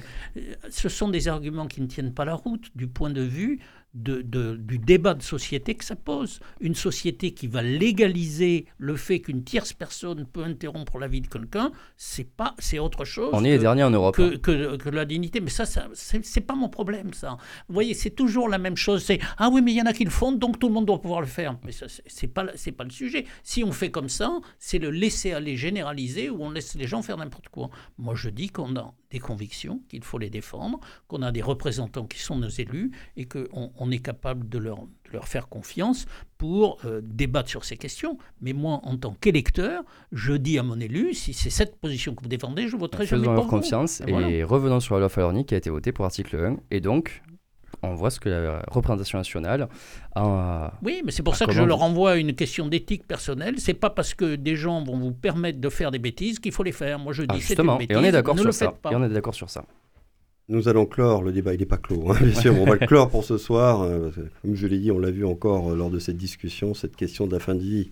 ce 0.69 0.87
sont 0.87 1.09
des 1.09 1.27
arguments 1.27 1.65
qui 1.65 1.81
ne 1.81 1.87
tiennent 1.87 2.13
pas 2.13 2.25
la 2.25 2.35
route 2.35 2.69
du 2.75 2.85
point 2.85 3.09
de 3.09 3.23
vue 3.23 3.59
de, 3.95 4.21
du 4.55 4.77
débat 4.77 5.13
de 5.13 5.23
société 5.23 5.75
que 5.75 5.85
ça 5.85 5.95
pose. 5.95 6.39
Une 6.59 6.75
société 6.75 7.31
qui 7.31 7.47
va 7.47 7.61
légaliser 7.61 8.65
le 8.77 8.95
fait 8.97 9.21
qu'une 9.21 9.43
tierce 9.43 9.73
personne 9.73 10.25
peut 10.25 10.43
interrompre 10.43 10.99
la 10.99 11.07
vie 11.07 11.21
de 11.21 11.27
quelqu'un, 11.27 11.71
c'est 11.95 12.29
pas, 12.29 12.55
c'est 12.59 12.79
autre 12.79 13.05
chose. 13.05 13.29
On 13.33 13.43
est 13.43 13.51
les 13.51 13.59
derniers 13.59 13.83
en 13.83 13.91
Europe. 13.91 14.15
Que, 14.15 14.35
que, 14.35 14.75
que, 14.75 14.89
la 14.89 15.05
dignité. 15.05 15.39
Mais 15.39 15.49
ça, 15.49 15.65
ça 15.65 15.87
c'est 15.93 16.41
pas 16.41 16.55
mon 16.55 16.69
problème, 16.69 17.13
ça. 17.13 17.37
Vous 17.67 17.73
voyez, 17.73 17.93
c'est 17.93 18.09
toujours 18.09 18.49
la 18.49 18.57
même 18.57 18.75
chose. 18.75 19.03
C'est 19.03 19.19
ah 19.37 19.49
oui, 19.51 19.61
mais 19.61 19.71
il 19.71 19.77
y 19.77 19.81
en 19.81 19.85
a 19.85 19.93
qui 19.93 20.03
le 20.03 20.11
font, 20.11 20.33
donc 20.33 20.59
tout 20.59 20.67
le 20.67 20.73
monde 20.73 20.85
doit 20.85 21.01
pouvoir 21.01 21.21
le 21.21 21.27
faire. 21.27 21.57
Mais 21.63 21.71
ça, 21.71 21.85
c'est 22.05 22.27
pas, 22.27 22.47
c'est 22.55 22.73
pas 22.73 22.83
le 22.83 22.89
sujet. 22.89 23.25
Si 23.43 23.63
on 23.63 23.71
fait 23.71 23.91
comme 23.91 24.09
ça, 24.09 24.39
c'est 24.59 24.79
le 24.79 24.91
laisser 24.91 25.31
aller 25.31 25.55
généraliser 25.55 26.29
où 26.29 26.43
on 26.43 26.51
laisse 26.51 26.75
les 26.75 26.87
gens 26.87 27.01
faire 27.01 27.17
n'importe 27.17 27.49
quoi. 27.49 27.69
Moi, 27.97 28.15
je 28.15 28.29
dis 28.29 28.49
qu'on 28.49 28.75
a 28.75 28.93
des 29.11 29.19
convictions, 29.19 29.81
qu'il 29.87 30.03
faut 30.03 30.17
les 30.17 30.29
défendre, 30.29 30.79
qu'on 31.07 31.21
a 31.21 31.31
des 31.31 31.41
représentants 31.41 32.05
qui 32.05 32.19
sont 32.19 32.35
nos 32.35 32.49
élus 32.49 32.91
et 33.15 33.25
qu'on 33.25 33.71
on 33.77 33.84
est 33.91 33.99
capable 33.99 34.47
de 34.49 34.57
leur, 34.57 34.79
leur 35.11 35.27
faire 35.27 35.47
confiance 35.47 36.05
pour 36.37 36.77
euh, 36.85 37.01
débattre 37.03 37.49
sur 37.49 37.65
ces 37.65 37.77
questions. 37.77 38.17
Mais 38.41 38.53
moi, 38.53 38.79
en 38.83 38.97
tant 38.97 39.15
qu'électeur, 39.19 39.83
je 40.11 40.33
dis 40.33 40.59
à 40.59 40.63
mon 40.63 40.79
élu, 40.79 41.13
si 41.13 41.33
c'est 41.33 41.49
cette 41.49 41.77
position 41.77 42.13
que 42.15 42.23
vous 42.23 42.29
défendez, 42.29 42.67
je 42.67 42.77
voterai 42.77 43.05
jamais 43.05 43.23
pour 43.23 43.33
leur 43.33 43.47
confiance 43.47 44.01
et, 44.07 44.43
revenons 44.43 44.79
sur 44.79 44.95
la 44.95 45.01
loi 45.01 45.09
Falorni 45.09 45.45
qui 45.45 45.55
a 45.55 45.57
été 45.57 45.69
votée 45.69 45.91
pour 45.91 46.05
article 46.05 46.35
1. 46.35 46.57
Et 46.71 46.79
donc, 46.79 47.21
on 47.81 47.93
voit 47.93 48.09
ce 48.09 48.19
que 48.19 48.29
la 48.29 48.63
représentation 48.67 49.17
nationale 49.17 49.67
a. 50.15 50.73
Oui, 50.81 51.01
mais 51.05 51.11
c'est 51.11 51.23
pour 51.23 51.35
ça 51.35 51.45
que 51.45 51.51
je 51.51 51.63
leur 51.63 51.81
envoie 51.81 52.17
une 52.17 52.33
question 52.33 52.67
d'éthique 52.67 53.07
personnelle. 53.07 53.55
C'est 53.59 53.73
pas 53.73 53.89
parce 53.89 54.13
que 54.13 54.35
des 54.35 54.55
gens 54.55 54.83
vont 54.83 54.97
vous 54.97 55.13
permettre 55.13 55.59
de 55.59 55.69
faire 55.69 55.91
des 55.91 55.99
bêtises 55.99 56.39
qu'il 56.39 56.51
faut 56.51 56.63
les 56.63 56.71
faire. 56.71 56.99
Moi, 56.99 57.13
je 57.13 57.23
dis 57.23 57.27
ah, 57.37 57.41
c'est 57.41 57.59
une 57.59 57.77
bêtise. 57.77 57.95
Et 57.95 57.99
on 57.99 58.03
est 58.03 58.11
d'accord 58.11 58.37
sur 58.39 58.53
ça. 58.53 58.73
Et 58.91 58.95
on 58.95 59.03
est 59.03 59.09
d'accord 59.09 59.35
sur 59.35 59.49
ça. 59.49 59.65
Nous 60.47 60.67
allons 60.67 60.85
clore, 60.85 61.23
le 61.23 61.31
débat 61.31 61.55
il 61.55 61.59
n'est 61.59 61.65
pas 61.65 61.77
clos, 61.77 62.11
hein, 62.11 62.17
bien 62.21 62.39
sûr, 62.39 62.53
on 62.59 62.65
va 62.65 62.75
le 62.75 62.85
clore 62.87 63.09
pour 63.09 63.23
ce 63.23 63.39
soir. 63.39 63.81
Euh, 63.81 64.11
comme 64.43 64.53
je 64.53 64.67
l'ai 64.67 64.77
dit, 64.77 64.91
on 64.91 64.99
l'a 64.99 65.09
vu 65.09 65.25
encore 65.25 65.71
euh, 65.71 65.75
lors 65.75 65.89
de 65.89 65.97
cette 65.97 66.17
discussion, 66.17 66.75
cette 66.75 66.95
question 66.95 67.25
de 67.25 67.31
la 67.31 67.39
fin 67.39 67.55
de 67.55 67.61
vie, 67.61 67.89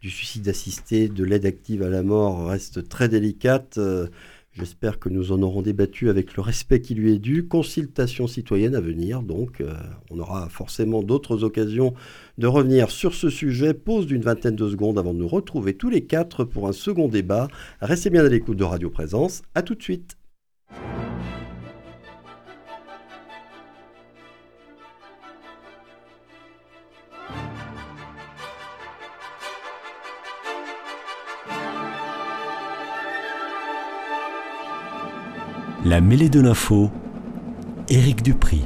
du 0.00 0.08
suicide 0.08 0.48
assisté, 0.48 1.08
de 1.08 1.24
l'aide 1.24 1.44
active 1.44 1.82
à 1.82 1.88
la 1.88 2.04
mort 2.04 2.46
reste 2.46 2.88
très 2.88 3.08
délicate. 3.08 3.78
Euh, 3.78 4.06
j'espère 4.52 5.00
que 5.00 5.08
nous 5.08 5.32
en 5.32 5.42
aurons 5.42 5.60
débattu 5.60 6.08
avec 6.08 6.36
le 6.36 6.42
respect 6.42 6.80
qui 6.80 6.94
lui 6.94 7.12
est 7.12 7.18
dû. 7.18 7.48
Consultation 7.48 8.28
citoyenne 8.28 8.76
à 8.76 8.80
venir, 8.80 9.22
donc 9.22 9.60
on 10.10 10.20
aura 10.20 10.48
forcément 10.48 11.02
d'autres 11.02 11.42
occasions 11.42 11.94
de 12.38 12.46
revenir 12.46 12.90
sur 12.90 13.14
ce 13.14 13.28
sujet. 13.28 13.74
Pause 13.74 14.06
d'une 14.06 14.22
vingtaine 14.22 14.56
de 14.56 14.68
secondes 14.68 15.00
avant 15.00 15.14
de 15.14 15.18
nous 15.18 15.28
retrouver 15.28 15.74
tous 15.74 15.90
les 15.90 16.04
quatre 16.04 16.44
pour 16.44 16.68
un 16.68 16.72
second 16.72 17.08
débat. 17.08 17.48
Restez 17.80 18.10
bien 18.10 18.24
à 18.24 18.28
l'écoute 18.28 18.56
de 18.56 18.64
Radio 18.64 18.88
Présence. 18.88 19.42
À 19.56 19.62
tout 19.62 19.74
de 19.74 19.82
suite. 19.82 20.17
La 35.88 36.02
mêlée 36.02 36.28
de 36.28 36.40
l'info, 36.40 36.90
Éric 37.88 38.22
Dupri. 38.22 38.60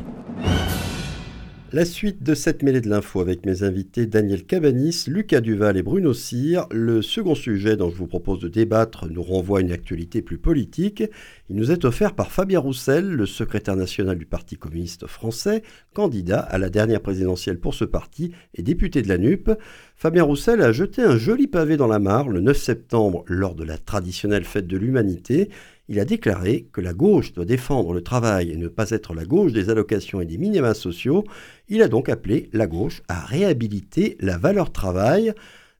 La 1.70 1.84
suite 1.84 2.24
de 2.24 2.34
cette 2.34 2.64
mêlée 2.64 2.80
de 2.80 2.88
l'info 2.88 3.20
avec 3.20 3.46
mes 3.46 3.62
invités 3.62 4.06
Daniel 4.06 4.44
Cabanis, 4.44 5.04
Lucas 5.06 5.40
Duval 5.40 5.76
et 5.76 5.84
Bruno 5.84 6.14
Cyr. 6.14 6.66
Le 6.72 7.00
second 7.00 7.36
sujet 7.36 7.76
dont 7.76 7.90
je 7.90 7.96
vous 7.96 8.08
propose 8.08 8.40
de 8.40 8.48
débattre 8.48 9.06
nous 9.08 9.22
renvoie 9.22 9.60
à 9.60 9.62
une 9.62 9.70
actualité 9.70 10.20
plus 10.20 10.36
politique. 10.36 11.04
Il 11.48 11.54
nous 11.54 11.70
est 11.70 11.84
offert 11.84 12.16
par 12.16 12.32
Fabien 12.32 12.58
Roussel, 12.58 13.08
le 13.08 13.24
secrétaire 13.24 13.76
national 13.76 14.18
du 14.18 14.26
Parti 14.26 14.56
communiste 14.56 15.06
français, 15.06 15.62
candidat 15.94 16.40
à 16.40 16.58
la 16.58 16.70
dernière 16.70 17.00
présidentielle 17.00 17.60
pour 17.60 17.74
ce 17.74 17.84
parti 17.84 18.32
et 18.54 18.62
député 18.62 19.00
de 19.00 19.08
la 19.08 19.18
NUP. 19.18 19.48
Fabien 19.94 20.24
Roussel 20.24 20.60
a 20.60 20.72
jeté 20.72 21.02
un 21.02 21.16
joli 21.16 21.46
pavé 21.46 21.76
dans 21.76 21.86
la 21.86 22.00
mare 22.00 22.28
le 22.28 22.40
9 22.40 22.56
septembre 22.56 23.24
lors 23.28 23.54
de 23.54 23.62
la 23.62 23.78
traditionnelle 23.78 24.44
fête 24.44 24.66
de 24.66 24.76
l'humanité 24.76 25.50
il 25.92 26.00
a 26.00 26.06
déclaré 26.06 26.68
que 26.72 26.80
la 26.80 26.94
gauche 26.94 27.34
doit 27.34 27.44
défendre 27.44 27.92
le 27.92 28.00
travail 28.00 28.50
et 28.50 28.56
ne 28.56 28.68
pas 28.68 28.88
être 28.88 29.12
la 29.12 29.26
gauche 29.26 29.52
des 29.52 29.68
allocations 29.68 30.22
et 30.22 30.24
des 30.24 30.38
minima 30.38 30.72
sociaux. 30.72 31.22
Il 31.68 31.82
a 31.82 31.88
donc 31.88 32.08
appelé 32.08 32.48
la 32.54 32.66
gauche 32.66 33.02
à 33.08 33.20
réhabiliter 33.20 34.16
la 34.18 34.38
valeur 34.38 34.72
travail. 34.72 35.34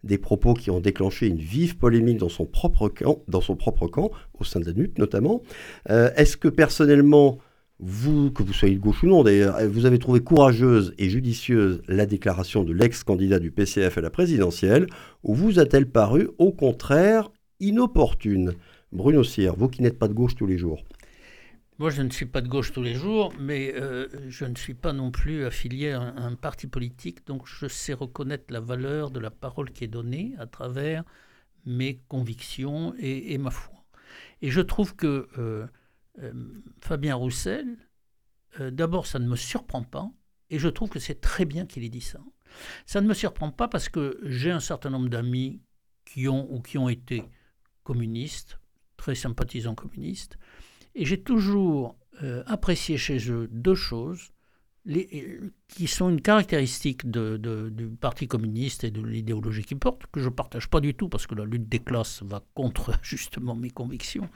Des 0.05 0.19
propos 0.19 0.53
qui 0.53 0.71
ont 0.71 0.81
déclenché 0.81 1.29
une 1.29 1.39
vive 1.39 1.79
polémique 1.79 2.19
dans 2.19 2.29
son 2.29 2.45
propre 2.45 2.91
camp, 2.91 4.11
au 4.39 4.45
sein 4.45 4.61
de 4.61 4.67
la 4.67 4.75
NUT 4.75 4.93
notamment. 4.99 5.41
Euh, 5.89 6.11
est-ce 6.15 6.37
que 6.37 6.49
personnellement, 6.49 7.39
vous, 7.79 8.31
que 8.31 8.43
vous 8.43 8.53
soyez 8.53 8.75
de 8.75 8.81
gauche 8.81 9.03
ou 9.05 9.07
non 9.07 9.23
d'ailleurs, 9.23 9.61
vous 9.71 9.87
avez 9.87 9.99
trouvé 9.99 10.21
courageuse 10.21 10.93
et 10.99 11.09
judicieuse 11.09 11.81
la 11.89 12.05
déclaration 12.05 12.65
de 12.65 12.75
l'ex-candidat 12.75 13.39
du 13.39 13.51
PCF 13.51 13.97
à 13.97 14.03
la 14.03 14.11
présidentielle, 14.11 14.89
ou 15.23 15.35
vous 15.35 15.59
a-t-elle 15.59 15.89
paru 15.89 16.29
au 16.37 16.53
contraire 16.53 17.31
inopportune? 17.61 18.53
Bruno 18.93 19.25
Cyr, 19.25 19.57
vous 19.57 19.69
qui 19.69 19.83
n'êtes 19.83 19.99
pas 19.99 20.09
de 20.09 20.13
gauche 20.13 20.35
tous 20.35 20.47
les 20.47 20.59
jours. 20.59 20.85
Moi, 21.79 21.91
je 21.91 22.03
ne 22.03 22.11
suis 22.11 22.27
pas 22.27 22.43
de 22.43 22.49
gauche 22.49 22.73
tous 22.73 22.83
les 22.83 22.95
jours, 22.95 23.33
mais 23.41 23.75
euh, 23.75 24.07
je 24.29 24.45
ne 24.45 24.55
suis 24.55 24.75
pas 24.75 24.93
non 24.93 25.11
plus 25.11 25.45
affilié 25.45 25.93
à 25.93 26.01
un, 26.01 26.35
parti 26.35 26.67
politique, 26.67 27.27
donc 27.27 27.47
je 27.47 27.67
sais 27.67 27.95
reconnaître 27.95 28.53
la 28.53 28.61
valeur 28.61 29.11
de 29.11 29.19
la 29.19 29.31
parole 29.31 29.73
qui 29.73 29.85
est 29.85 29.89
donnée 29.89 30.35
à 30.39 30.47
travers 30.47 31.03
mes 31.65 31.97
convictions 32.09 32.95
et, 32.99 33.39
ma 33.39 33.51
foi. 33.51 33.75
Et 34.43 34.51
je 34.51 34.61
trouve 34.61 34.95
que 34.95 35.29
euh, 35.39 35.67
euh, 36.21 36.33
Fabien 36.81 37.15
Roussel, 37.15 37.79
d'abord, 38.61 39.07
ça 39.07 39.19
ne 39.19 39.27
me 39.27 39.37
surprend 39.37 39.83
pas, 39.83 40.11
et 40.51 40.59
je 40.59 40.69
trouve 40.69 40.91
que 40.91 40.99
c'est 40.99 41.21
très 41.21 41.47
bien 41.47 41.65
qu'il 41.65 41.83
ait 41.85 41.89
dit 41.89 42.03
ça. 42.03 42.21
Ça 42.85 43.01
ne 43.01 43.09
me 43.09 43.15
surprend 43.15 43.51
pas 43.51 43.67
parce 43.67 43.89
que 43.89 44.21
j'ai 44.23 44.51
un 44.51 44.61
certain 44.61 44.91
nombre 44.91 45.09
d'amis 45.09 45.63
qui 46.05 46.29
ont 46.29 46.53
ou 46.53 46.61
qui 46.61 46.77
ont 46.77 46.91
été 46.91 47.25
communistes, 47.83 48.59
très 49.03 49.17
sympathisants 49.17 49.75
communistes. 49.75 50.39
Et 50.95 51.05
j'ai 51.05 51.21
toujours 51.21 51.97
euh, 52.23 52.45
apprécié 52.47 52.97
chez 52.97 53.19
eux 53.31 53.49
deux 53.51 53.75
choses 53.75 54.31
qui 55.69 55.87
sont 55.87 56.11
une 56.11 56.21
caractéristique 56.21 57.09
du 57.09 57.89
Parti 58.01 58.27
communiste 58.27 58.83
et 58.83 58.91
de 58.91 59.01
l'idéologie 59.01 59.63
qu'il 59.63 59.79
porte, 59.79 60.07
que 60.11 60.19
je 60.19 60.29
ne 60.29 60.35
partage 60.35 60.69
pas 60.69 60.81
du 60.81 60.93
tout, 60.95 61.09
parce 61.09 61.29
que 61.29 61.37
la 61.37 61.45
lutte 61.45 61.69
des 61.69 61.79
classes 61.79 62.23
va 62.25 62.43
contre 62.55 62.93
justement 63.03 63.55
mes 63.55 63.71
convictions. 63.71 64.29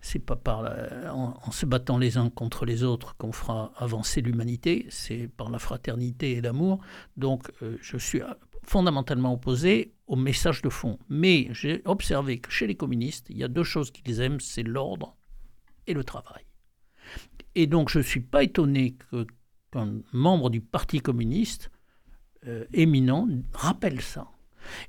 C'est 0.00 0.20
pas 0.20 0.36
par 0.36 0.72
en, 1.12 1.50
se 1.50 1.66
battant 1.66 1.98
les 1.98 2.16
uns 2.16 2.30
contre 2.30 2.64
les 2.64 2.84
autres 2.84 3.16
qu'on 3.16 3.32
fera 3.32 3.72
avancer 3.76 4.20
l'humanité, 4.20 4.86
c'est 4.88 5.28
par 5.36 5.50
la 5.50 5.58
fraternité 5.58 6.32
et 6.32 6.40
l'amour. 6.40 6.78
Donc 7.16 7.50
euh, 7.62 7.76
je 7.80 7.96
suis 7.98 8.20
fondamentalement 8.64 9.32
opposé 9.32 9.94
au 10.06 10.16
message 10.16 10.62
de 10.62 10.68
fond. 10.68 10.98
Mais 11.08 11.48
j'ai 11.52 11.82
observé 11.84 12.38
que 12.38 12.50
chez 12.50 12.66
les 12.66 12.74
communistes, 12.74 13.26
il 13.30 13.38
y 13.38 13.44
a 13.44 13.48
deux 13.48 13.64
choses 13.64 13.90
qu'ils 13.90 14.20
aiment, 14.20 14.40
c'est 14.40 14.62
l'ordre 14.62 15.16
et 15.86 15.94
le 15.94 16.04
travail. 16.04 16.44
Et 17.54 17.66
donc 17.66 17.88
je 17.88 17.98
ne 17.98 18.04
suis 18.04 18.20
pas 18.20 18.42
étonné 18.42 18.96
qu'un 19.10 20.00
membre 20.12 20.50
du 20.50 20.60
Parti 20.60 21.00
communiste 21.00 21.70
euh, 22.46 22.64
éminent 22.72 23.28
rappelle 23.52 24.00
ça. 24.00 24.30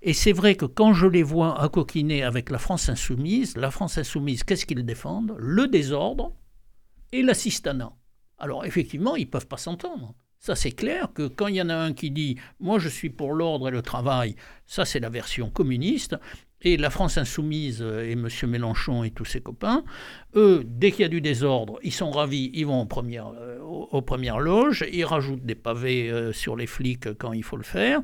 Et 0.01 0.13
c'est 0.13 0.33
vrai 0.33 0.55
que 0.55 0.65
quand 0.65 0.93
je 0.93 1.07
les 1.07 1.23
vois 1.23 1.61
à 1.61 1.69
coquiner 1.69 2.23
avec 2.23 2.49
la 2.49 2.57
France 2.57 2.89
insoumise, 2.89 3.55
la 3.55 3.71
France 3.71 3.97
insoumise, 3.97 4.43
qu'est-ce 4.43 4.65
qu'ils 4.65 4.85
défendent? 4.85 5.35
Le 5.37 5.67
désordre 5.67 6.33
et 7.11 7.21
l'assistanat. 7.21 7.93
Alors 8.37 8.65
effectivement, 8.65 9.15
ils 9.15 9.25
ne 9.25 9.29
peuvent 9.29 9.47
pas 9.47 9.57
s'entendre. 9.57 10.13
Ça, 10.39 10.55
c'est 10.55 10.71
clair 10.71 11.09
que 11.13 11.27
quand 11.27 11.47
il 11.47 11.55
y 11.55 11.61
en 11.61 11.69
a 11.69 11.75
un 11.75 11.93
qui 11.93 12.11
dit 12.11 12.37
Moi, 12.59 12.79
je 12.79 12.87
suis 12.87 13.09
pour 13.09 13.33
l'ordre 13.33 13.67
et 13.67 13.71
le 13.71 13.81
travail, 13.81 14.35
ça, 14.65 14.85
c'est 14.85 14.99
la 14.99 15.09
version 15.09 15.49
communiste. 15.49 16.15
Et 16.61 16.75
la 16.75 16.89
France 16.89 17.17
insoumise 17.17 17.81
et 17.81 18.11
M. 18.11 18.27
Mélenchon 18.47 19.05
et 19.05 19.11
tous 19.11 19.23
ses 19.23 19.39
copains, 19.39 19.85
eux, 20.35 20.63
dès 20.65 20.91
qu'il 20.91 21.01
y 21.01 21.05
a 21.05 21.09
du 21.09 21.21
désordre, 21.21 21.79
ils 21.83 21.93
sont 21.93 22.11
ravis, 22.11 22.51
ils 22.53 22.65
vont 22.65 22.85
euh, 22.85 23.59
aux, 23.61 24.01
premières 24.01 24.39
loges, 24.39 24.85
ils 24.91 25.05
rajoutent 25.05 25.45
des 25.45 25.55
pavés 25.55 26.11
euh, 26.11 26.33
sur 26.33 26.57
les 26.57 26.67
flics 26.67 27.13
quand 27.17 27.31
il 27.31 27.43
faut 27.43 27.55
le 27.55 27.63
faire, 27.63 28.01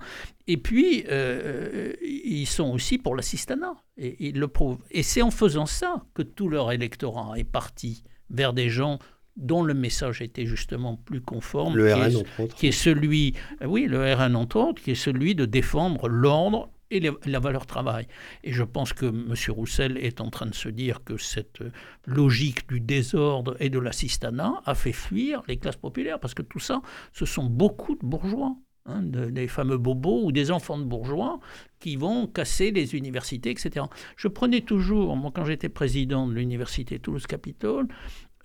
et 0.48 0.56
puis 0.56 1.04
euh, 1.10 1.92
ils 2.02 2.48
sont 2.48 2.72
aussi 2.72 2.98
pour 2.98 3.18
l'assistanat, 3.18 3.76
et 3.98 4.16
ils 4.28 4.40
le 4.40 4.48
prouvent. 4.48 4.80
Et 4.90 5.04
c'est 5.04 5.22
en 5.22 5.32
faisant 5.32 5.66
ça 5.66 6.06
que 6.14 6.22
tout 6.22 6.48
leur 6.48 6.72
électorat 6.72 7.38
est 7.38 7.44
parti 7.44 8.04
vers 8.30 8.54
des 8.54 8.70
gens 8.70 9.00
dont 9.36 9.64
le 9.64 9.74
message 9.74 10.22
était 10.22 10.46
justement 10.46 10.96
plus 10.96 11.22
conforme, 11.22 11.76
le 11.76 11.88
qui, 11.88 11.94
RN, 11.94 12.24
est, 12.40 12.54
qui 12.56 12.68
est 12.68 12.72
celui, 12.72 13.34
euh, 13.62 13.66
oui, 13.66 13.86
le 13.88 14.14
RN 14.14 14.36
entre 14.36 14.58
autres, 14.58 14.82
qui 14.82 14.92
est 14.92 14.96
celui 14.96 15.36
de 15.36 15.46
défendre 15.46 16.08
l'ordre 16.08 16.70
et 16.92 17.02
la 17.26 17.40
valeur 17.40 17.66
travail. 17.66 18.08
Et 18.44 18.54
je 18.54 18.64
pense 18.64 18.94
que 18.94 19.08
M. 19.08 19.34
Roussel 19.50 19.98
est 19.98 20.22
en 20.22 20.30
train 20.30 20.46
de 20.46 20.56
se 20.56 20.70
dire 20.70 21.04
que 21.04 21.18
cette 21.18 21.64
logique 22.06 22.70
du 22.70 22.80
désordre 22.80 23.58
et 23.60 23.70
de 23.70 23.80
l'assistanat 23.80 24.62
a 24.66 24.76
fait 24.76 24.92
fuir 24.92 25.42
les 25.48 25.58
classes 25.58 25.78
populaires, 25.78 26.20
parce 26.20 26.36
que 26.36 26.44
tout 26.44 26.60
ça, 26.60 26.82
ce 27.12 27.26
sont 27.26 27.46
beaucoup 27.46 27.96
de 27.96 28.06
bourgeois. 28.06 28.56
Hein, 28.88 29.02
des 29.02 29.48
fameux 29.48 29.80
bobos 29.80 30.26
ou 30.26 30.32
des 30.32 30.52
enfants 30.52 30.78
de 30.78 30.84
bourgeois 30.84 31.40
qui 31.80 31.96
vont 31.96 32.28
casser 32.28 32.70
les 32.70 32.94
universités, 32.94 33.50
etc. 33.50 33.88
Je 34.16 34.28
prenais 34.28 34.62
toujours, 34.62 35.16
moi 35.16 35.32
quand 35.34 35.44
j'étais 35.44 35.70
président 35.70 36.28
de 36.28 36.34
l'université 36.34 37.00
Toulouse-Capitole, 37.00 37.88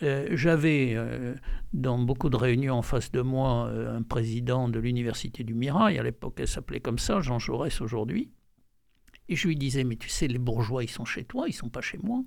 Euh, 0.02 0.28
j'avais 0.32 0.96
dans 1.72 1.98
beaucoup 1.98 2.30
de 2.30 2.36
réunions 2.36 2.74
en 2.74 2.82
face 2.82 3.12
de 3.12 3.20
moi 3.20 3.70
un 3.70 4.02
président 4.02 4.68
de 4.68 4.78
l'université 4.78 5.44
du 5.44 5.54
Mirail, 5.54 5.98
à 5.98 6.02
l'époque 6.02 6.34
elle 6.38 6.48
s'appelait 6.48 6.80
comme 6.80 6.98
ça, 6.98 7.20
Jean 7.20 7.38
Jaurès 7.38 7.80
aujourd'hui. 7.80 8.30
Et 9.30 9.36
je 9.36 9.46
lui 9.46 9.54
disais, 9.54 9.84
mais 9.84 9.94
tu 9.94 10.08
sais, 10.08 10.26
les 10.26 10.38
bourgeois, 10.38 10.82
ils 10.82 10.90
sont 10.90 11.04
chez 11.04 11.24
toi, 11.24 11.44
ils 11.46 11.52
sont 11.52 11.68
pas 11.68 11.80
chez 11.80 11.98
moi. 12.02 12.24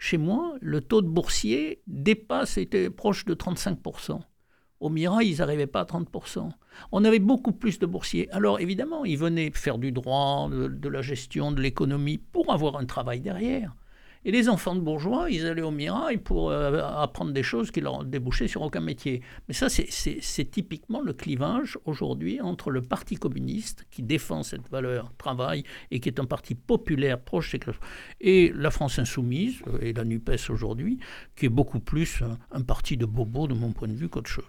Chez 0.00 0.18
moi, 0.18 0.56
le 0.60 0.80
taux 0.80 1.00
de 1.00 1.06
boursiers 1.06 1.80
dépasse, 1.86 2.58
était 2.58 2.90
proche 2.90 3.24
de 3.24 3.34
35%. 3.34 4.20
Au 4.80 4.88
Mirail, 4.88 5.30
ils 5.30 5.38
n'arrivaient 5.38 5.68
pas 5.68 5.82
à 5.82 5.84
30%. 5.84 6.50
On 6.90 7.04
avait 7.04 7.20
beaucoup 7.20 7.52
plus 7.52 7.78
de 7.78 7.86
boursiers. 7.86 8.28
Alors 8.32 8.58
évidemment, 8.58 9.04
ils 9.04 9.16
venaient 9.16 9.52
faire 9.54 9.78
du 9.78 9.92
droit, 9.92 10.48
de 10.50 10.88
la 10.88 11.02
gestion, 11.02 11.52
de 11.52 11.60
l'économie, 11.60 12.18
pour 12.18 12.52
avoir 12.52 12.76
un 12.78 12.84
travail 12.84 13.20
derrière. 13.20 13.76
Et 14.24 14.32
les 14.32 14.50
enfants 14.50 14.74
de 14.74 14.80
bourgeois, 14.80 15.30
ils 15.30 15.46
allaient 15.46 15.62
au 15.62 15.70
Mirail 15.70 16.18
pour 16.18 16.50
euh, 16.50 16.82
apprendre 16.82 17.32
des 17.32 17.42
choses 17.42 17.70
qui 17.70 17.80
leur 17.80 18.04
débouchaient 18.04 18.48
sur 18.48 18.60
aucun 18.60 18.80
métier. 18.80 19.22
Mais 19.48 19.54
ça, 19.54 19.68
c'est 19.70 20.50
typiquement 20.50 21.00
le 21.00 21.14
clivage 21.14 21.78
aujourd'hui 21.86 22.40
entre 22.40 22.70
le 22.70 22.82
Parti 22.82 23.16
communiste, 23.16 23.86
qui 23.90 24.02
défend 24.02 24.42
cette 24.42 24.68
valeur 24.70 25.10
travail 25.16 25.64
et 25.90 26.00
qui 26.00 26.10
est 26.10 26.20
un 26.20 26.26
parti 26.26 26.54
populaire 26.54 27.18
proche 27.18 27.56
et 28.20 28.52
la 28.54 28.70
France 28.70 28.98
insoumise, 28.98 29.62
euh, 29.68 29.78
et 29.80 29.92
la 29.94 30.04
NUPES 30.04 30.50
aujourd'hui, 30.50 30.98
qui 31.34 31.46
est 31.46 31.50
beaucoup 31.50 31.80
plus 31.80 32.22
un, 32.22 32.38
un 32.50 32.62
parti 32.62 32.96
de 32.96 33.06
bobos, 33.06 33.46
de 33.46 33.54
mon 33.54 33.72
point 33.72 33.88
de 33.88 33.94
vue, 33.94 34.08
qu'autre 34.08 34.30
chose. 34.30 34.44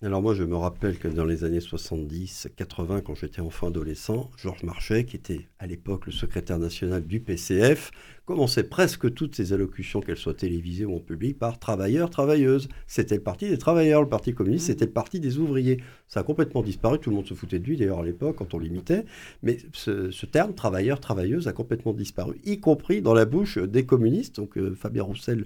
Alors 0.00 0.22
moi, 0.22 0.32
je 0.32 0.44
me 0.44 0.54
rappelle 0.54 0.96
que 0.96 1.08
dans 1.08 1.24
les 1.24 1.42
années 1.42 1.58
70-80, 1.58 3.02
quand 3.02 3.16
j'étais 3.16 3.40
enfant 3.40 3.66
adolescent, 3.66 4.30
Georges 4.36 4.62
Marchais, 4.62 5.04
qui 5.04 5.16
était 5.16 5.48
à 5.58 5.66
l'époque 5.66 6.06
le 6.06 6.12
secrétaire 6.12 6.60
national 6.60 7.04
du 7.04 7.18
PCF, 7.18 7.90
commençait 8.24 8.62
presque 8.62 9.12
toutes 9.12 9.34
ses 9.34 9.52
allocutions, 9.52 10.00
qu'elles 10.00 10.16
soient 10.16 10.34
télévisées 10.34 10.84
ou 10.84 10.94
en 10.94 11.00
public, 11.00 11.36
par 11.36 11.58
travailleurs, 11.58 12.10
travailleuses. 12.10 12.68
C'était 12.86 13.16
le 13.16 13.22
parti 13.22 13.48
des 13.48 13.58
travailleurs, 13.58 14.02
le 14.02 14.08
parti 14.08 14.34
communiste, 14.34 14.66
mmh. 14.66 14.72
c'était 14.72 14.84
le 14.84 14.92
parti 14.92 15.18
des 15.18 15.38
ouvriers. 15.38 15.82
Ça 16.06 16.20
a 16.20 16.22
complètement 16.22 16.62
disparu, 16.62 17.00
tout 17.00 17.10
le 17.10 17.16
monde 17.16 17.26
se 17.26 17.34
foutait 17.34 17.58
de 17.58 17.64
lui 17.64 17.76
d'ailleurs 17.76 17.98
à 17.98 18.04
l'époque 18.04 18.36
quand 18.36 18.54
on 18.54 18.60
l'imitait, 18.60 19.04
mais 19.42 19.56
ce, 19.72 20.26
terme 20.26 20.54
travailleur, 20.54 21.00
travailleuse 21.00 21.48
a 21.48 21.52
complètement 21.52 21.92
disparu, 21.92 22.36
y 22.44 22.60
compris 22.60 23.02
dans 23.02 23.14
la 23.14 23.24
bouche 23.24 23.58
des 23.58 23.84
communistes. 23.84 24.36
Donc 24.36 24.58
euh, 24.58 24.76
Fabien 24.76 25.02
Roussel 25.02 25.44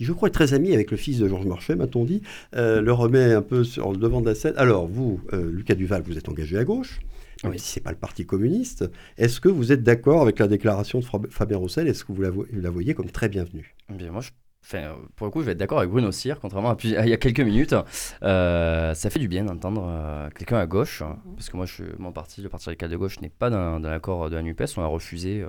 qui 0.00 0.06
je 0.06 0.14
crois 0.14 0.30
est 0.30 0.32
très 0.32 0.54
ami 0.54 0.72
avec 0.72 0.90
le 0.90 0.96
fils 0.96 1.18
de 1.18 1.28
Georges 1.28 1.44
Marchais, 1.44 1.76
m'a-t-on 1.76 2.06
dit, 2.06 2.22
euh, 2.56 2.80
le 2.80 2.90
remet 2.90 3.34
un 3.34 3.42
peu 3.42 3.64
sur 3.64 3.92
le 3.92 3.98
devant 3.98 4.22
de 4.22 4.26
la 4.30 4.34
scène. 4.34 4.54
Alors, 4.56 4.86
vous, 4.86 5.20
euh, 5.34 5.50
Lucas 5.52 5.74
Duval, 5.74 6.00
vous 6.06 6.16
êtes 6.16 6.26
engagé 6.30 6.56
à 6.56 6.64
gauche, 6.64 7.00
même 7.44 7.58
si 7.58 7.72
ce 7.72 7.78
n'est 7.78 7.82
pas 7.82 7.90
le 7.90 7.98
Parti 7.98 8.24
communiste. 8.24 8.90
Est-ce 9.18 9.42
que 9.42 9.50
vous 9.50 9.72
êtes 9.72 9.82
d'accord 9.82 10.22
avec 10.22 10.38
la 10.38 10.48
déclaration 10.48 11.00
de 11.00 11.04
Fabien 11.28 11.58
Roussel? 11.58 11.86
Est-ce 11.86 12.06
que 12.06 12.12
vous 12.12 12.22
la, 12.22 12.70
voyez 12.70 12.94
comme 12.94 13.10
très 13.10 13.28
bienvenue? 13.28 13.74
Bien, 13.90 14.10
moi, 14.10 14.22
Enfin, 14.62 14.94
pour 15.16 15.26
le 15.26 15.30
coup, 15.30 15.40
je 15.40 15.46
vais 15.46 15.52
être 15.52 15.58
d'accord 15.58 15.80
avec 15.80 15.90
Bruno 15.90 16.12
Cyr, 16.12 16.40
contrairement 16.40 16.70
à, 16.70 16.76
il 16.82 17.08
y 17.08 17.12
a 17.12 17.16
quelques 17.18 17.40
minutes. 17.40 17.74
Euh, 18.22 18.94
ça 18.94 19.10
fait 19.10 19.18
du 19.18 19.28
bien 19.28 19.44
d'entendre 19.44 20.30
quelqu'un 20.34 20.58
à 20.58 20.66
gauche, 20.66 21.02
mhm. 21.02 21.34
parce 21.34 21.50
que 21.50 21.56
moi, 21.58 21.66
je, 21.66 21.82
mon 21.98 22.12
parti, 22.12 22.40
le 22.40 22.48
Parti 22.48 22.66
radical 22.70 22.88
de 22.88 22.96
gauche, 22.96 23.20
n'est 23.20 23.28
pas 23.28 23.50
dans, 23.50 23.80
dans 23.80 23.90
l'accord 23.90 24.30
de 24.30 24.36
la 24.36 24.42
NUPES. 24.42 24.78
On 24.78 24.82
a 24.82 24.86
refusé 24.86 25.44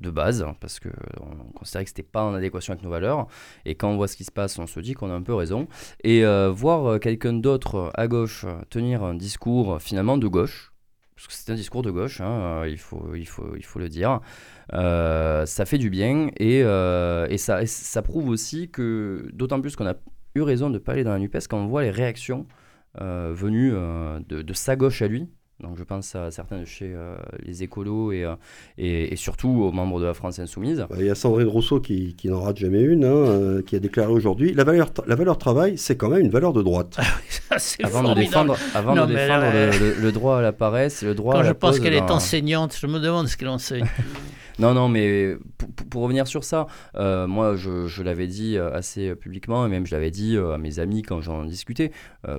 de 0.00 0.10
base, 0.10 0.46
parce 0.60 0.80
qu'on 0.80 1.52
considérait 1.54 1.84
que 1.84 1.90
c'était 1.90 2.02
pas 2.02 2.24
en 2.24 2.34
adéquation 2.34 2.72
avec 2.72 2.82
nos 2.82 2.90
valeurs. 2.90 3.26
Et 3.64 3.74
quand 3.74 3.90
on 3.90 3.96
voit 3.96 4.08
ce 4.08 4.16
qui 4.16 4.24
se 4.24 4.32
passe, 4.32 4.58
on 4.58 4.66
se 4.66 4.80
dit 4.80 4.94
qu'on 4.94 5.10
a 5.10 5.14
un 5.14 5.22
peu 5.22 5.34
raison. 5.34 5.68
Et 6.02 6.24
euh, 6.24 6.50
voir 6.50 6.86
euh, 6.86 6.98
quelqu'un 6.98 7.34
d'autre 7.34 7.90
à 7.94 8.08
gauche 8.08 8.46
tenir 8.70 9.02
un 9.02 9.14
discours 9.14 9.80
finalement 9.80 10.18
de 10.18 10.26
gauche, 10.26 10.72
parce 11.14 11.28
que 11.28 11.34
c'est 11.34 11.52
un 11.52 11.54
discours 11.54 11.82
de 11.82 11.90
gauche, 11.90 12.20
hein, 12.20 12.64
il, 12.66 12.78
faut, 12.78 13.14
il, 13.14 13.26
faut, 13.26 13.54
il 13.56 13.64
faut 13.64 13.78
le 13.78 13.88
dire, 13.90 14.20
euh, 14.72 15.44
ça 15.44 15.66
fait 15.66 15.78
du 15.78 15.90
bien 15.90 16.30
et, 16.38 16.60
et, 16.60 17.38
ça, 17.38 17.66
ça 17.66 18.02
prouve 18.02 18.28
aussi 18.28 18.70
que, 18.70 19.28
d'autant 19.32 19.60
plus 19.60 19.76
qu'on 19.76 19.86
a 19.86 19.94
eu 20.34 20.40
raison 20.40 20.68
de 20.68 20.74
ne 20.74 20.78
pas 20.78 20.92
aller 20.92 21.04
dans 21.04 21.12
la 21.12 21.18
NUPES, 21.18 21.46
quand 21.48 21.58
on 21.58 21.66
voit 21.66 21.82
les 21.82 21.90
réactions 21.90 22.46
venues 22.98 23.72
de 24.26 24.52
sa 24.54 24.76
gauche 24.76 25.02
à 25.02 25.08
lui, 25.08 25.28
donc 25.62 25.76
je 25.76 25.84
pense 25.84 26.14
à 26.14 26.30
certains 26.30 26.60
de 26.60 26.64
chez 26.64 26.92
euh, 26.94 27.16
les 27.44 27.62
écolos 27.62 28.12
et, 28.12 28.24
euh, 28.24 28.34
et, 28.78 29.12
et, 29.12 29.16
surtout 29.16 29.48
aux 29.48 29.72
membres 29.72 30.00
de 30.00 30.06
la 30.06 30.14
France 30.14 30.38
Insoumise. 30.38 30.86
Il 30.98 31.04
y 31.04 31.10
a 31.10 31.14
Sandrine 31.14 31.48
Rousseau 31.48 31.80
qui, 31.80 32.14
qui 32.14 32.28
n'en 32.28 32.40
rate 32.40 32.56
jamais 32.56 32.80
une, 32.80 33.04
hein, 33.04 33.08
euh, 33.08 33.62
qui 33.62 33.76
a 33.76 33.78
déclaré 33.78 34.10
aujourd'hui 34.10 34.54
la 34.54 34.64
valeur, 34.64 34.90
la 35.06 35.14
valeur 35.14 35.38
travail, 35.38 35.76
c'est 35.76 35.96
quand 35.96 36.08
même 36.08 36.20
une 36.20 36.30
valeur 36.30 36.52
de 36.52 36.62
droite. 36.62 36.98
Ah 37.52 37.56
avant 37.82 38.04
de 38.04 38.14
défendre, 38.14 38.56
avant 38.76 38.94
de 38.94 39.12
défendre 39.12 39.46
le, 40.00 40.12
droit 40.12 40.38
à 40.38 40.40
la 40.40 40.52
paresse, 40.52 41.02
le 41.02 41.16
droit 41.16 41.34
Quand 41.34 41.40
à 41.40 41.42
la 41.42 41.48
je 41.48 41.54
pense 41.54 41.80
qu'elle 41.80 41.94
est 41.94 42.10
enseignante, 42.12 42.76
je 42.80 42.86
me 42.86 43.00
demande 43.00 43.26
ce 43.26 43.36
qu'elle 43.36 43.48
enseigne. 43.48 43.86
Non, 44.60 44.74
non, 44.74 44.90
mais 44.90 45.38
pour, 45.88 46.02
revenir 46.02 46.26
sur 46.26 46.44
ça, 46.44 46.66
euh, 46.94 47.26
moi, 47.26 47.56
je, 47.56 48.02
l'avais 48.02 48.26
dit 48.26 48.58
euh, 48.58 48.70
assez 48.74 49.14
publiquement, 49.14 49.64
et 49.64 49.70
même 49.70 49.86
je 49.86 49.94
l'avais 49.94 50.10
dit 50.10 50.36
euh, 50.36 50.52
à 50.52 50.58
mes 50.58 50.80
amis 50.80 51.00
quand 51.00 51.22
j'en 51.22 51.46
discutais. 51.46 51.92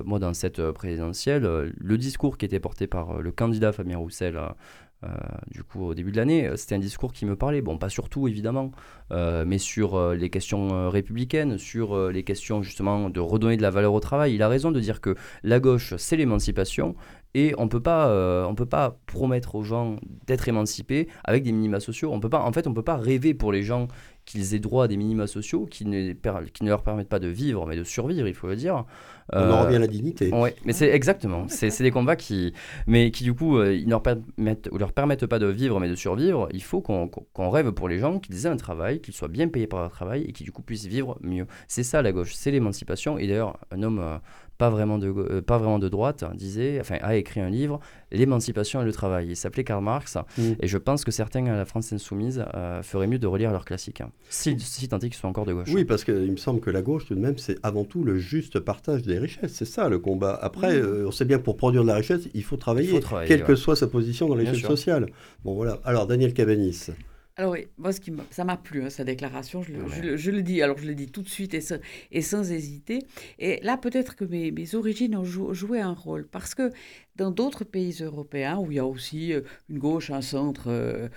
moi, 0.04 0.20
dans 0.20 0.32
cette 0.32 0.70
présidentielle, 0.70 1.72
le 1.76 1.98
discours 1.98 2.38
qui 2.38 2.44
était 2.44 2.60
porté 2.60 2.86
par 2.86 3.20
le 3.20 3.32
candidat 3.32 3.72
Fabien 3.72 3.98
Roussel, 3.98 4.38
du 5.50 5.64
coup, 5.64 5.84
au 5.84 5.94
début 5.94 6.12
de 6.12 6.16
l'année, 6.16 6.48
c'était 6.54 6.76
un 6.76 6.78
discours 6.78 7.12
qui 7.12 7.26
me 7.26 7.34
parlait. 7.34 7.60
Bon, 7.60 7.76
pas 7.76 7.88
sur 7.88 8.08
tout, 8.08 8.28
évidemment, 8.28 8.70
mais 9.10 9.58
sur 9.58 10.12
les 10.14 10.30
questions 10.30 10.90
républicaines, 10.90 11.58
sur 11.58 12.10
les 12.10 12.22
questions 12.22 12.62
justement 12.62 13.10
de 13.10 13.18
redonner 13.18 13.56
de 13.56 13.62
la 13.62 13.70
valeur 13.70 13.94
au 13.94 14.00
travail. 14.00 14.34
Il 14.34 14.42
a 14.42 14.48
raison 14.48 14.70
de 14.70 14.78
dire 14.78 15.00
que 15.00 15.16
la 15.42 15.58
gauche, 15.58 15.94
c'est 15.96 16.16
l'émancipation, 16.16 16.94
et 17.34 17.54
on 17.58 17.68
peut 17.68 17.80
pas 17.80 18.08
euh, 18.08 18.44
on 18.44 18.54
peut 18.54 18.66
pas 18.66 18.98
promettre 19.06 19.54
aux 19.54 19.62
gens 19.62 19.96
d'être 20.26 20.48
émancipés 20.48 21.08
avec 21.24 21.42
des 21.44 21.52
minima 21.52 21.80
sociaux. 21.80 22.10
On 22.12 22.20
peut 22.20 22.28
pas 22.28 22.42
en 22.42 22.52
fait 22.52 22.66
on 22.66 22.74
peut 22.74 22.82
pas 22.82 22.96
rêver 22.96 23.34
pour 23.34 23.52
les 23.52 23.62
gens 23.62 23.88
qu'ils 24.24 24.54
aient 24.54 24.60
droit 24.60 24.84
à 24.84 24.88
des 24.88 24.96
minima 24.96 25.26
sociaux 25.26 25.66
qui 25.66 25.84
ne, 25.84 26.12
qui 26.12 26.64
ne 26.64 26.68
leur 26.68 26.82
permettent 26.82 27.08
pas 27.08 27.18
de 27.18 27.28
vivre 27.28 27.66
mais 27.66 27.76
de 27.76 27.84
survivre 27.84 28.28
il 28.28 28.34
faut 28.34 28.46
le 28.46 28.56
dire 28.56 28.84
on 29.32 29.50
en 29.50 29.62
revient 29.62 29.76
à 29.76 29.80
la 29.80 29.86
dignité 29.86 30.30
ouais 30.30 30.54
mais 30.64 30.72
c'est 30.72 30.88
exactement 30.88 31.46
c'est 31.48 31.82
des 31.82 31.90
combats 31.90 32.16
qui 32.16 32.52
mais 32.86 33.10
qui 33.10 33.24
du 33.24 33.34
coup 33.34 33.58
euh, 33.58 33.74
ils 33.74 33.86
ne 33.86 33.90
leur 33.90 34.02
permettent 34.02 34.68
ou 34.70 34.78
leur 34.78 34.92
permettent 34.92 35.26
pas 35.26 35.38
de 35.38 35.46
vivre 35.46 35.80
mais 35.80 35.88
de 35.88 35.94
survivre 35.94 36.48
il 36.52 36.62
faut 36.62 36.80
qu'on 36.80 37.50
rêve 37.50 37.72
pour 37.72 37.88
les 37.88 37.98
gens 37.98 38.18
qu'ils 38.18 38.46
aient 38.46 38.50
un 38.50 38.56
travail 38.56 39.00
qu'ils 39.00 39.14
soient 39.14 39.28
bien 39.28 39.48
payés 39.48 39.66
par 39.66 39.80
leur 39.80 39.90
travail 39.90 40.24
et 40.28 40.32
qui 40.32 40.44
du 40.44 40.52
coup 40.52 40.62
puissent 40.62 40.86
vivre 40.86 41.18
mieux 41.22 41.46
c'est 41.68 41.82
ça 41.82 42.02
la 42.02 42.12
gauche 42.12 42.34
c'est 42.34 42.50
l'émancipation 42.50 43.18
et 43.18 43.26
d'ailleurs 43.26 43.58
un 43.70 43.82
homme 43.82 44.00
euh, 44.00 44.18
pas 44.62 44.70
vraiment 44.70 44.96
de, 44.96 45.08
euh, 45.08 45.42
pas 45.42 45.58
vraiment 45.58 45.80
de 45.80 45.88
droite, 45.88 46.24
disait, 46.34 46.78
enfin, 46.80 46.96
a 47.02 47.16
écrit 47.16 47.40
un 47.40 47.50
livre, 47.50 47.80
L'émancipation 48.12 48.82
et 48.82 48.84
le 48.84 48.92
travail. 48.92 49.28
Il 49.30 49.36
s'appelait 49.36 49.64
Karl 49.64 49.82
Marx, 49.82 50.18
mm. 50.36 50.42
et 50.60 50.68
je 50.68 50.78
pense 50.78 51.04
que 51.04 51.10
certains 51.10 51.46
à 51.46 51.56
la 51.56 51.64
France 51.64 51.92
insoumise 51.92 52.44
euh, 52.54 52.82
feraient 52.82 53.08
mieux 53.08 53.18
de 53.18 53.26
relire 53.26 53.50
leur 53.50 53.64
classique, 53.64 54.02
hein. 54.02 54.10
si, 54.28 54.56
si 54.60 54.86
tant 54.86 54.98
est 54.98 55.08
qu'ils 55.08 55.14
soient 55.14 55.30
encore 55.30 55.46
de 55.46 55.52
gauche. 55.54 55.70
Oui, 55.72 55.84
parce 55.84 56.04
qu'il 56.04 56.30
me 56.30 56.36
semble 56.36 56.60
que 56.60 56.70
la 56.70 56.82
gauche, 56.82 57.06
tout 57.06 57.14
de 57.14 57.20
même, 57.20 57.38
c'est 57.38 57.56
avant 57.64 57.84
tout 57.84 58.04
le 58.04 58.18
juste 58.18 58.60
partage 58.60 59.02
des 59.02 59.18
richesses. 59.22 59.52
C'est 59.52 59.64
ça 59.64 59.88
le 59.88 59.98
combat. 59.98 60.38
Après, 60.40 60.74
euh, 60.74 61.06
on 61.06 61.10
sait 61.10 61.24
bien 61.24 61.38
que 61.38 61.44
pour 61.44 61.56
produire 61.56 61.82
de 61.82 61.88
la 61.88 61.96
richesse, 61.96 62.28
il 62.34 62.44
faut 62.44 62.56
travailler, 62.56 63.00
quelle 63.26 63.44
que 63.44 63.54
soit 63.54 63.76
sa 63.76 63.86
position 63.86 64.28
dans 64.28 64.34
l'échelle 64.34 64.60
sociale. 64.60 65.06
Bon, 65.44 65.54
voilà. 65.54 65.80
Alors, 65.84 66.06
Daniel 66.06 66.34
Cabanis. 66.34 66.90
Alors 67.36 67.52
oui, 67.52 67.66
moi, 67.78 67.92
ce 67.92 68.00
qui 68.00 68.12
ça 68.30 68.44
m'a 68.44 68.58
plu, 68.58 68.82
hein, 68.82 68.90
sa 68.90 69.04
déclaration, 69.04 69.62
je 69.62 69.72
le, 69.72 70.16
je, 70.18 70.30
le, 70.30 70.42
dis, 70.42 70.60
alors 70.60 70.76
je 70.76 70.86
le 70.86 70.94
dis 70.94 71.06
tout 71.06 71.22
de 71.22 71.28
suite 71.30 71.54
et 71.54 71.62
sans, 71.62 71.78
et 72.10 72.20
sans 72.20 72.52
hésiter. 72.52 73.06
Et 73.38 73.58
là, 73.62 73.78
peut-être 73.78 74.16
que 74.16 74.26
mes, 74.26 74.50
mes 74.50 74.74
origines 74.74 75.16
ont 75.16 75.24
joué 75.24 75.80
un 75.80 75.94
rôle, 75.94 76.28
parce 76.28 76.54
que 76.54 76.70
dans 77.16 77.30
d'autres 77.30 77.64
pays 77.64 78.02
européens, 78.02 78.58
où 78.58 78.70
il 78.70 78.76
y 78.76 78.78
a 78.78 78.86
aussi 78.86 79.32
euh, 79.32 79.40
une 79.70 79.78
gauche, 79.78 80.10
un 80.10 80.20
centre, 80.20 80.64
euh, 80.68 81.08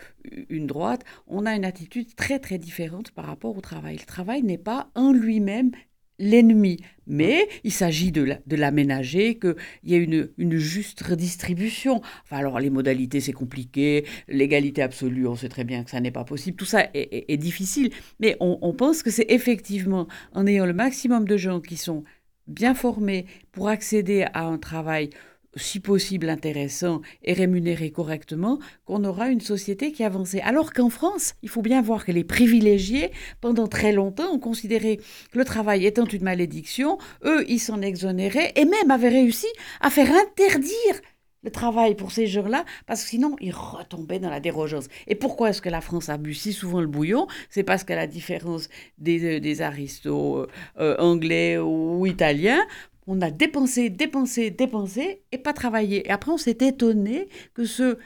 une 0.48 0.68
droite, 0.68 1.04
on 1.28 1.46
a 1.46 1.54
une 1.54 1.66
attitude 1.66 2.16
très 2.16 2.40
très 2.40 2.60
différente 2.60 3.12
par 3.12 3.26
rapport 3.26 3.58
au 3.58 3.62
travail. 3.62 3.98
Le 3.98 4.06
travail 4.06 4.42
n'est 4.42 4.58
pas 4.58 4.90
en 4.96 5.12
lui-même 5.12 5.72
l'ennemi. 6.20 6.78
Mais 7.08 7.48
il 7.64 7.72
s'agit 7.72 8.12
de 8.12 8.56
l'aménager, 8.56 9.38
qu'il 9.38 9.56
y 9.84 9.94
ait 9.94 10.04
une, 10.04 10.30
une, 10.38 10.58
juste 10.58 11.02
redistribution. 11.02 12.02
Enfin, 12.24 12.38
alors, 12.38 12.60
les 12.60 12.70
modalités, 12.70 13.20
c'est 13.20 13.34
compliqué. 13.34 14.06
L'égalité 14.28 14.82
absolue, 14.82 15.28
on 15.28 15.36
sait 15.36 15.50
très 15.50 15.64
bien 15.64 15.84
que 15.84 15.92
ça 15.92 16.00
n'est 16.00 16.12
pas 16.12 16.24
possible. 16.24 16.58
Tout 16.58 16.66
ça 16.66 16.88
est, 16.94 17.38
difficile. 17.38 17.92
Mais 18.20 18.38
on, 18.40 18.58
on 18.62 18.74
pense 18.74 19.04
que 19.04 19.12
c'est 19.12 19.28
effectivement 19.30 20.08
en 20.34 20.48
ayant 20.48 20.66
le 20.66 20.74
maximum 20.74 21.28
de 21.28 21.38
gens 21.38 21.62
qui 21.62 21.78
sont 21.78 22.04
bien 22.48 22.74
formés 22.74 23.26
pour 23.52 23.70
accéder 23.70 24.26
à 24.34 24.46
un 24.46 24.58
travail 24.58 25.10
si 25.56 25.80
possible 25.80 26.30
intéressant 26.30 27.02
et 27.24 27.34
rémunéré 27.34 27.92
correctement, 27.92 28.60
qu'on 28.86 29.04
aura 29.04 29.30
une 29.30 29.42
société 29.42 29.92
qui 29.92 30.04
avance. 30.04 30.36
Alors 30.44 30.74
qu'en 30.74 30.90
France, 30.90 31.36
il 31.44 31.50
faut 31.50 31.62
bien 31.62 31.82
voir 31.82 32.06
que 32.06 32.12
les 32.12 32.24
privilégiés, 32.24 33.12
pendant 33.42 33.68
très 33.68 33.92
longtemps, 33.92 34.32
ont 34.32 34.40
considéré 34.40 34.98
que 35.32 35.38
le 35.38 35.46
travail 35.46 35.86
étant 35.86 36.06
une 36.06 36.24
malédiction, 36.24 36.98
eux, 37.24 37.46
ils 37.48 37.60
s'en 37.60 37.82
exonéraient 37.82 38.54
et 38.56 38.66
même 38.66 38.92
avaient 38.92 39.10
réussi 39.10 39.48
à 39.82 39.90
faire 39.90 40.12
interdire 40.12 41.02
le 41.44 41.52
travail 41.52 41.94
pour 41.94 42.12
ces 42.12 42.26
gens-là, 42.26 42.66
parce 42.88 43.04
que 43.04 43.10
sinon, 43.10 43.36
ils 43.40 43.54
retombaient 43.54 44.20
dans 44.20 44.32
la 44.32 44.40
dérogeance. 44.40 44.88
Et 45.06 45.14
pourquoi 45.14 45.52
est-ce 45.52 45.62
que 45.62 45.70
la 45.70 45.80
France 45.80 46.10
a 46.10 46.18
bu 46.18 46.34
si 46.34 46.52
souvent 46.52 46.82
le 46.82 46.88
bouillon? 46.88 47.28
C'est 47.52 47.64
parce 47.64 47.84
qu'à 47.84 47.96
la 47.96 48.08
différence 48.08 48.68
des, 48.98 49.40
des 49.40 49.62
aristos 49.62 50.48
euh, 50.80 50.98
anglais 50.98 51.60
ou 51.60 52.08
italiens, 52.08 52.66
on 53.08 53.22
a 53.22 53.32
dépensé, 53.32 53.90
dépensé, 53.90 54.52
dépensé 54.52 55.24
et 55.32 55.38
pas 55.38 55.54
travaillé. 55.54 56.08
Et 56.08 56.12
après, 56.12 56.32
on 56.32 56.38
s'est 56.38 56.58
étonné 56.62 57.30
que 57.54 57.66
ce 57.66 57.98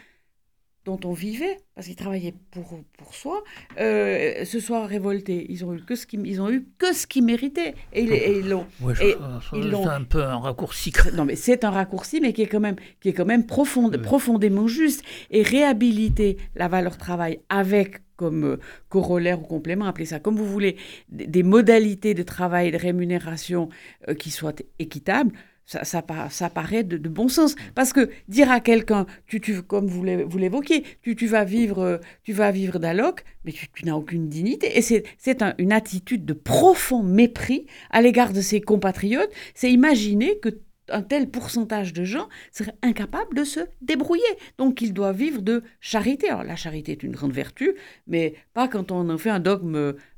dont 0.85 0.99
on 1.03 1.13
vivait, 1.13 1.57
parce 1.75 1.87
qu'ils 1.87 1.95
travaillaient 1.95 2.33
pour, 2.51 2.79
pour 2.97 3.13
soi, 3.13 3.43
euh, 3.79 4.43
se 4.45 4.59
soient 4.59 4.85
révoltés. 4.87 5.45
Ils 5.49 5.63
ont 5.65 5.73
eu 5.73 5.81
que 5.83 5.95
ce 5.95 6.07
qu'ils 6.07 6.25
ils 6.25 6.41
ont 6.41 6.49
eu 6.49 6.65
que 6.77 6.93
ce 6.93 7.05
qu'ils 7.05 7.23
méritaient. 7.25 7.75
Et, 7.93 8.03
ils- 8.03 8.13
et 8.13 8.39
ils 8.39 8.49
l'ont. 8.49 8.65
Ouais, 8.81 8.93
c'est 8.95 9.15
un 9.15 10.03
peu 10.03 10.23
un 10.23 10.37
raccourci. 10.37 10.91
Non, 11.13 11.25
mais 11.25 11.35
c'est 11.35 11.63
un 11.63 11.69
raccourci, 11.69 12.19
mais 12.21 12.33
qui 12.33 12.41
est 12.43 12.47
quand 12.47 12.59
même, 12.59 12.77
qui 13.01 13.09
est 13.09 13.13
quand 13.13 13.25
même 13.25 13.43
profond- 13.45 13.89
Oui. 13.91 13.97
profondément 13.99 14.67
juste. 14.67 15.03
Et 15.31 15.43
réhabiliter 15.43 16.37
la 16.55 16.67
valeur 16.67 16.97
travail 16.97 17.39
avec 17.49 18.01
comme 18.15 18.43
euh, 18.43 18.57
corollaire 18.89 19.39
ou 19.41 19.43
complément, 19.45 19.85
appelez 19.85 20.05
ça 20.05 20.19
comme 20.19 20.35
vous 20.35 20.45
voulez, 20.45 20.75
des, 21.07 21.25
des 21.25 21.41
modalités 21.43 22.13
de 22.13 22.23
travail 22.23 22.67
et 22.67 22.71
de 22.71 22.77
rémunération 22.77 23.69
euh, 24.09 24.13
qui 24.13 24.29
soient 24.29 24.51
équitables, 24.77 25.31
ça, 25.69 25.83
ça, 25.83 26.01
pa- 26.01 26.29
ça 26.31 26.49
paraît 26.49 26.83
de, 26.83 26.97
bon 27.09 27.27
sens. 27.27 27.53
Parce 27.75 27.93
que 27.93 28.09
dire 28.27 28.49
à 28.49 28.59
quelqu'un, 28.59 29.05
tu, 29.27 29.39
tu, 29.39 29.61
comme 29.61 29.85
vous 29.85 30.03
l'é- 30.03 30.23
vous 30.23 30.39
l'évoquiez, 30.39 30.83
tu, 31.03 31.15
tu 31.15 31.27
vas 31.27 31.43
vivre, 31.43 31.79
euh, 31.79 31.97
tu 32.23 32.33
vas 32.33 32.49
vivre 32.49 32.79
d'alloc, 32.79 33.23
mais 33.45 33.51
tu, 33.51 33.85
n'as 33.85 33.93
aucune 33.93 34.27
dignité. 34.29 34.75
Et 34.77 34.81
c'est 34.81 35.03
c'est 35.19 35.43
un- 35.43 35.53
une 35.59 35.71
attitude 35.71 36.25
de 36.25 36.33
profond 36.33 37.03
mépris 37.03 37.67
à 37.91 38.01
l'égard 38.01 38.33
de 38.33 38.41
ses 38.41 38.61
compatriotes. 38.61 39.29
C'est 39.53 39.71
imaginer 39.71 40.39
que 40.39 40.49
un 40.91 41.03
tel 41.03 41.29
pourcentage 41.29 41.93
de 41.93 42.03
gens 42.03 42.27
seraient 42.51 42.73
incapables 42.81 43.35
de 43.35 43.43
se 43.43 43.59
débrouiller. 43.81 44.23
Donc 44.57 44.81
ils 44.81 44.91
doivent 44.91 45.15
vivre 45.17 45.43
de 45.43 45.61
charité. 45.79 46.29
Alors 46.29 46.43
la 46.43 46.55
charité 46.55 46.93
est 46.93 47.03
une 47.03 47.11
grande 47.11 47.31
vertu, 47.31 47.75
mais 48.07 48.33
pas 48.55 48.67
quand 48.67 48.91
on 48.91 49.07
en 49.11 49.17
fait 49.19 49.29
un 49.29 49.39
dogme 49.39 49.75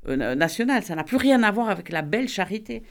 euh, 0.08 0.36
national. 0.36 0.82
Ça 0.84 0.96
n'a 0.96 1.04
plus 1.04 1.18
rien 1.18 1.44
à 1.44 1.52
voir 1.52 1.70
avec 1.70 1.90
la 1.90 2.02
belle 2.04 2.30
charité. 2.30 2.84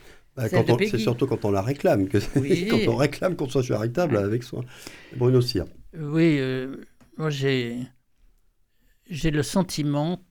Bah. 0.48 0.76
C'est 0.90 0.98
surtout 0.98 1.26
quand 1.26 1.44
on 1.44 1.50
la 1.50 1.62
réclame, 1.62 2.08
que 2.08 2.18
Oui. 2.38 2.66
quand 2.70 2.80
on 2.88 2.96
réclame 2.96 3.36
qu'on 3.36 3.48
soit 3.48 3.62
charitable 3.62 4.16
avec 4.16 4.42
soi. 4.42 4.64
Bruno 5.16 5.40
Cyr. 5.40 5.64
Oui, 5.98 6.36
euh, 6.38 6.76
moi 7.16 7.30
j'ai 7.30 7.78
j'ai 9.08 9.30
le 9.30 9.42
sentiment 9.42 10.24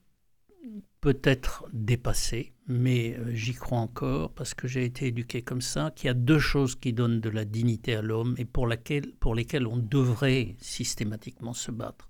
peut-être 1.00 1.66
dépassé, 1.72 2.52
mais 2.66 3.16
euh, 3.18 3.34
j'y 3.34 3.54
crois 3.54 3.78
encore 3.78 4.32
parce 4.32 4.54
que 4.54 4.68
j'ai 4.68 4.84
été 4.84 5.06
éduqué 5.06 5.42
comme 5.42 5.60
ça, 5.60 5.92
qu'il 5.94 6.06
y 6.06 6.10
a 6.10 6.14
deux 6.14 6.38
choses 6.38 6.76
qui 6.76 6.92
donnent 6.92 7.20
de 7.20 7.30
la 7.30 7.44
dignité 7.44 7.94
à 7.94 8.02
l'homme 8.02 8.34
et 8.38 8.44
pour, 8.44 8.66
laquelle, 8.66 9.12
pour 9.20 9.34
lesquelles 9.34 9.66
on 9.66 9.76
devrait 9.76 10.56
systématiquement 10.60 11.54
se 11.54 11.70
battre. 11.70 12.08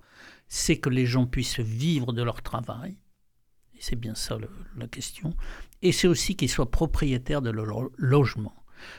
C'est 0.49 0.79
que 0.79 0.91
les 0.91 1.07
gens 1.07 1.27
puissent 1.27 1.61
vivre 1.61 2.13
de 2.13 2.23
leur 2.23 2.43
travail, 2.43 2.97
c'est 3.81 3.97
bien 3.97 4.15
ça 4.15 4.39
la 4.77 4.87
question, 4.87 5.35
et 5.83 5.93
c'est 5.93 6.09
aussi 6.09 6.37
qu'ils 6.37 6.51
soient 6.51 6.71
propriétaires 6.71 7.43
de 7.43 7.51
leur 7.51 7.67
lo- 7.67 7.93
logement. 7.97 8.55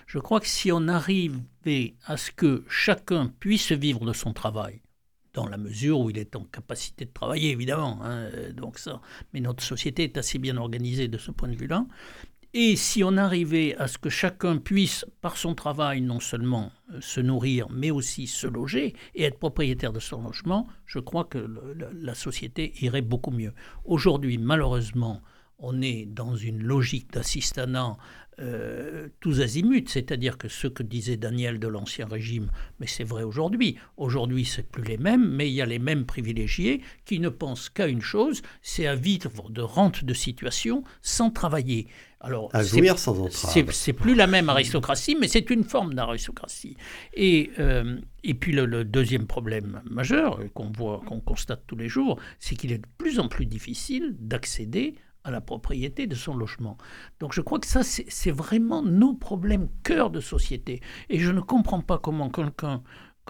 Je 0.05 0.19
crois 0.19 0.39
que 0.39 0.47
si 0.47 0.71
on 0.71 0.87
arrivait 0.87 1.95
à 2.05 2.17
ce 2.17 2.31
que 2.31 2.63
chacun 2.69 3.33
puisse 3.39 3.71
vivre 3.71 4.05
de 4.05 4.13
son 4.13 4.33
travail, 4.33 4.81
dans 5.33 5.47
la 5.47 5.57
mesure 5.57 5.99
où 5.99 6.09
il 6.09 6.17
est 6.17 6.35
en 6.35 6.43
capacité 6.43 7.05
de 7.05 7.11
travailler, 7.11 7.51
évidemment, 7.51 7.99
hein, 8.03 8.29
euh, 8.33 8.51
donc 8.51 8.77
ça. 8.77 9.01
Mais 9.33 9.39
notre 9.39 9.63
société 9.63 10.03
est 10.03 10.17
assez 10.17 10.39
bien 10.39 10.57
organisée 10.57 11.07
de 11.07 11.17
ce 11.17 11.31
point 11.31 11.47
de 11.47 11.55
vue-là. 11.55 11.85
Et 12.53 12.75
si 12.75 13.01
on 13.01 13.15
arrivait 13.15 13.75
à 13.77 13.87
ce 13.87 13.97
que 13.97 14.09
chacun 14.09 14.57
puisse, 14.57 15.05
par 15.21 15.37
son 15.37 15.55
travail, 15.55 16.01
non 16.01 16.19
seulement 16.19 16.73
euh, 16.91 16.99
se 16.99 17.21
nourrir, 17.21 17.69
mais 17.69 17.91
aussi 17.91 18.27
se 18.27 18.45
loger 18.45 18.93
et 19.15 19.23
être 19.23 19.39
propriétaire 19.39 19.93
de 19.93 20.01
son 20.01 20.21
logement, 20.21 20.67
je 20.85 20.99
crois 20.99 21.23
que 21.23 21.47
la 21.93 22.13
société 22.13 22.73
irait 22.81 23.01
beaucoup 23.01 23.31
mieux. 23.31 23.53
Aujourd'hui, 23.85 24.37
malheureusement, 24.37 25.21
on 25.59 25.81
est 25.81 26.05
dans 26.05 26.35
une 26.35 26.61
logique 26.61 27.13
d'assistanat 27.13 27.95
euh, 28.39 29.09
tous 29.19 29.39
azimuts, 29.41 29.87
c'est-à-dire 29.87 30.37
que 30.37 30.47
ce 30.47 30.67
que 30.67 30.83
disait 30.83 31.15
Daniel 31.15 31.59
de 31.59 31.67
l'Ancien 31.67 32.07
Régime, 32.07 32.49
mais 32.79 32.87
c'est 32.87 33.03
vrai 33.03 33.23
aujourd'hui. 33.23 33.77
Aujourd'hui, 33.97 34.45
c'est 34.45 34.67
plus 34.67 34.83
les 34.83 34.97
mêmes, 34.97 35.29
mais 35.29 35.49
il 35.49 35.53
y 35.53 35.61
a 35.61 35.65
les 35.65 35.79
mêmes 35.79 36.05
privilégiés 36.05 36.81
qui 37.05 37.19
ne 37.19 37.29
pensent 37.29 37.69
qu'à 37.69 37.87
une 37.87 38.01
chose, 38.01 38.41
c'est 38.61 38.87
à 38.87 38.95
vivre 38.95 39.49
de 39.49 39.61
rente 39.61 40.03
de 40.03 40.13
situation 40.13 40.83
sans 41.01 41.29
travailler. 41.29 41.87
Alors, 42.23 42.49
À 42.53 42.63
c'est- 42.63 42.77
jouir 42.77 42.99
sans 42.99 43.15
c'est 43.31 43.59
entrave. 43.61 43.73
c'est 43.73 43.93
plus 43.93 44.13
la 44.15 44.27
même 44.27 44.47
aristocratie, 44.47 45.17
mais 45.19 45.27
c'est 45.27 45.49
une 45.49 45.63
forme 45.63 45.95
d'aristocratie. 45.95 46.77
Et, 47.15 47.49
euh, 47.59 47.99
et 48.23 48.35
puis 48.35 48.51
le, 48.51 48.65
le 48.65 48.85
deuxième 48.85 49.25
problème 49.25 49.81
majeur 49.89 50.39
qu'on 50.53 50.69
voit, 50.71 51.01
qu'on 51.07 51.19
constate 51.19 51.63
tous 51.65 51.75
les 51.75 51.89
jours, 51.89 52.19
c'est 52.39 52.55
qu'il 52.55 52.71
est 52.71 52.77
de 52.77 52.87
plus 52.99 53.19
en 53.19 53.27
plus 53.27 53.47
difficile 53.47 54.15
d'accéder 54.19 54.95
à 55.23 55.29
la 55.31 55.41
propriété 55.41 56.07
de 56.07 56.15
son 56.15 56.35
logement. 56.35 56.77
Donc 57.19 57.33
je 57.33 57.41
crois 57.41 57.59
que 57.59 57.67
ça, 57.67 57.83
c'est 57.83 58.05
c'est 58.09 58.31
vraiment 58.31 58.81
nos 58.83 59.13
problèmes 59.13 59.67
cœur 59.83 60.09
de 60.09 60.19
société. 60.19 60.79
Et 61.09 61.19
je 61.19 61.31
ne 61.31 61.41
comprends 61.41 61.81
pas 61.81 61.99
comment 61.99 62.29
quelqu'un 62.29 62.81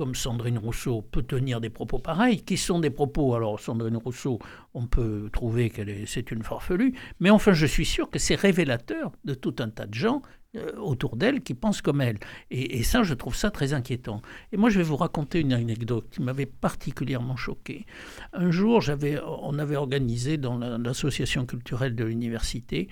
comme 0.01 0.15
Sandrine 0.15 0.57
Rousseau 0.57 1.03
peut 1.03 1.21
tenir 1.21 1.61
des 1.61 1.69
propos 1.69 1.99
pareils, 1.99 2.41
qui 2.41 2.57
sont 2.57 2.79
des 2.79 2.89
propos, 2.89 3.35
alors 3.35 3.59
Sandrine 3.59 3.97
Rousseau, 3.97 4.39
on 4.73 4.87
peut 4.87 5.29
trouver 5.31 5.69
qu'elle 5.69 5.89
est, 5.89 6.07
c'est 6.07 6.31
une 6.31 6.41
farfelue, 6.41 6.95
mais 7.19 7.29
enfin 7.29 7.53
je 7.53 7.67
suis 7.67 7.85
sûr 7.85 8.09
que 8.09 8.17
c'est 8.17 8.33
révélateur 8.33 9.11
de 9.25 9.35
tout 9.35 9.53
un 9.59 9.69
tas 9.69 9.85
de 9.85 9.93
gens 9.93 10.23
euh, 10.55 10.75
autour 10.77 11.17
d'elle 11.17 11.41
qui 11.41 11.53
pensent 11.53 11.83
comme 11.83 12.01
elle. 12.01 12.17
Et, 12.49 12.81
ça, 12.81 13.03
je 13.03 13.13
trouve 13.13 13.35
ça 13.35 13.51
très 13.51 13.73
inquiétant. 13.73 14.23
Et 14.51 14.57
moi, 14.57 14.71
je 14.71 14.79
vais 14.79 14.83
vous 14.83 14.97
raconter 14.97 15.39
une 15.39 15.53
anecdote 15.53 16.07
qui 16.09 16.23
m'avait 16.23 16.47
particulièrement 16.47 17.35
choqué. 17.35 17.85
Un 18.33 18.49
jour, 18.49 18.81
j'avais, 18.81 19.19
on 19.23 19.59
avait 19.59 19.75
organisé 19.75 20.37
dans 20.37 20.57
la- 20.57 20.79
l'association 20.79 21.45
culturelle 21.45 21.95
de 21.95 22.03
l'université 22.03 22.89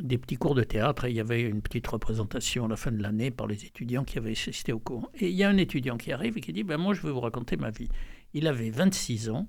des 0.00 0.18
petits 0.18 0.36
cours 0.36 0.54
de 0.54 0.64
théâtre 0.64 1.04
et 1.04 1.10
il 1.10 1.16
y 1.16 1.20
avait 1.20 1.42
une 1.42 1.62
petite 1.62 1.86
représentation 1.86 2.64
à 2.64 2.68
la 2.68 2.76
fin 2.76 2.92
de 2.92 3.02
l'année 3.02 3.30
par 3.30 3.46
les 3.46 3.64
étudiants 3.64 4.04
qui 4.04 4.18
avaient 4.18 4.32
assisté 4.32 4.72
au 4.72 4.78
cours. 4.78 5.10
Et 5.18 5.28
il 5.28 5.34
y 5.34 5.44
a 5.44 5.48
un 5.48 5.56
étudiant 5.56 5.96
qui 5.96 6.12
arrive 6.12 6.38
et 6.38 6.40
qui 6.40 6.52
dit 6.52 6.62
ben 6.62 6.78
Moi, 6.78 6.94
je 6.94 7.02
vais 7.02 7.10
vous 7.10 7.20
raconter 7.20 7.56
ma 7.56 7.70
vie. 7.70 7.88
Il 8.34 8.46
avait 8.46 8.70
26 8.70 9.30
ans. 9.30 9.46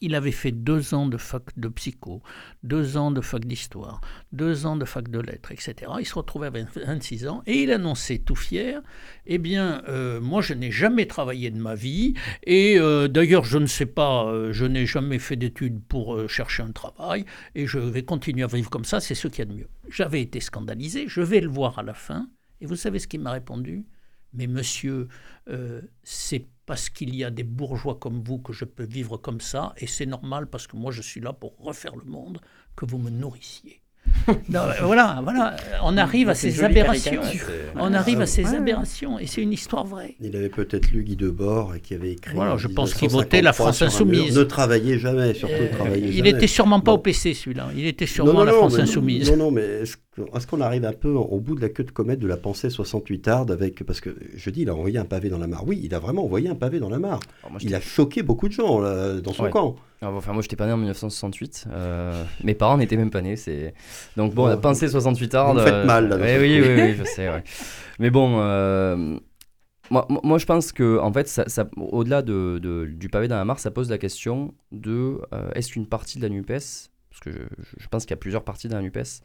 Il 0.00 0.14
avait 0.14 0.32
fait 0.32 0.52
deux 0.52 0.94
ans 0.94 1.06
de 1.06 1.16
fac 1.16 1.44
de 1.56 1.68
psycho, 1.68 2.22
deux 2.62 2.96
ans 2.96 3.10
de 3.10 3.20
fac 3.20 3.44
d'histoire, 3.44 4.00
deux 4.32 4.66
ans 4.66 4.76
de 4.76 4.84
fac 4.84 5.08
de 5.08 5.20
lettres, 5.20 5.52
etc. 5.52 5.74
Il 5.98 6.06
se 6.06 6.14
retrouvait 6.14 6.48
à 6.48 6.50
20 6.50 6.78
26 6.86 7.28
ans 7.28 7.42
et 7.46 7.62
il 7.62 7.72
annonçait 7.72 8.18
tout 8.18 8.34
fier 8.34 8.82
Eh 9.26 9.38
bien, 9.38 9.82
euh, 9.88 10.20
moi, 10.20 10.42
je 10.42 10.54
n'ai 10.54 10.70
jamais 10.70 11.06
travaillé 11.06 11.50
de 11.50 11.58
ma 11.58 11.74
vie 11.74 12.14
et 12.44 12.78
euh, 12.78 13.08
d'ailleurs, 13.08 13.44
je 13.44 13.58
ne 13.58 13.66
sais 13.66 13.86
pas, 13.86 14.26
euh, 14.26 14.52
je 14.52 14.66
n'ai 14.66 14.86
jamais 14.86 15.18
fait 15.18 15.36
d'études 15.36 15.82
pour 15.84 16.28
chercher 16.28 16.62
un 16.62 16.72
travail 16.72 17.24
et 17.54 17.66
je 17.66 17.78
vais 17.78 18.02
continuer 18.02 18.42
à 18.42 18.48
vivre 18.48 18.70
comme 18.70 18.84
ça, 18.84 19.00
c'est 19.00 19.14
ce 19.14 19.28
qu'il 19.28 19.40
y 19.40 19.42
a 19.42 19.46
de 19.46 19.54
mieux. 19.54 19.68
J'avais 19.88 20.20
été 20.20 20.40
scandalisé, 20.40 21.06
je 21.08 21.20
vais 21.20 21.40
le 21.40 21.48
voir 21.48 21.78
à 21.78 21.82
la 21.82 21.94
fin 21.94 22.28
et 22.60 22.66
vous 22.66 22.76
savez 22.76 22.98
ce 22.98 23.06
qu'il 23.06 23.20
m'a 23.20 23.32
répondu 23.32 23.86
Mais 24.34 24.46
monsieur, 24.46 25.08
c'est 26.02 26.46
parce 26.66 26.90
qu'il 26.90 27.14
y 27.14 27.24
a 27.24 27.30
des 27.30 27.44
bourgeois 27.44 27.96
comme 27.98 28.22
vous 28.22 28.38
que 28.38 28.52
je 28.52 28.64
peux 28.64 28.84
vivre 28.84 29.16
comme 29.16 29.40
ça, 29.40 29.72
et 29.78 29.86
c'est 29.86 30.06
normal 30.06 30.48
parce 30.48 30.66
que 30.66 30.76
moi 30.76 30.92
je 30.92 31.02
suis 31.02 31.20
là 31.20 31.32
pour 31.32 31.56
refaire 31.58 31.96
le 31.96 32.04
monde, 32.04 32.40
que 32.76 32.84
vous 32.84 32.98
me 32.98 33.10
nourrissiez. 33.10 33.80
Non, 34.48 34.60
voilà, 34.82 35.20
voilà, 35.22 35.56
on 35.84 35.96
arrive 35.96 36.28
à 36.28 36.34
ces 36.34 36.62
aberrations. 36.64 37.20
On 37.76 37.92
arrive 37.94 38.20
à 38.20 38.26
ces 38.26 38.54
aberrations, 38.54 39.18
et 39.18 39.26
c'est 39.26 39.40
une 39.42 39.52
histoire 39.52 39.84
vraie. 39.86 40.16
Il 40.20 40.34
avait 40.36 40.48
peut-être 40.48 40.90
lu 40.90 41.04
Guy 41.04 41.16
Debord 41.16 41.74
et 41.76 41.80
qui 41.80 41.94
avait 41.94 42.12
écrit. 42.12 42.34
Voilà, 42.34 42.56
je 42.56 42.66
pense 42.68 42.94
qu'il 42.94 43.08
votait 43.08 43.42
la 43.42 43.50
1953 43.52 43.72
France 43.72 43.82
insoumise. 43.82 44.36
Ne 44.38 44.42
travaillez 44.44 44.98
jamais, 44.98 45.34
surtout 45.34 45.54
ne 45.54 45.58
Euh, 45.60 45.70
travaillez 45.76 46.08
il 46.08 46.16
jamais. 46.16 46.30
était 46.30 46.46
sûrement 46.46 46.80
pas 46.80 46.92
Bon. 46.92 46.96
au 46.98 47.00
PC 47.00 47.34
celui-là, 47.34 47.68
il 47.76 47.86
était 47.86 48.06
sûrement 48.06 48.40
à 48.40 48.44
la 48.44 48.52
France 48.52 48.74
mais, 48.76 48.82
insoumise. 48.82 49.30
Non, 49.30 49.36
non, 49.36 49.50
mais 49.52 49.62
est-ce 49.82 50.46
qu'on 50.46 50.60
arrive 50.60 50.84
un 50.84 50.92
peu 50.92 51.10
au 51.10 51.38
bout 51.38 51.54
de 51.54 51.60
la 51.60 51.68
queue 51.68 51.84
de 51.84 51.90
comète 51.90 52.18
de 52.18 52.26
la 52.26 52.36
pensée 52.36 52.70
68 52.70 53.28
arde 53.28 53.50
avec 53.50 53.84
parce 53.84 54.00
que 54.00 54.10
je 54.34 54.50
dis 54.50 54.62
il 54.62 54.70
a 54.70 54.74
envoyé 54.74 54.98
un 54.98 55.04
pavé 55.04 55.28
dans 55.28 55.38
la 55.38 55.46
mare. 55.46 55.64
Oui, 55.66 55.80
il 55.84 55.94
a 55.94 55.98
vraiment 55.98 56.24
envoyé 56.24 56.48
un 56.48 56.54
pavé 56.54 56.80
dans 56.80 56.88
la 56.90 56.98
mare. 56.98 57.20
Moi, 57.50 57.60
Il 57.62 57.74
a 57.74 57.80
choqué 57.80 58.22
beaucoup 58.22 58.48
de 58.48 58.52
gens 58.54 58.80
là, 58.80 59.14
dans 59.20 59.32
son 59.32 59.44
Ouais. 59.44 59.50
camp. 59.50 59.76
Ah, 60.02 60.10
bon, 60.10 60.16
enfin, 60.18 60.32
moi, 60.32 60.42
j'étais 60.42 60.56
pas 60.56 60.66
né 60.66 60.72
en 60.72 60.76
1968. 60.76 61.66
euh, 61.70 62.22
mes 62.44 62.54
parents 62.54 62.76
n'étaient 62.76 62.96
même 62.98 63.10
pas 63.10 63.22
nés. 63.22 63.36
C'est... 63.36 63.72
Donc, 64.16 64.34
bon, 64.34 64.46
la 64.46 64.56
pensée 64.58 64.88
68 64.88 65.34
arde. 65.34 65.56
vous 65.58 65.62
me 65.64 65.66
faites 65.66 65.86
mal, 65.86 66.08
là, 66.08 66.16
ouais, 66.16 66.34
seul 66.34 66.40
oui, 66.42 66.60
oui, 66.60 66.82
oui, 66.82 66.94
je 66.98 67.04
sais. 67.04 67.28
ouais. 67.30 67.42
Mais 67.98 68.10
bon, 68.10 68.38
euh, 68.38 69.18
moi, 69.90 70.06
moi- 70.22 70.38
je 70.38 70.44
pense 70.46 70.72
que, 70.72 70.98
en 70.98 71.12
fait, 71.12 71.28
ça, 71.28 71.48
ça- 71.48 71.68
au-delà 71.76 72.20
de, 72.22 72.58
de- 72.62 72.84
du 72.86 73.08
pavé 73.08 73.26
dans 73.28 73.36
la 73.36 73.44
mare, 73.44 73.58
ça 73.58 73.70
pose 73.70 73.88
la 73.88 73.98
question 73.98 74.52
de 74.72 75.18
euh, 75.32 75.48
est-ce 75.54 75.72
qu'une 75.72 75.86
partie 75.86 76.18
de 76.18 76.22
la 76.24 76.28
NUPES, 76.28 76.48
parce 77.10 77.20
que 77.22 77.30
je, 77.32 77.38
je 77.78 77.88
pense 77.88 78.02
qu'il 78.04 78.10
y 78.10 78.14
a 78.14 78.18
plusieurs 78.18 78.44
parties 78.44 78.68
dans 78.68 78.76
la 78.76 78.82
NUPES, 78.82 79.22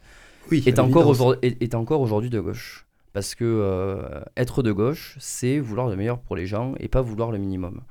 Oui, 0.50 0.62
est 0.66 0.78
encore, 0.78 1.02
l'évidence. 1.02 1.10
aujourd'hui, 1.10 1.38
est, 1.60 1.62
est 1.62 1.74
encore 1.74 2.00
aujourd'hui 2.00 2.30
de 2.30 2.40
gauche. 2.40 2.86
Parce 3.12 3.34
que 3.34 3.44
euh, 3.44 4.22
être 4.38 4.62
de 4.62 4.72
gauche, 4.72 5.16
c'est 5.20 5.58
vouloir 5.58 5.86
le 5.88 5.96
meilleur 5.96 6.18
pour 6.18 6.34
les 6.34 6.46
gens 6.46 6.72
et 6.80 6.88
pas 6.88 7.02
vouloir 7.02 7.30
le 7.30 7.36
minimum. 7.36 7.82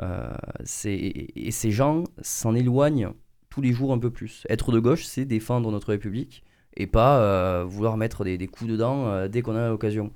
Euh, 0.00 0.28
c'est- 0.64 0.92
et 0.94 1.46
et 1.48 1.50
ces 1.50 1.70
gens 1.70 2.04
s'en 2.22 2.54
éloignent 2.54 3.10
tous 3.50 3.60
les 3.60 3.72
jours 3.72 3.92
un 3.92 3.98
peu 3.98 4.10
plus. 4.10 4.44
Être 4.48 4.72
de 4.72 4.80
gauche, 4.80 5.04
c'est 5.04 5.24
défendre 5.24 5.70
notre 5.70 5.88
République 5.90 6.42
et 6.76 6.86
pas 6.88 7.20
euh, 7.20 7.64
vouloir 7.64 7.96
mettre 7.96 8.24
des, 8.24 8.36
des 8.36 8.48
coups 8.48 8.68
dedans 8.70 9.06
euh, 9.06 9.28
dès 9.28 9.42
qu'on 9.42 9.54
a 9.54 9.68
l'occasion. 9.68 10.12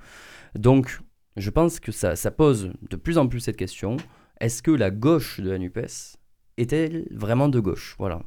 Donc, 0.56 0.98
je 1.36 1.50
pense 1.50 1.78
que 1.78 1.92
ça, 1.92 2.16
ça 2.16 2.30
pose 2.32 2.72
de 2.90 2.96
plus 2.96 3.16
en 3.18 3.28
plus 3.28 3.38
cette 3.40 3.56
question. 3.56 3.96
Est-ce 4.40 4.62
que 4.62 4.72
la 4.72 4.90
gauche 4.90 5.38
de 5.40 5.50
la 5.50 5.58
NUPES 5.58 6.16
est-elle 6.56 7.06
vraiment 7.12 7.48
de 7.48 7.60
gauche? 7.60 7.94
Voilà. 7.98 8.22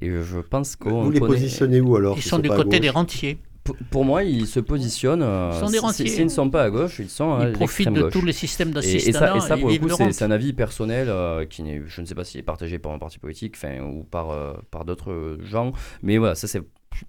Et 0.00 0.08
je 0.10 0.38
pense 0.40 0.76
qu'on 0.76 1.04
Vous 1.04 1.10
les 1.10 1.20
connaît- 1.20 1.34
positionnez 1.34 1.80
où 1.82 1.96
alors 1.96 2.16
Ils 2.16 2.22
sont 2.22 2.38
du 2.38 2.48
côté 2.48 2.70
gauche? 2.70 2.80
des 2.80 2.90
rentiers. 2.90 3.38
Pour, 3.64 4.04
moi, 4.04 4.24
ils 4.24 4.46
se 4.46 4.60
positionnent. 4.60 5.22
Euh, 5.22 5.50
S'ils 5.92 6.24
ne 6.24 6.28
sont 6.28 6.50
pas 6.50 6.64
à 6.64 6.70
gauche, 6.70 6.98
ils 6.98 7.08
sont 7.08 7.34
à 7.34 7.48
Ils 7.48 7.52
profitent 7.52 7.92
de 7.92 8.10
tous 8.10 8.24
les 8.24 8.32
systèmes 8.32 8.72
d'assistance. 8.72 9.08
Et, 9.08 9.12
ça, 9.12 9.56
pour 9.56 9.70
le 9.70 9.78
coup, 9.78 9.88
c'est 10.12 10.24
un 10.24 10.30
avis 10.30 10.52
personnel 10.52 11.08
euh, 11.08 11.46
qui 11.46 11.62
n'est, 11.62 11.82
je 11.86 12.00
ne 12.00 12.06
sais 12.06 12.14
pas 12.14 12.24
s'il 12.24 12.40
est 12.40 12.44
partagé 12.44 12.78
par 12.78 12.92
un 12.92 12.98
parti 12.98 13.18
politique 13.18 13.56
ou 13.82 14.04
par, 14.04 14.30
euh, 14.30 14.52
par 14.70 14.84
d'autres 14.84 15.38
gens. 15.42 15.72
Mais 16.02 16.18
voilà, 16.18 16.34
ça 16.34 16.46
c'est 16.46 16.62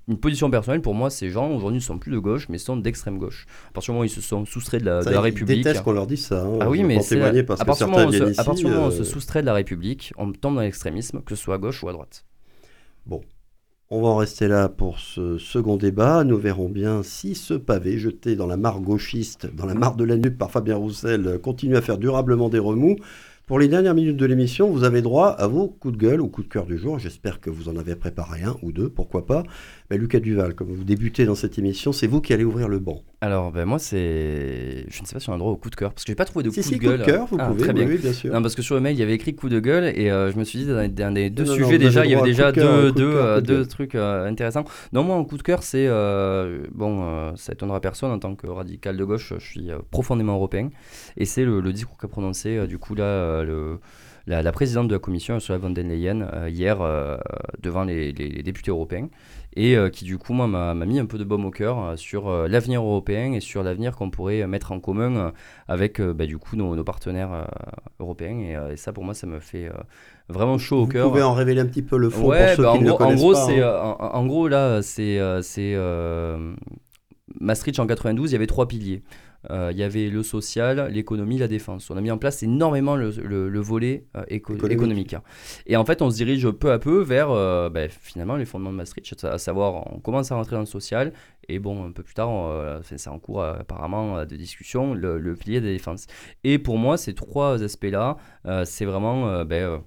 une 0.08 0.18
position 0.18 0.50
personnelle, 0.50 0.82
pour 0.82 0.96
moi, 0.96 1.10
ces 1.10 1.30
gens 1.30 1.50
aujourd'hui 1.52 1.78
ne 1.78 1.84
sont 1.84 2.00
plus 2.00 2.12
de 2.12 2.18
gauche, 2.18 2.48
mais 2.50 2.58
sont 2.58 2.78
d'extrême 2.78 3.18
gauche. 3.20 3.46
À 3.70 3.74
partir 3.74 3.92
du 3.92 3.96
moment 3.96 4.02
où 4.02 4.06
ils 4.06 4.10
se 4.10 4.22
sont 4.22 4.46
soustraits 4.46 4.82
de 4.82 4.88
la, 4.88 5.04
de 5.04 5.10
la 5.10 5.22
République. 5.22 5.58
Ils 5.58 5.64
détestent 5.64 5.84
qu'on 5.84 5.92
leur 5.92 6.08
dise 6.08 6.26
ça. 6.26 6.44
Hein. 6.44 6.58
ah 6.62 6.70
oui, 6.70 6.84
mais 6.84 7.02
c'est 7.02 7.22
à, 7.22 7.66
partir 7.66 7.88
du 7.88 7.94
moment 7.94 8.06
où 8.08 8.88
on 8.88 8.92
se 8.92 9.04
soustrait 9.04 9.42
de 9.42 9.46
la 9.46 9.54
République, 9.54 10.14
on 10.18 10.32
tombe 10.32 10.56
dans 10.56 10.62
l'extrémisme, 10.62 11.22
que 11.22 11.36
ce 11.36 11.44
soit 11.44 11.56
à 11.56 11.58
gauche 11.58 11.84
ou 11.84 11.90
à 11.90 11.94
droite. 11.94 12.26
Bon, 13.06 13.22
on 13.96 14.02
va 14.02 14.10
en 14.10 14.18
rester 14.18 14.50
là 14.50 14.68
pour 14.68 15.00
ce 15.00 15.38
second 15.38 15.78
débat. 15.78 16.26
Nous 16.26 16.38
verrons 16.38 16.68
bien 16.68 17.02
si 17.02 17.34
ce 17.34 17.54
pavé 17.54 17.98
jeté 17.98 18.36
dans 18.36 18.46
la 18.46 18.58
mare 18.58 18.82
gauchiste, 18.82 19.48
dans 19.56 19.66
la 19.66 19.74
mare 19.74 19.96
de 19.96 20.04
la 20.04 20.18
nuque 20.18 20.38
par 20.38 20.52
Fabien 20.52 20.76
Roussel, 20.76 21.40
continue 21.42 21.78
à 21.78 21.82
faire 21.82 21.98
durablement 21.98 22.50
des 22.50 22.60
remous. 22.60 22.98
Pour 23.46 23.60
les 23.60 23.68
dernières 23.68 23.94
minutes 23.94 24.18
de 24.18 24.26
l'émission, 24.26 24.72
vous 24.72 24.84
avez 24.84 25.04
droit 25.04 25.28
à 25.28 25.46
vos 25.46 25.68
coups 25.68 25.96
de 25.96 26.00
gueule 26.00 26.20
ou 26.20 26.28
coups 26.30 26.48
de 26.48 26.52
cœur 26.52 26.66
du 26.66 26.80
jour. 26.80 26.98
J'espère 26.98 27.40
que 27.40 27.52
vous 27.52 27.70
en 27.70 27.78
avez 27.78 27.96
préparé 27.96 28.42
un 28.42 28.56
ou 28.64 28.72
deux, 28.72 28.90
pourquoi 28.90 29.28
pas. 29.28 29.44
Mais 29.92 30.00
Lucas 30.00 30.20
Duval, 30.20 30.56
comme 30.56 30.70
vous 30.70 30.84
débutez 30.84 31.26
dans 31.26 31.36
cette 31.36 31.60
émission, 31.60 31.92
c'est 31.92 32.08
vous 32.08 32.22
qui 32.22 32.34
allez 32.34 32.44
ouvrir 32.44 32.68
le 32.68 32.80
banc. 32.80 33.04
Alors, 33.22 33.52
ben 33.52 33.66
moi, 33.66 33.80
c'est. 33.80 34.86
Je 34.88 35.02
ne 35.02 35.08
sais 35.08 35.14
pas 35.14 35.20
si 35.20 35.30
on 35.30 35.34
a 35.34 35.38
droit 35.38 35.52
au 35.52 35.56
coup 35.56 35.72
de 35.72 35.76
cœur, 35.76 35.94
parce 35.94 36.04
que 36.04 36.12
j'ai 36.12 36.16
pas 36.16 36.26
trouvé 36.26 36.44
de 36.44 36.50
coup 36.50 36.56
de 36.56 36.78
gueule. 36.78 37.00
Coup 37.00 37.06
de 37.06 37.12
cœur, 37.12 37.26
vous 37.26 37.38
ah, 37.40 37.48
pouvez, 37.48 37.64
très 37.64 37.74
bien. 37.74 37.88
Oui, 37.88 37.98
bien 37.98 38.14
sûr. 38.14 38.32
Non, 38.32 38.42
parce 38.42 38.54
que 38.54 38.62
sur 38.62 38.76
le 38.76 38.82
mail, 38.82 38.96
il 38.96 39.00
y 39.00 39.04
avait 39.04 39.14
écrit 39.14 39.34
coup 39.34 39.50
de 39.50 39.60
gueule, 39.60 39.86
et 39.96 40.12
euh, 40.12 40.32
je 40.32 40.38
me 40.38 40.44
suis 40.44 40.60
dit, 40.60 40.66
dans 40.66 41.14
les, 41.14 41.30
deux 41.32 41.46
sujets 41.46 41.80
déjà, 41.80 42.06
il 42.06 42.12
y 42.12 42.16
avait 42.16 42.24
déjà 42.24 42.52
deux, 42.52 42.92
deux, 42.92 43.42
deux 43.42 43.66
trucs 43.66 43.96
euh, 43.96 44.28
intéressants. 44.28 44.66
Non, 44.94 45.04
moi, 45.04 45.16
un 45.18 45.24
coup 45.24 45.38
de 45.38 45.44
cœur, 45.44 45.64
c'est. 45.64 45.88
Euh, 45.88 46.66
bon, 46.72 47.36
ça 47.36 47.54
étonnera 47.54 47.80
personne, 47.80 48.12
en 48.12 48.20
tant 48.20 48.36
que 48.36 48.46
radical 48.46 48.96
de 48.96 49.04
gauche, 49.04 49.34
je 49.40 49.44
suis 49.44 49.70
profondément 49.90 50.36
européen, 50.36 50.70
et 51.18 51.26
c'est 51.26 51.46
le, 51.46 51.62
le, 51.62 51.74
discours 51.74 51.98
qu'a 51.98 52.08
prononcé, 52.08 52.68
du 52.68 52.78
coup, 52.78 52.94
là, 52.94 53.35
le 53.44 53.80
la, 54.28 54.52
présidente 54.52 54.88
de 54.88 54.94
la 54.94 55.00
commission, 55.00 55.36
Ursula 55.36 55.58
von 55.58 55.70
der 55.70 55.84
Leyen, 55.84 56.22
euh, 56.22 56.50
hier 56.50 56.82
euh, 56.82 57.18
devant 57.62 57.84
les, 57.84 58.12
députés 58.12 58.72
européens, 58.72 59.10
et 59.56 59.78
euh, 59.78 59.90
qui 59.90 60.04
du 60.04 60.18
coup 60.18 60.34
moi 60.34 60.48
m'a 60.48 60.74
mis 60.74 61.00
un 61.00 61.06
peu 61.06 61.18
de 61.18 61.24
baume 61.24 61.46
au 61.46 61.52
cœur 61.52 61.98
sur 61.98 62.30
l'avenir 62.48 62.82
européen 62.82 63.34
et 63.34 63.40
sur 63.40 63.64
l'avenir 63.64 63.96
qu'on 63.96 64.10
pourrait 64.10 64.46
mettre 64.48 64.72
en 64.72 64.80
commun 64.80 65.32
avec 65.68 66.02
bah, 66.02 66.26
du 66.26 66.38
coup 66.38 66.56
nos, 66.56 66.84
partenaires 66.84 67.48
européens. 68.00 68.68
Et, 68.72 68.78
ça 68.78 68.92
pour 68.92 69.06
moi 69.06 69.14
ça 69.14 69.28
me 69.28 69.40
fait 69.40 69.70
vraiment 70.28 70.58
chaud 70.58 70.82
au 70.82 70.88
cœur. 70.88 71.06
Vous 71.06 71.12
pouvez 71.12 71.24
en 71.24 71.34
révéler 71.34 71.62
un 71.62 71.68
petit 71.68 71.84
peu 71.84 71.98
le 71.98 72.10
fond 72.10 72.24
pour 72.24 72.34
ceux 72.34 72.64
bah, 72.64 72.74
qui 72.78 72.84
ne 72.84 72.92
en 72.92 73.16
gros, 73.16 73.34
c'est 73.34 73.62
hein. 73.62 73.96
en, 74.00 74.26
gros 74.26 74.48
là 74.50 74.82
c'est 74.82 75.20
Maastricht 77.40 77.80
en 77.80 77.88
92, 77.88 78.32
il 78.32 78.34
y 78.34 78.36
avait 78.36 78.48
trois 78.48 78.68
piliers. 78.68 79.04
Euh, 79.52 79.72
il 79.72 79.78
y 79.78 79.84
avait 79.84 80.10
le 80.10 80.24
social, 80.24 80.90
l'économie, 80.92 81.38
la 81.38 81.48
défense. 81.48 81.90
On 81.90 81.98
a 81.98 82.02
mis 82.02 82.12
en 82.12 82.18
place 82.18 82.44
énormément 82.44 82.96
le, 82.96 83.12
le, 83.12 83.60
volet 83.60 84.06
euh, 84.16 84.24
économique. 84.30 85.14
Hein. 85.14 85.24
Et 85.66 85.76
en 85.76 85.86
fait, 85.86 86.02
on 86.02 86.10
se 86.10 86.16
dirige 86.16 86.50
peu 86.52 86.72
à 86.72 86.80
peu 86.80 87.02
vers 87.02 87.32
euh, 87.32 87.70
ben, 87.70 87.90
finalement 87.90 88.36
les 88.36 88.46
fondements 88.46 88.72
de 88.72 88.78
Maastricht, 88.78 89.24
à 89.24 89.38
savoir 89.38 89.94
on 89.94 90.00
commence 90.00 90.32
à 90.32 90.36
rentrer 90.36 90.56
dans 90.56 90.62
le 90.62 90.66
social 90.66 91.14
et 91.48 91.60
bon, 91.60 91.86
un 91.86 91.92
peu 91.92 92.02
plus 92.02 92.16
tard, 92.16 92.82
c'est 92.84 93.08
en 93.08 93.20
cours 93.20 93.44
apparemment 93.44 94.26
de 94.26 94.36
discussion, 94.36 94.96
le, 94.96 95.36
pilier 95.36 95.62
de 95.62 95.68
la 95.68 95.74
défense. 95.74 96.08
Et 96.44 96.58
pour 96.58 96.80
moi, 96.80 96.98
ces 96.98 97.14
trois 97.14 97.62
aspects-là, 97.62 98.18
c'est 98.66 98.86
vraiment 98.86 99.46
ben, 99.46 99.84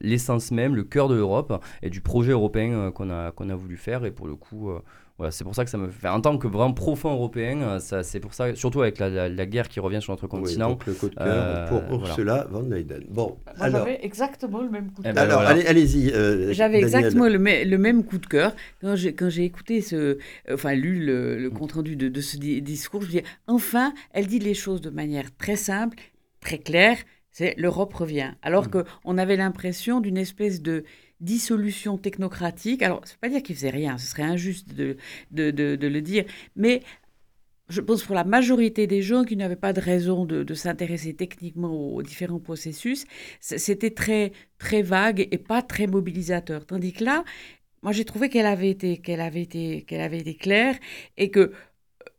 l'essence 0.00 0.50
même, 0.50 0.74
le 0.74 0.82
cœur 0.82 1.08
de 1.08 1.14
l'Europe 1.14 1.64
et 1.82 1.90
du 1.90 2.00
projet 2.00 2.32
européen 2.32 2.90
qu'on 2.90 3.10
a, 3.10 3.30
qu'on 3.30 3.48
a 3.48 3.54
voulu 3.54 3.76
faire. 3.76 4.04
Et 4.04 4.10
pour 4.10 4.26
le 4.26 4.34
coup, 4.34 4.72
c'est 5.30 5.44
pour 5.44 5.54
ça 5.54 5.64
que 5.64 5.70
ça 5.70 5.78
me 5.78 5.90
fait. 5.90 6.08
En 6.08 6.20
tant 6.20 6.38
que 6.38 6.46
vraiment 6.46 6.72
profond 6.72 7.12
européen, 7.12 7.62
euh, 7.62 7.78
ça, 7.78 8.02
c'est 8.02 8.20
pour 8.20 8.34
ça, 8.34 8.54
surtout 8.54 8.82
avec 8.82 8.98
la, 8.98 9.28
la, 9.28 9.46
guerre 9.46 9.68
qui 9.68 9.80
revient 9.80 10.00
sur 10.00 10.12
notre 10.12 10.26
continent. 10.26 10.70
donc 10.70 10.86
le 10.86 10.94
coup 10.94 11.08
de 11.08 11.14
cœur 11.14 11.26
euh, 11.26 11.68
pour 11.68 12.00
Ursula 12.00 12.46
von 12.50 12.62
Leyen. 12.62 13.00
Bon, 13.08 13.38
alors. 13.58 13.86
J'avais 13.86 14.04
exactement 14.04 14.60
le 14.60 14.70
même 14.70 14.90
coup 14.90 15.02
de 15.02 15.08
eh 15.08 15.12
ben, 15.12 15.26
cœur. 15.26 15.40
alors, 15.40 15.62
allez-y. 15.66 16.10
Euh, 16.10 16.52
j'avais 16.52 16.78
exactement 16.78 17.26
le, 17.26 17.38
le, 17.64 17.78
même 17.78 18.04
coup 18.04 18.18
de 18.18 18.26
cœur. 18.26 18.54
Quand 18.80 18.96
j'ai, 18.96 19.14
quand 19.14 19.28
j'ai 19.28 19.44
écouté 19.44 19.80
ce. 19.80 20.18
Enfin, 20.50 20.74
lu 20.74 21.04
le, 21.04 21.50
compte-rendu 21.50 21.96
de, 21.96 22.08
de, 22.08 22.20
ce 22.20 22.36
discours, 22.36 23.02
je 23.02 23.06
me 23.06 23.12
dis 23.12 23.22
enfin, 23.46 23.92
elle 24.12 24.26
dit 24.26 24.38
les 24.38 24.54
choses 24.54 24.80
de 24.80 24.90
manière 24.90 25.34
très 25.36 25.56
simple, 25.56 25.98
très 26.40 26.58
claire. 26.58 26.96
C'est 27.30 27.54
l'Europe 27.56 27.94
revient. 27.94 28.32
Alors 28.42 28.66
mm. 28.66 28.84
qu'on 29.02 29.18
avait 29.18 29.36
l'impression 29.36 30.00
d'une 30.00 30.18
espèce 30.18 30.60
de 30.60 30.84
dissolution 31.22 31.96
technocratique. 31.96 32.82
Alors, 32.82 33.00
ça 33.04 33.12
ne 33.12 33.14
veut 33.14 33.18
pas 33.20 33.28
dire 33.28 33.42
qu'il 33.42 33.56
faisait 33.56 33.70
rien, 33.70 33.96
ce 33.96 34.06
serait 34.06 34.22
injuste 34.22 34.74
de, 34.74 34.96
de, 35.30 35.50
de, 35.50 35.86
le 35.86 36.02
dire, 36.02 36.24
mais 36.56 36.82
je 37.68 37.80
pense 37.80 38.02
pour 38.02 38.14
la 38.14 38.24
majorité 38.24 38.86
des 38.86 39.02
gens 39.02 39.24
qui 39.24 39.36
n'avaient 39.36 39.56
pas 39.56 39.72
de 39.72 39.80
raison 39.80 40.26
de, 40.26 40.54
s'intéresser 40.54 41.14
techniquement 41.14 41.72
aux, 41.72 42.02
différents 42.02 42.40
processus, 42.40 43.06
c'était 43.40 43.90
très, 43.90 44.32
très 44.58 44.82
vague 44.82 45.26
et 45.30 45.38
pas 45.38 45.62
très 45.62 45.86
mobilisateur. 45.86 46.66
Tandis 46.66 46.92
que 46.92 47.04
là, 47.04 47.24
moi 47.82 47.92
j'ai 47.92 48.04
trouvé 48.04 48.28
qu'elle 48.28 48.46
avait 48.46 48.70
été, 48.70 48.98
qu'elle 48.98 49.20
avait 49.20 49.42
été, 49.42 49.82
qu'elle 49.82 50.02
avait 50.02 50.18
été 50.18 50.34
claire 50.34 50.76
et 51.16 51.30
que 51.30 51.52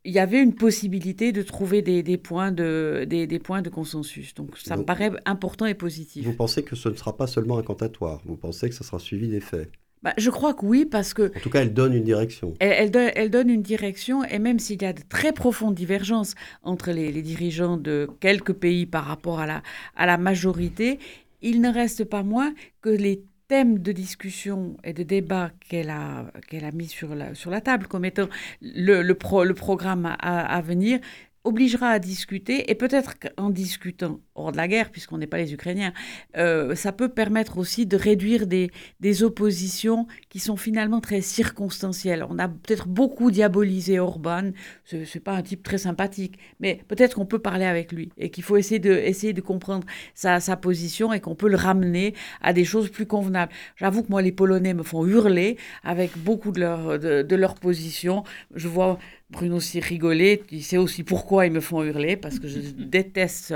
il 0.05 0.13
y 0.13 0.19
avait 0.19 0.41
une 0.41 0.53
possibilité 0.53 1.31
de 1.31 1.41
trouver 1.41 1.81
des, 1.81 2.03
des 2.03 2.17
points, 2.17 2.51
de, 2.51 3.05
des, 3.07 3.25
des, 3.25 3.39
points 3.39 3.61
de 3.61 3.69
consensus. 3.69 4.33
Donc 4.33 4.57
ça 4.57 4.75
me 4.75 4.83
paraît 4.83 5.11
important 5.25 5.65
et 5.65 5.75
positif. 5.75 6.25
Vous 6.25 6.33
pensez 6.33 6.63
que 6.63 6.75
ce 6.75 6.89
ne 6.89 6.95
sera 6.95 7.15
pas 7.15 7.27
seulement 7.27 7.57
incantatoire, 7.57 8.21
vous 8.25 8.35
pensez 8.35 8.69
que 8.69 8.75
ça 8.75 8.83
sera 8.83 8.99
suivi 8.99 9.27
des 9.27 9.39
faits? 9.39 9.71
Bah, 10.01 10.13
je 10.17 10.29
crois 10.29 10.53
que 10.53 10.65
oui, 10.65 10.83
parce 10.83 11.13
que... 11.13 11.31
En 11.37 11.39
tout 11.39 11.49
cas, 11.49 11.61
elle 11.61 11.73
donne 11.73 11.93
une 11.93 12.03
direction. 12.03 12.55
Elle, 12.59 12.73
elle, 12.73 12.91
donne, 12.91 13.11
elle 13.15 13.29
donne, 13.29 13.49
une 13.49 13.61
direction, 13.61 14.25
et 14.25 14.37
même 14.37 14.59
s'il 14.59 14.81
y 14.81 14.85
a 14.85 14.91
de 14.91 15.01
très 15.07 15.31
profondes 15.31 15.75
divergences 15.75 16.35
entre 16.61 16.91
les, 16.91 17.09
les, 17.13 17.21
dirigeants 17.21 17.77
de 17.77 18.09
quelques 18.19 18.51
pays 18.51 18.85
par 18.85 19.05
rapport 19.05 19.39
à 19.39 19.47
la, 19.47 19.63
à 19.95 20.05
la 20.05 20.17
majorité, 20.17 20.99
il 21.41 21.61
ne 21.61 21.71
reste 21.71 22.03
pas 22.03 22.23
moins 22.23 22.53
que 22.81 22.89
les 22.89 23.23
thèmes 23.53 23.77
de 23.77 23.91
discussion 23.91 24.77
et 24.83 24.93
de 24.93 25.03
débat 25.03 25.51
qu'elle 25.69 25.91
a, 25.91 26.25
qu'elle 26.47 26.67
mis 26.73 26.87
sur 26.87 27.13
la, 27.13 27.61
table 27.61 27.85
comme 27.85 28.03
étant 28.03 28.27
le, 28.61 29.03
le, 29.03 29.15
le 29.43 29.53
programme 29.53 30.07
à, 30.07 30.57
à 30.57 30.61
venir 30.61 30.99
obligera 31.43 31.89
à 31.89 31.99
discuter, 31.99 32.71
et 32.71 32.75
peut-être 32.75 33.19
qu'en 33.19 33.51
discutant 33.51 34.21
hors 34.35 34.51
de 34.51 34.57
la 34.57 34.67
guerre, 34.67 34.89
puisqu'on 34.89 35.17
n'est 35.17 35.27
pas 35.27 35.37
les 35.37 35.53
Ukrainiens, 35.53 35.93
euh, 36.37 36.75
ça 36.75 36.91
peut 36.91 37.09
permettre 37.09 37.57
aussi 37.57 37.85
de 37.85 37.97
réduire 37.97 38.47
des, 38.47 38.71
des 38.99 39.23
oppositions 39.23 40.07
qui 40.29 40.39
sont 40.39 40.57
finalement 40.57 41.01
très 41.01 41.21
circonstancielles. 41.21 42.25
On 42.29 42.39
a 42.39 42.47
peut-être 42.47 42.87
beaucoup 42.87 43.31
diabolisé 43.31 43.99
Orban, 43.99 44.51
ce 44.85 44.97
n'est 44.97 45.21
pas 45.23 45.33
un 45.33 45.41
type 45.41 45.63
très 45.63 45.77
sympathique, 45.77 46.37
mais 46.59 46.79
peut-être 46.87 47.15
qu'on 47.15 47.25
peut 47.25 47.39
parler 47.39 47.65
avec 47.65 47.91
lui, 47.91 48.11
et 48.17 48.29
qu'il 48.29 48.43
faut 48.43 48.57
essayer 48.57 48.79
de, 48.79 48.91
essayer 48.91 49.33
de 49.33 49.41
comprendre 49.41 49.85
sa, 50.15 50.39
sa 50.39 50.57
position, 50.57 51.13
et 51.13 51.19
qu'on 51.19 51.35
peut 51.35 51.49
le 51.49 51.57
ramener 51.57 52.13
à 52.41 52.53
des 52.53 52.65
choses 52.65 52.89
plus 52.89 53.05
convenables. 53.05 53.51
J'avoue 53.75 54.03
que 54.03 54.09
moi, 54.09 54.21
les 54.21 54.31
Polonais 54.31 54.73
me 54.73 54.83
font 54.83 55.05
hurler 55.05 55.57
avec 55.83 56.17
beaucoup 56.17 56.51
de 56.51 56.59
leur, 56.59 56.99
de, 56.99 57.21
de 57.21 57.35
leur 57.35 57.55
position. 57.55 58.23
Je 58.55 58.67
vois 58.67 58.97
Bruno 59.29 59.57
aussi 59.57 59.79
rigolé. 59.79 60.43
Il 60.51 60.63
sait 60.63 60.77
aussi 60.77 61.03
pourquoi 61.03 61.45
ils 61.45 61.51
me 61.51 61.59
font 61.59 61.83
hurler, 61.83 62.15
parce 62.15 62.39
que 62.39 62.47
je 62.47 62.59
déteste 62.77 63.53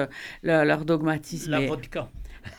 leur, 0.68 0.86
dogmatisme. 0.86 1.52
La 1.52 1.62
vodka. 1.62 2.10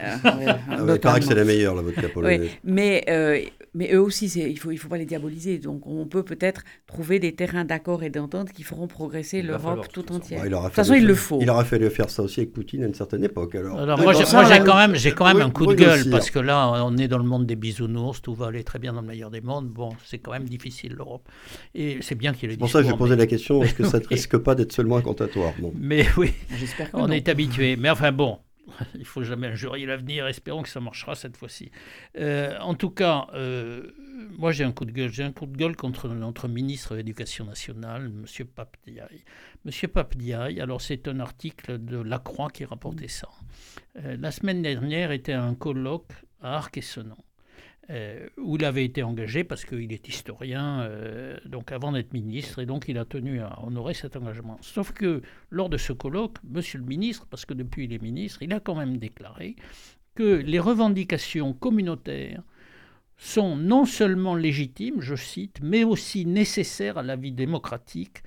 Euh, 0.01 0.17
ah 0.23 0.95
il 0.95 1.01
paraît 1.01 1.21
que 1.21 1.27
c'est 1.27 1.35
la 1.35 1.45
meilleure, 1.45 1.75
la 1.75 1.83
vodka 1.83 2.09
polonaise. 2.09 2.51
mais, 2.65 3.05
euh, 3.09 3.41
mais 3.75 3.93
eux 3.93 4.01
aussi, 4.01 4.27
il 4.27 4.55
ne 4.55 4.59
faut, 4.59 4.71
il 4.71 4.77
faut 4.77 4.89
pas 4.89 4.99
les 4.99 5.07
diaboliser. 5.07 5.59
Donc 5.59 5.87
on 5.87 6.07
peut 6.07 6.23
peut-être 6.23 6.63
trouver 6.87 7.19
des 7.19 7.35
terrains 7.35 7.65
d'accord 7.65 8.03
et 8.03 8.11
d'entente 8.11 8.53
qui 8.53 8.63
feront 8.63 8.87
progresser 8.87 9.43
l'Europe 9.43 9.87
tout 9.93 10.11
entière. 10.13 10.43
de 10.43 10.49
toute 10.49 10.73
façon, 10.73 10.95
il 10.95 11.07
le 11.07 11.15
faut. 11.15 11.39
Il 11.41 11.51
aurait 11.51 11.65
fallu 11.65 11.89
faire 11.91 12.11
ça 12.11 12.23
aussi 12.23 12.41
avec 12.41 12.53
Poutine 12.53 12.85
à 12.85 12.87
une 12.87 12.95
certaine 12.95 13.25
époque. 13.25 13.55
Alors, 13.55 13.79
alors 13.79 14.01
moi, 14.01 14.13
j'ai 14.13 14.25
quand 14.25 14.77
même, 14.77 14.95
quand 15.17 15.27
même 15.27 15.43
un 15.43 15.51
coup 15.51 15.67
de 15.67 15.75
gueule, 15.75 16.11
parce 16.11 16.31
que 16.31 16.39
là, 16.39 16.85
on 16.85 16.97
est 16.97 17.09
dans 17.09 17.19
le 17.19 17.25
monde 17.25 17.47
des 17.47 17.57
bisounours, 17.57 18.23
tout 18.23 18.35
va 18.35 18.47
aller 18.47 18.65
très 18.65 18.79
bien 18.79 18.93
dans 18.93 19.01
le 19.01 19.07
meilleur 19.07 19.31
des 19.31 19.41
mondes. 19.41 19.69
Bon, 19.69 19.91
c'est 20.05 20.19
quand 20.19 20.33
même 20.33 20.49
difficile, 20.49 20.95
l'Europe. 20.97 21.29
Et 21.75 21.99
c'est 22.01 22.15
bien 22.15 22.33
qu'il 22.33 22.51
ait 22.51 22.53
C'est 22.53 22.59
pour 22.59 22.71
ça 22.71 22.83
que 22.83 22.89
j'ai 22.89 22.97
posé 22.97 23.17
la 23.17 23.27
question, 23.27 23.63
est-ce 23.63 23.75
que 23.75 23.85
ça 23.85 23.99
ne 24.01 24.07
risque 24.07 24.37
pas 24.39 24.55
d'être 24.55 24.73
seulement 24.73 24.97
incantatoire 24.97 25.53
Mais 25.79 26.07
oui, 26.17 26.33
on 26.95 27.11
est 27.11 27.29
habitué. 27.29 27.77
Mais 27.77 27.91
enfin 27.91 28.13
bon, 28.13 28.39
il 28.95 29.05
faut 29.05 29.23
jamais 29.23 29.49
injurier 29.49 29.87
l'avenir, 29.87 30.27
espérons 30.27 30.63
que 30.63 30.69
ça 30.69 30.81
marchera 30.81 31.15
cette 31.15 31.37
fois-ci. 31.37 31.71
Euh, 32.19 32.59
en 32.61 32.75
tout 32.75 32.91
cas, 32.91 33.27
euh, 33.35 33.91
moi 34.37 34.53
j'ai 34.53 34.65
un 34.65 34.73
coup 34.73 34.85
de 34.85 34.93
gueule. 34.93 35.11
J'ai 35.11 35.25
un 35.25 35.33
coup 35.33 35.47
de 35.47 35.57
gueule 35.57 35.77
contre 35.77 36.09
notre 36.09 36.49
ministre 36.49 36.93
de 36.93 36.99
l'Éducation 36.99 37.45
nationale, 37.45 38.07
M. 38.07 38.47
Papdiaï. 38.47 39.25
M. 39.67 39.89
Papdiaï, 39.89 40.61
alors 40.61 40.81
c'est 40.81 41.09
un 41.09 41.21
article 41.21 41.85
de 41.85 41.99
La 41.99 42.19
Croix 42.19 42.51
qui 42.51 42.65
rapportait 42.65 43.09
ça. 43.09 43.29
Euh, 43.97 44.17
la 44.19 44.31
semaine 44.31 44.63
dernière 44.63 45.13
était 45.13 45.33
un 45.33 45.55
colloque 45.55 46.13
à 46.41 46.57
Arc-et-Senans. 46.57 47.25
Euh, 47.91 48.29
où 48.37 48.57
il 48.57 48.67
avait 48.67 48.85
été 48.85 49.03
engagé 49.03 49.45
parce 49.45 49.65
qu'il 49.65 49.91
est 49.95 50.07
historien, 50.07 50.83
euh, 50.83 51.39
donc 51.47 51.73
avant 51.73 51.91
d'être 51.91 52.13
ministre, 52.13 52.59
et 52.59 52.67
donc 52.67 52.85
il 52.87 52.99
a 52.99 53.07
tenu 53.07 53.41
à 53.41 53.65
honorer 53.65 53.95
cet 53.95 54.15
engagement. 54.15 54.59
Sauf 54.61 54.93
que 54.93 55.23
lors 55.49 55.71
de 55.71 55.79
ce 55.79 55.95
colloque, 55.95 56.37
Monsieur 56.45 56.81
le 56.81 56.85
ministre, 56.85 57.27
parce 57.31 57.47
que 57.47 57.55
depuis 57.55 57.85
il 57.85 57.95
est 57.95 58.03
ministre, 58.03 58.43
il 58.43 58.53
a 58.53 58.61
quand 58.61 58.75
même 58.75 58.99
déclaré 58.99 59.57
que 60.15 60.23
les 60.23 60.59
revendications 60.59 61.55
communautaires 61.55 62.43
sont 63.17 63.57
non 63.57 63.87
seulement 63.87 64.35
légitimes, 64.35 65.01
je 65.01 65.15
cite, 65.15 65.61
mais 65.63 65.83
aussi 65.83 66.27
nécessaires 66.27 66.99
à 66.99 67.03
la 67.03 67.17
vie 67.17 67.33
démocratique, 67.33 68.19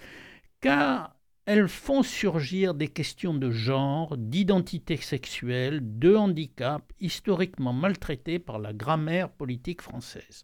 car 0.60 1.16
elles 1.46 1.68
font 1.68 2.04
surgir 2.04 2.74
des 2.74 2.88
questions 2.88 3.34
de 3.34 3.50
genre, 3.50 4.16
d'identité 4.18 4.98
sexuelle, 4.98 5.80
de 6.00 6.16
handicap, 6.16 6.94
historiquement 7.00 7.74
maltraitées 7.74 8.40
par 8.40 8.60
la 8.60 8.74
grammaire 8.74 9.30
politique 9.30 9.82
française. 9.82 10.44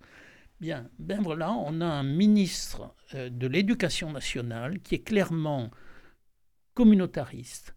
Bien, 0.60 0.90
ben 0.98 1.22
voilà, 1.22 1.52
on 1.52 1.82
a 1.82 1.86
un 1.86 2.04
ministre 2.04 2.96
euh, 3.14 3.30
de 3.30 3.46
l'Éducation 3.46 4.12
nationale 4.12 4.80
qui 4.80 4.96
est 4.96 5.04
clairement 5.04 5.70
communautariste, 6.74 7.76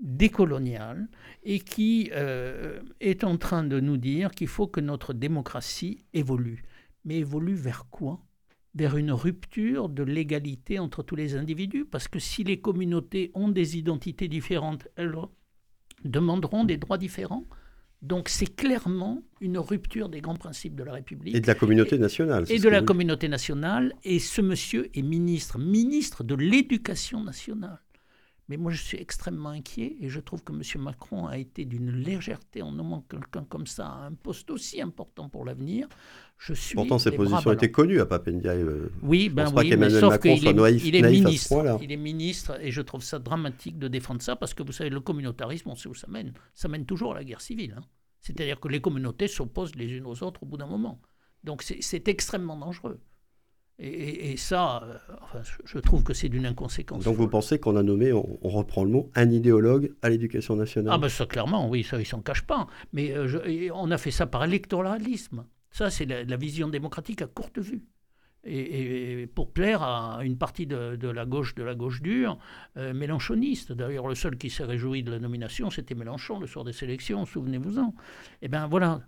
décolonial, 0.00 1.08
et 1.42 1.60
qui 1.60 2.10
euh, 2.12 2.80
est 3.00 3.24
en 3.24 3.36
train 3.36 3.64
de 3.64 3.80
nous 3.80 3.98
dire 3.98 4.30
qu'il 4.30 4.48
faut 4.48 4.66
que 4.66 4.80
notre 4.80 5.12
démocratie 5.12 6.06
évolue. 6.14 6.64
Mais 7.04 7.16
évolue 7.16 7.54
vers 7.54 7.86
quoi? 7.90 8.20
Vers 8.74 8.96
une 8.96 9.12
rupture 9.12 9.88
de 9.88 10.02
l'égalité 10.02 10.78
entre 10.78 11.02
tous 11.02 11.16
les 11.16 11.34
individus, 11.34 11.84
parce 11.84 12.08
que 12.08 12.18
si 12.18 12.42
les 12.44 12.60
communautés 12.60 13.30
ont 13.34 13.48
des 13.48 13.76
identités 13.76 14.28
différentes, 14.28 14.88
elles 14.96 15.14
demanderont 16.04 16.64
des 16.64 16.78
droits 16.78 16.98
différents. 16.98 17.46
Donc 18.00 18.28
c'est 18.28 18.56
clairement 18.56 19.22
une 19.40 19.58
rupture 19.58 20.08
des 20.08 20.20
grands 20.20 20.36
principes 20.36 20.74
de 20.74 20.82
la 20.82 20.94
République. 20.94 21.36
Et 21.36 21.40
de 21.40 21.46
la 21.46 21.54
communauté 21.54 21.98
nationale. 21.98 22.44
Et 22.48 22.58
de 22.58 22.68
la 22.68 22.82
communauté 22.82 23.28
nationale. 23.28 23.92
Et 24.02 24.18
ce 24.18 24.40
monsieur 24.40 24.90
est 24.96 25.02
ministre, 25.02 25.58
ministre 25.58 26.24
de 26.24 26.34
l'Éducation 26.34 27.22
nationale. 27.22 27.78
Mais 28.52 28.58
moi, 28.58 28.70
je 28.70 28.82
suis 28.82 28.98
extrêmement 28.98 29.48
inquiet 29.48 29.96
et 29.98 30.10
je 30.10 30.20
trouve 30.20 30.44
que 30.44 30.52
M. 30.52 30.60
Macron 30.82 31.26
a 31.26 31.38
été 31.38 31.64
d'une 31.64 31.90
légèreté 31.90 32.60
en 32.60 32.70
nommant 32.70 33.00
quelqu'un 33.00 33.44
comme 33.48 33.66
ça 33.66 33.86
à 33.86 34.04
un 34.04 34.12
poste 34.12 34.50
aussi 34.50 34.82
important 34.82 35.30
pour 35.30 35.46
l'avenir. 35.46 35.88
Je 36.36 36.52
suis 36.52 36.74
Pourtant, 36.74 36.98
ses 36.98 37.12
positions 37.12 37.50
étaient 37.50 37.70
connues 37.70 37.98
à 37.98 38.04
Papendiaï. 38.04 38.60
Euh, 38.60 38.92
oui, 39.02 39.30
ben 39.30 39.50
oui, 39.56 39.74
mais 39.74 39.88
sauf 39.88 40.18
qu'il 40.18 40.46
est, 40.46 40.86
il 40.86 40.96
est 40.96 41.10
ministre. 41.10 41.78
Il 41.80 41.92
est 41.92 41.96
ministre 41.96 42.58
et 42.60 42.70
je 42.70 42.82
trouve 42.82 43.02
ça 43.02 43.18
dramatique 43.18 43.78
de 43.78 43.88
défendre 43.88 44.20
ça 44.20 44.36
parce 44.36 44.52
que 44.52 44.62
vous 44.62 44.72
savez, 44.72 44.90
le 44.90 45.00
communautarisme, 45.00 45.70
on 45.70 45.74
sait 45.74 45.88
où 45.88 45.94
ça 45.94 46.08
mène. 46.08 46.34
Ça 46.52 46.68
mène 46.68 46.84
toujours 46.84 47.12
à 47.12 47.14
la 47.14 47.24
guerre 47.24 47.40
civile. 47.40 47.74
Hein. 47.78 47.84
C'est-à-dire 48.20 48.60
que 48.60 48.68
les 48.68 48.82
communautés 48.82 49.28
s'opposent 49.28 49.76
les 49.76 49.88
unes 49.92 50.04
aux 50.04 50.22
autres 50.22 50.42
au 50.42 50.46
bout 50.46 50.58
d'un 50.58 50.66
moment. 50.66 51.00
Donc 51.42 51.62
c'est 51.62 52.06
extrêmement 52.06 52.58
dangereux. 52.58 53.00
Et, 53.78 54.36
ça, 54.36 54.82
euh, 55.34 55.38
je 55.64 55.78
trouve 55.78 56.04
que 56.04 56.14
c'est 56.14 56.28
d'une 56.28 56.46
inconséquence. 56.46 57.02
Donc 57.04 57.16
vous 57.16 57.28
pensez 57.28 57.58
qu'on 57.58 57.76
a 57.76 57.82
nommé, 57.82 58.12
on, 58.12 58.38
reprend 58.42 58.84
le 58.84 58.90
mot, 58.90 59.10
un 59.14 59.30
idéologue 59.30 59.92
à 60.02 60.10
l'éducation 60.10 60.54
nationale 60.56 60.92
Ah 60.94 60.98
ben 60.98 61.08
ça 61.08 61.26
clairement, 61.26 61.68
oui, 61.68 61.82
ça 61.82 61.98
ils 61.98 62.06
s'en 62.06 62.20
cachent 62.20 62.46
pas. 62.46 62.66
Mais 62.92 63.12
euh, 63.12 63.70
on 63.74 63.90
a 63.90 63.98
fait 63.98 64.10
ça 64.10 64.26
par 64.26 64.44
électoralisme. 64.44 65.46
Ça 65.70 65.90
c'est 65.90 66.04
la, 66.04 66.36
vision 66.36 66.68
démocratique 66.68 67.22
à 67.22 67.26
courte 67.26 67.58
vue. 67.58 67.84
Et, 68.44 69.28
pour 69.34 69.52
plaire 69.52 69.82
à 69.82 70.20
une 70.22 70.36
partie 70.36 70.66
de, 70.66 71.08
la 71.08 71.24
gauche 71.24 71.54
de 71.54 71.62
la 71.62 71.74
gauche 71.74 72.02
dure, 72.02 72.38
euh, 72.76 72.92
mélanchoniste. 72.92 73.72
D'ailleurs, 73.72 74.06
le 74.06 74.14
seul 74.14 74.36
qui 74.36 74.50
s'est 74.50 74.64
réjoui 74.64 75.02
de 75.02 75.10
la 75.12 75.18
nomination, 75.18 75.70
c'était 75.70 75.94
Mélenchon 75.94 76.38
le 76.40 76.46
soir 76.46 76.64
des 76.64 76.84
élections, 76.84 77.24
souvenez-vous-en. 77.24 77.94
Eh 78.42 78.48
bien 78.48 78.66
voilà, 78.66 79.00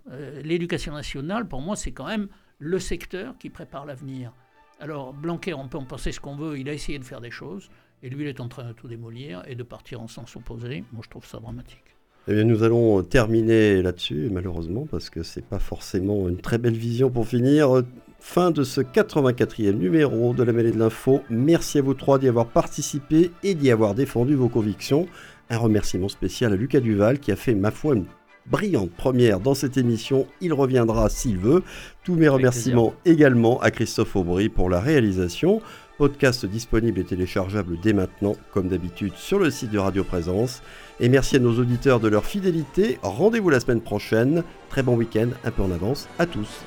l'éducation 0.43 0.93
nationale, 0.93 1.47
pour 1.47 1.61
moi, 1.61 1.75
c'est 1.75 1.91
quand 1.91 2.07
même 2.07 2.27
le 2.59 2.79
secteur 2.79 3.37
qui 3.37 3.49
prépare 3.49 3.85
l'avenir. 3.85 4.33
Alors 4.79 5.13
Blanquer, 5.13 5.53
on 5.53 5.67
peut 5.67 5.77
en 5.77 5.85
penser 5.85 6.11
ce 6.11 6.19
qu'on 6.19 6.35
veut, 6.35 6.59
il 6.59 6.67
a 6.69 6.73
essayé 6.73 6.99
de 6.99 7.05
faire 7.05 7.21
des 7.21 7.31
choses, 7.31 7.69
et 8.03 8.09
lui, 8.09 8.23
il 8.23 8.27
est 8.27 8.39
en 8.39 8.47
train 8.47 8.65
de 8.65 8.73
tout 8.73 8.87
démolir 8.87 9.43
et 9.47 9.55
de 9.55 9.63
partir 9.63 10.01
en 10.01 10.07
sens 10.07 10.35
opposé. 10.35 10.83
Moi, 10.91 11.01
je 11.03 11.09
trouve 11.09 11.25
ça 11.25 11.39
dramatique. 11.39 11.95
Eh 12.27 12.33
bien, 12.33 12.43
nous 12.43 12.63
allons 12.63 13.03
terminer 13.03 13.81
là-dessus, 13.81 14.29
malheureusement, 14.31 14.87
parce 14.89 15.09
que 15.09 15.23
c'est 15.23 15.45
pas 15.45 15.59
forcément 15.59 16.27
une 16.27 16.37
très 16.37 16.57
belle 16.57 16.75
vision 16.75 17.09
pour 17.09 17.27
finir. 17.27 17.83
Fin 18.19 18.49
de 18.49 18.63
ce 18.63 18.81
84e 18.81 19.73
numéro 19.73 20.33
de 20.33 20.41
la 20.41 20.51
mêlée 20.51 20.71
de 20.71 20.79
l'info. 20.79 21.21
Merci 21.29 21.77
à 21.77 21.81
vous 21.83 21.93
trois 21.93 22.17
d'y 22.17 22.27
avoir 22.27 22.47
participé 22.47 23.31
et 23.43 23.53
d'y 23.53 23.69
avoir 23.69 23.93
défendu 23.93 24.33
vos 24.33 24.49
convictions. 24.49 25.07
Un 25.51 25.57
remerciement 25.57 26.09
spécial 26.09 26.51
à 26.51 26.55
Lucas 26.55 26.79
Duval 26.79 27.19
qui 27.19 27.31
a 27.31 27.35
fait, 27.35 27.53
ma 27.53 27.69
foi, 27.69 27.93
une 27.93 28.05
brillante 28.47 28.91
première 28.91 29.39
dans 29.39 29.53
cette 29.53 29.77
émission. 29.77 30.27
Il 30.41 30.53
reviendra 30.53 31.09
s'il 31.09 31.37
veut. 31.37 31.63
Tous 32.03 32.15
mes 32.15 32.27
remerciements 32.27 32.93
également 33.05 33.59
à 33.61 33.71
Christophe 33.71 34.15
Aubry 34.15 34.49
pour 34.49 34.69
la 34.69 34.79
réalisation. 34.79 35.61
Podcast 35.97 36.45
disponible 36.45 36.99
et 36.99 37.05
téléchargeable 37.05 37.77
dès 37.81 37.93
maintenant, 37.93 38.35
comme 38.51 38.67
d'habitude, 38.67 39.13
sur 39.15 39.39
le 39.39 39.49
site 39.49 39.71
de 39.71 39.79
Radio 39.79 40.03
Présence. 40.03 40.61
Et 40.99 41.07
merci 41.07 41.37
à 41.37 41.39
nos 41.39 41.57
auditeurs 41.57 42.01
de 42.01 42.09
leur 42.09 42.25
fidélité. 42.25 42.99
Rendez-vous 43.01 43.49
la 43.49 43.61
semaine 43.61 43.81
prochaine. 43.81 44.43
Très 44.69 44.83
bon 44.83 44.97
week-end, 44.97 45.29
un 45.45 45.51
peu 45.51 45.63
en 45.63 45.71
avance 45.71 46.09
à 46.19 46.25
tous. 46.25 46.65